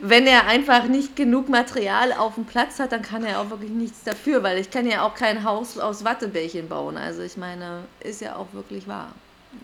wenn 0.00 0.26
er 0.26 0.48
einfach 0.48 0.84
nicht 0.84 1.14
genug 1.14 1.48
Material 1.48 2.12
auf 2.12 2.34
dem 2.34 2.44
Platz 2.44 2.80
hat, 2.80 2.90
dann 2.90 3.02
kann 3.02 3.22
er 3.24 3.40
auch 3.40 3.50
wirklich 3.50 3.70
nichts 3.70 4.02
dafür, 4.02 4.42
weil 4.42 4.58
ich 4.58 4.70
kann 4.70 4.86
ja 4.88 5.06
auch 5.06 5.14
kein 5.14 5.44
Haus 5.44 5.78
aus 5.78 6.04
Wattebällchen 6.04 6.68
bauen. 6.68 6.96
Also 6.96 7.22
ich 7.22 7.36
meine, 7.36 7.84
ist 8.00 8.20
ja 8.20 8.36
auch 8.36 8.48
wirklich 8.52 8.88
wahr. 8.88 9.12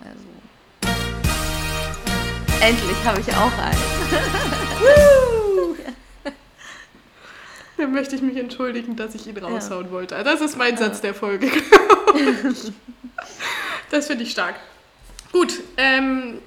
Also. 0.00 0.20
Endlich 2.60 3.04
habe 3.04 3.20
ich 3.20 3.28
auch 3.34 3.52
einen. 3.58 3.82
Dann 7.82 7.92
möchte 7.92 8.14
ich 8.14 8.22
mich 8.22 8.36
entschuldigen, 8.36 8.94
dass 8.94 9.12
ich 9.16 9.26
ihn 9.26 9.36
raushauen 9.36 9.90
wollte. 9.90 10.22
Das 10.22 10.40
ist 10.40 10.56
mein 10.56 10.76
Satz 10.76 11.00
der 11.00 11.14
Folge. 11.14 11.50
das 13.90 14.06
finde 14.06 14.22
ich 14.22 14.30
stark. 14.30 14.54
Gut, 15.32 15.54
ähm, 15.76 16.38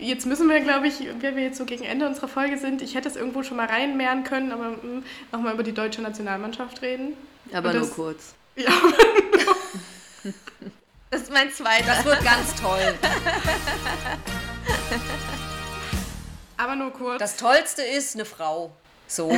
jetzt 0.00 0.24
müssen 0.24 0.48
wir, 0.48 0.60
glaube 0.60 0.88
ich, 0.88 0.94
wenn 1.20 1.36
wir 1.36 1.42
jetzt 1.42 1.58
so 1.58 1.66
gegen 1.66 1.84
Ende 1.84 2.06
unserer 2.06 2.28
Folge 2.28 2.56
sind, 2.56 2.80
ich 2.80 2.94
hätte 2.94 3.06
es 3.06 3.16
irgendwo 3.16 3.42
schon 3.42 3.58
mal 3.58 3.66
reinmehren 3.66 4.24
können, 4.24 4.50
aber 4.50 4.70
mm, 4.70 5.04
nochmal 5.30 5.52
über 5.52 5.62
die 5.62 5.72
deutsche 5.74 6.00
Nationalmannschaft 6.00 6.80
reden. 6.80 7.18
Aber 7.52 7.68
Und 7.68 7.74
nur 7.74 7.84
das- 7.84 7.94
kurz. 7.94 8.34
Ja, 8.56 8.70
Das 11.10 11.20
ist 11.20 11.30
mein 11.32 11.52
zweiter. 11.52 11.84
Das 11.88 12.04
wird 12.06 12.24
ganz 12.24 12.54
toll. 12.54 12.94
aber 16.56 16.76
nur 16.76 16.92
kurz. 16.92 17.18
Das 17.18 17.36
Tollste 17.36 17.82
ist 17.82 18.14
eine 18.14 18.24
Frau. 18.24 18.74
So. 19.08 19.30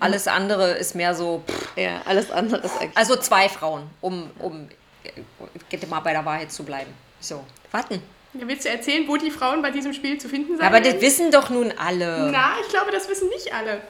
Alles 0.00 0.26
andere 0.26 0.72
ist 0.72 0.94
mehr 0.94 1.14
so. 1.14 1.42
Pff. 1.46 1.76
Ja, 1.76 2.02
alles 2.04 2.30
andere 2.30 2.62
ist 2.62 2.74
eigentlich. 2.80 2.96
Also 2.96 3.16
zwei 3.16 3.48
Frauen, 3.48 3.88
um, 4.00 4.30
um 4.38 4.68
mal 5.88 6.00
bei 6.00 6.12
der 6.12 6.24
Wahrheit 6.24 6.50
zu 6.52 6.64
bleiben. 6.64 6.92
So. 7.20 7.44
Warten. 7.70 8.02
Ja, 8.34 8.48
willst 8.48 8.64
du 8.64 8.70
erzählen, 8.70 9.06
wo 9.06 9.16
die 9.16 9.30
Frauen 9.30 9.60
bei 9.60 9.70
diesem 9.70 9.92
Spiel 9.92 10.18
zu 10.18 10.28
finden 10.28 10.56
sein 10.56 10.66
Aber 10.66 10.80
das 10.80 11.00
wissen 11.00 11.30
doch 11.30 11.50
nun 11.50 11.72
alle. 11.76 12.30
Na, 12.32 12.54
ich 12.62 12.68
glaube, 12.68 12.90
das 12.90 13.08
wissen 13.08 13.28
nicht 13.28 13.52
alle. 13.52 13.80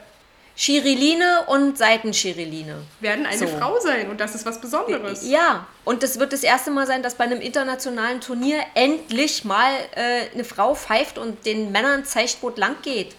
Chiriline 0.55 1.45
und 1.47 1.77
Seitenchiriline. 1.77 2.83
Werden 2.99 3.25
eine 3.25 3.37
So. 3.37 3.47
Frau 3.47 3.79
sein 3.79 4.09
und 4.09 4.19
das 4.19 4.35
ist 4.35 4.45
was 4.45 4.61
Besonderes. 4.61 5.27
Ja, 5.27 5.65
und 5.83 6.03
das 6.03 6.19
wird 6.19 6.31
das 6.31 6.43
erste 6.43 6.69
Mal 6.69 6.85
sein, 6.85 7.01
dass 7.01 7.15
bei 7.15 7.23
einem 7.23 7.41
internationalen 7.41 8.21
Turnier 8.21 8.59
endlich 8.75 9.45
mal 9.45 9.71
äh, 9.95 10.31
eine 10.33 10.43
Frau 10.43 10.75
pfeift 10.75 11.17
und 11.17 11.45
den 11.45 11.71
Männern 11.71 12.05
zeigt, 12.05 12.37
wo 12.41 12.49
es 12.49 12.57
lang 12.57 12.75
geht. 12.83 13.15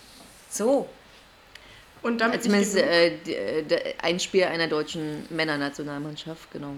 So. 0.48 0.88
Und 2.04 2.20
damit 2.20 2.42
Zumindest 2.42 2.76
äh, 2.76 3.14
äh, 3.16 3.94
ein 4.02 4.20
Spiel 4.20 4.44
einer 4.44 4.68
deutschen 4.68 5.26
Männernationalmannschaft, 5.30 6.50
genau. 6.52 6.74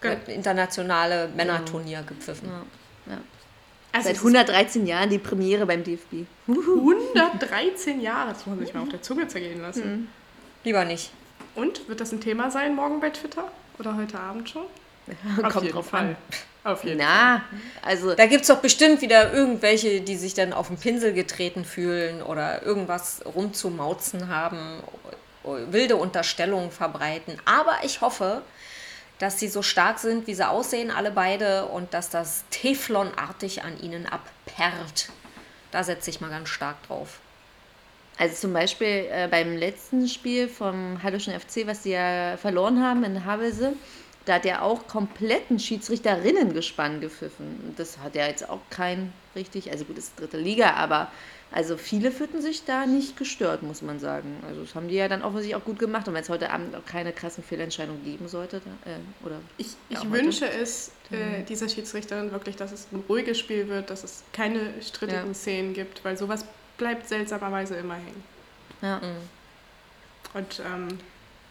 Gut. 0.00 0.16
Internationale 0.28 1.28
Männerturnier 1.36 2.02
gepfiffen. 2.02 2.48
Also 3.92 4.06
Seit 4.06 4.16
es 4.16 4.18
ist 4.22 4.24
113 4.24 4.86
Jahren 4.86 5.10
die 5.10 5.18
Premiere 5.18 5.66
beim 5.66 5.84
DFB. 5.84 6.24
113 6.48 8.00
Jahre, 8.00 8.32
das 8.32 8.46
muss 8.46 8.56
man 8.56 8.64
sich 8.64 8.74
mal 8.74 8.82
auf 8.82 8.88
der 8.88 9.02
Zunge 9.02 9.28
zergehen 9.28 9.60
lassen. 9.60 10.08
Lieber 10.64 10.86
nicht. 10.86 11.10
Und 11.54 11.86
wird 11.88 12.00
das 12.00 12.10
ein 12.12 12.22
Thema 12.22 12.50
sein 12.50 12.74
morgen 12.74 12.98
bei 12.98 13.10
Twitter 13.10 13.50
oder 13.78 13.94
heute 13.96 14.18
Abend 14.18 14.48
schon? 14.48 14.62
Auf 15.42 15.52
Kommt 15.52 15.64
jeden 15.64 15.74
drauf 15.74 15.88
Fall. 15.88 16.00
an. 16.00 16.16
Auf 16.64 16.84
jeden 16.84 17.00
Fall. 17.00 17.08
Na, 17.08 17.44
also 17.82 18.14
Da 18.14 18.26
gibt 18.26 18.42
es 18.42 18.48
doch 18.48 18.58
bestimmt 18.58 19.00
wieder 19.00 19.32
irgendwelche, 19.32 20.00
die 20.00 20.16
sich 20.16 20.34
dann 20.34 20.52
auf 20.52 20.68
den 20.68 20.76
Pinsel 20.76 21.12
getreten 21.12 21.64
fühlen 21.64 22.22
oder 22.22 22.62
irgendwas 22.62 23.22
rumzumauzen 23.24 24.28
haben, 24.28 24.82
wilde 25.42 25.96
Unterstellungen 25.96 26.70
verbreiten. 26.70 27.36
Aber 27.46 27.78
ich 27.82 28.00
hoffe, 28.02 28.42
dass 29.18 29.38
sie 29.38 29.48
so 29.48 29.62
stark 29.62 29.98
sind, 29.98 30.26
wie 30.26 30.34
sie 30.34 30.48
aussehen, 30.48 30.90
alle 30.90 31.10
beide, 31.10 31.66
und 31.66 31.94
dass 31.94 32.10
das 32.10 32.44
Teflonartig 32.50 33.62
an 33.64 33.78
ihnen 33.80 34.06
abperlt. 34.06 35.10
Da 35.70 35.84
setze 35.84 36.10
ich 36.10 36.20
mal 36.20 36.30
ganz 36.30 36.48
stark 36.48 36.76
drauf. 36.86 37.20
Also 38.18 38.34
zum 38.34 38.52
Beispiel 38.52 39.06
äh, 39.10 39.28
beim 39.30 39.56
letzten 39.56 40.06
Spiel 40.08 40.48
vom 40.48 41.02
Hallischen 41.02 41.32
FC, 41.38 41.66
was 41.66 41.84
sie 41.84 41.92
ja 41.92 42.36
verloren 42.36 42.82
haben 42.82 43.02
in 43.04 43.24
Havelse, 43.24 43.72
da 44.30 44.36
hat 44.36 44.46
er 44.46 44.62
auch 44.62 44.86
kompletten 44.86 45.58
Schiedsrichterinnengespann 45.58 47.00
gepfiffen. 47.00 47.60
Und 47.66 47.78
Das 47.80 47.98
hat 47.98 48.14
ja 48.14 48.26
jetzt 48.28 48.48
auch 48.48 48.60
kein 48.70 49.12
richtig, 49.34 49.72
also 49.72 49.84
gut, 49.84 49.98
es 49.98 50.04
ist 50.04 50.20
dritte 50.20 50.36
Liga, 50.38 50.74
aber 50.74 51.10
also 51.50 51.76
viele 51.76 52.12
fühlten 52.12 52.40
sich 52.40 52.64
da 52.64 52.86
nicht 52.86 53.16
gestört, 53.16 53.64
muss 53.64 53.82
man 53.82 53.98
sagen. 53.98 54.36
Also 54.46 54.62
das 54.62 54.76
haben 54.76 54.86
die 54.86 54.94
ja 54.94 55.08
dann 55.08 55.22
offensichtlich 55.22 55.56
auch 55.56 55.64
gut 55.64 55.80
gemacht. 55.80 56.06
Und 56.06 56.14
wenn 56.14 56.22
es 56.22 56.28
heute 56.28 56.50
Abend 56.50 56.76
auch 56.76 56.84
keine 56.86 57.12
krassen 57.12 57.42
Fehlentscheidungen 57.42 58.04
geben 58.04 58.28
sollte, 58.28 58.58
äh, 58.84 59.26
oder 59.26 59.34
Ich, 59.58 59.66
ich 59.88 59.96
Ja, 59.96 60.00
heute. 60.02 60.12
wünsche 60.12 60.48
es 60.48 60.92
äh, 61.10 61.42
dieser 61.42 61.68
Schiedsrichterin 61.68 62.30
wirklich, 62.30 62.54
dass 62.54 62.70
es 62.70 62.86
ein 62.92 63.02
ruhiges 63.08 63.36
Spiel 63.36 63.66
wird, 63.66 63.90
dass 63.90 64.04
es 64.04 64.22
keine 64.32 64.60
strittigen 64.80 65.26
Ja. 65.26 65.34
Szenen 65.34 65.74
gibt, 65.74 66.04
weil 66.04 66.16
sowas 66.16 66.44
bleibt 66.78 67.08
seltsamerweise 67.08 67.74
immer 67.74 67.94
hängen. 67.96 68.22
ja. 68.80 69.00
Und 70.34 70.62
ähm, 70.64 70.86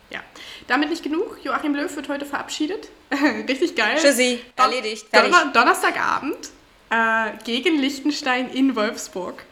ja, 0.09 0.21
damit 0.67 0.89
nicht 0.89 1.03
genug. 1.03 1.37
Joachim 1.43 1.75
Löw 1.75 1.93
wird 1.95 2.09
heute 2.09 2.25
verabschiedet. 2.25 2.89
Richtig 3.47 3.75
geil. 3.75 3.97
Tschüssi, 3.97 4.39
Don- 4.55 4.65
erledigt. 4.65 5.07
Donner 5.11 5.51
Donnerstagabend 5.53 6.49
äh, 6.89 7.31
gegen 7.43 7.79
Liechtenstein 7.79 8.49
in 8.51 8.75
Wolfsburg. 8.75 9.43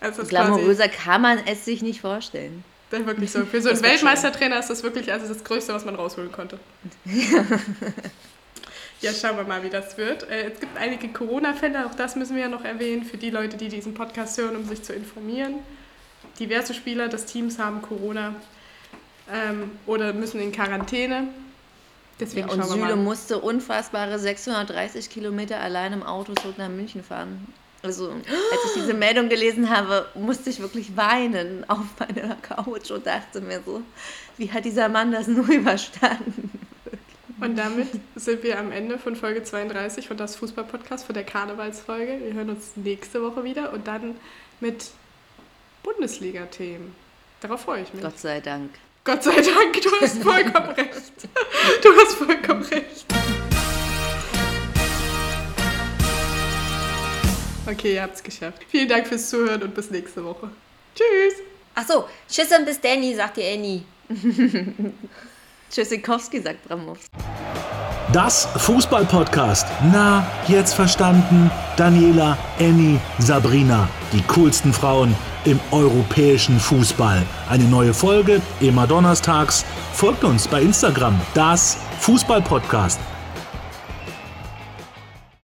Also 0.00 0.24
glamouröser 0.24 0.88
kann 0.88 1.22
man 1.22 1.38
es 1.46 1.64
sich 1.64 1.80
nicht 1.82 2.00
vorstellen. 2.00 2.64
das 2.90 3.00
ist 3.00 3.06
wirklich 3.06 3.30
so. 3.30 3.44
Für 3.50 3.62
so 3.62 3.70
einen 3.70 3.82
Weltmeistertrainer 3.82 4.58
ist 4.58 4.68
das 4.68 4.82
wirklich 4.82 5.12
also 5.12 5.28
das 5.28 5.44
Größte, 5.44 5.72
was 5.72 5.84
man 5.84 5.94
rausholen 5.94 6.32
konnte. 6.32 6.58
ja, 9.00 9.12
schauen 9.12 9.36
wir 9.36 9.44
mal, 9.44 9.62
wie 9.62 9.70
das 9.70 9.96
wird. 9.96 10.28
Äh, 10.28 10.50
es 10.52 10.60
gibt 10.60 10.76
einige 10.76 11.08
Corona-Fälle, 11.08 11.86
auch 11.86 11.94
das 11.94 12.16
müssen 12.16 12.34
wir 12.34 12.42
ja 12.42 12.48
noch 12.48 12.64
erwähnen, 12.64 13.04
für 13.04 13.16
die 13.16 13.30
Leute, 13.30 13.56
die 13.56 13.68
diesen 13.68 13.94
Podcast 13.94 14.36
hören, 14.38 14.56
um 14.56 14.66
sich 14.68 14.82
zu 14.82 14.92
informieren. 14.92 15.60
Diverse 16.40 16.74
Spieler 16.74 17.08
des 17.08 17.26
Teams 17.26 17.58
haben 17.58 17.80
Corona 17.82 18.34
ähm, 19.30 19.70
oder 19.86 20.12
müssen 20.12 20.40
in 20.40 20.52
Quarantäne. 20.52 21.28
Deswegen 22.20 22.48
Ja, 22.48 22.54
und 22.54 22.64
Süle 22.64 22.96
musste 22.96 23.38
unfassbare 23.38 24.18
630 24.18 25.10
Kilometer 25.10 25.60
allein 25.60 25.92
im 25.92 26.02
Auto 26.02 26.34
zurück 26.34 26.58
nach 26.58 26.68
München 26.68 27.02
fahren. 27.02 27.46
Also, 27.82 28.10
als 28.10 28.60
ich 28.66 28.82
diese 28.82 28.94
Meldung 28.94 29.28
gelesen 29.28 29.70
habe, 29.70 30.06
musste 30.14 30.50
ich 30.50 30.60
wirklich 30.60 30.96
weinen 30.96 31.68
auf 31.68 31.84
meiner 31.98 32.36
Couch 32.36 32.90
und 32.90 33.06
dachte 33.06 33.40
mir 33.40 33.60
so, 33.64 33.82
wie 34.36 34.50
hat 34.52 34.64
dieser 34.64 34.88
Mann 34.88 35.10
das 35.10 35.26
nur 35.26 35.48
überstanden? 35.48 36.50
Und 37.40 37.58
damit 37.58 37.88
sind 38.14 38.44
wir 38.44 38.56
am 38.60 38.70
Ende 38.70 38.98
von 39.00 39.16
Folge 39.16 39.42
32 39.42 40.06
von 40.06 40.16
das 40.16 40.36
Fußball-Podcast, 40.36 41.04
von 41.06 41.14
der 41.14 41.24
Karnevalsfolge. 41.24 42.20
Wir 42.22 42.34
hören 42.34 42.50
uns 42.50 42.76
nächste 42.76 43.20
Woche 43.20 43.42
wieder 43.42 43.72
und 43.72 43.88
dann 43.88 44.14
mit 44.60 44.90
Bundesliga-Themen. 45.82 46.94
Darauf 47.40 47.62
freue 47.62 47.82
ich 47.82 47.92
mich. 47.92 48.02
Gott 48.02 48.20
sei 48.20 48.40
Dank. 48.40 48.70
Gott 49.04 49.24
sei 49.24 49.34
Dank, 49.34 49.80
du 49.82 49.90
hast 50.00 50.22
vollkommen 50.22 50.70
recht. 50.70 51.12
Du 51.82 51.88
hast 51.96 52.14
vollkommen 52.14 52.62
recht. 52.62 53.04
Okay, 57.66 57.94
ihr 57.94 58.02
habt's 58.02 58.22
geschafft. 58.22 58.62
Vielen 58.68 58.88
Dank 58.88 59.08
fürs 59.08 59.28
Zuhören 59.28 59.62
und 59.62 59.74
bis 59.74 59.90
nächste 59.90 60.24
Woche. 60.24 60.50
Tschüss. 60.94 61.34
Achso, 61.74 62.06
tschüss 62.28 62.52
und 62.56 62.64
bis 62.64 62.80
Danny, 62.80 63.14
sagt 63.14 63.38
die 63.38 63.44
Annie. 63.44 63.82
Tschüssikowski, 65.70 66.40
sagt 66.40 66.62
Bramov. 66.64 66.98
Das 68.12 68.46
Fußball-Podcast. 68.56 69.66
Na, 69.90 70.26
jetzt 70.46 70.74
verstanden? 70.74 71.50
Daniela, 71.76 72.36
Annie, 72.60 73.00
Sabrina. 73.18 73.88
Die 74.12 74.20
coolsten 74.24 74.74
Frauen 74.74 75.14
im 75.46 75.58
europäischen 75.70 76.60
Fußball. 76.60 77.22
Eine 77.48 77.64
neue 77.64 77.94
Folge, 77.94 78.42
immer 78.60 78.86
donnerstags. 78.86 79.64
Folgt 79.94 80.24
uns 80.24 80.46
bei 80.46 80.60
Instagram. 80.60 81.18
Das 81.32 81.78
Fußball-Podcast. 82.00 83.00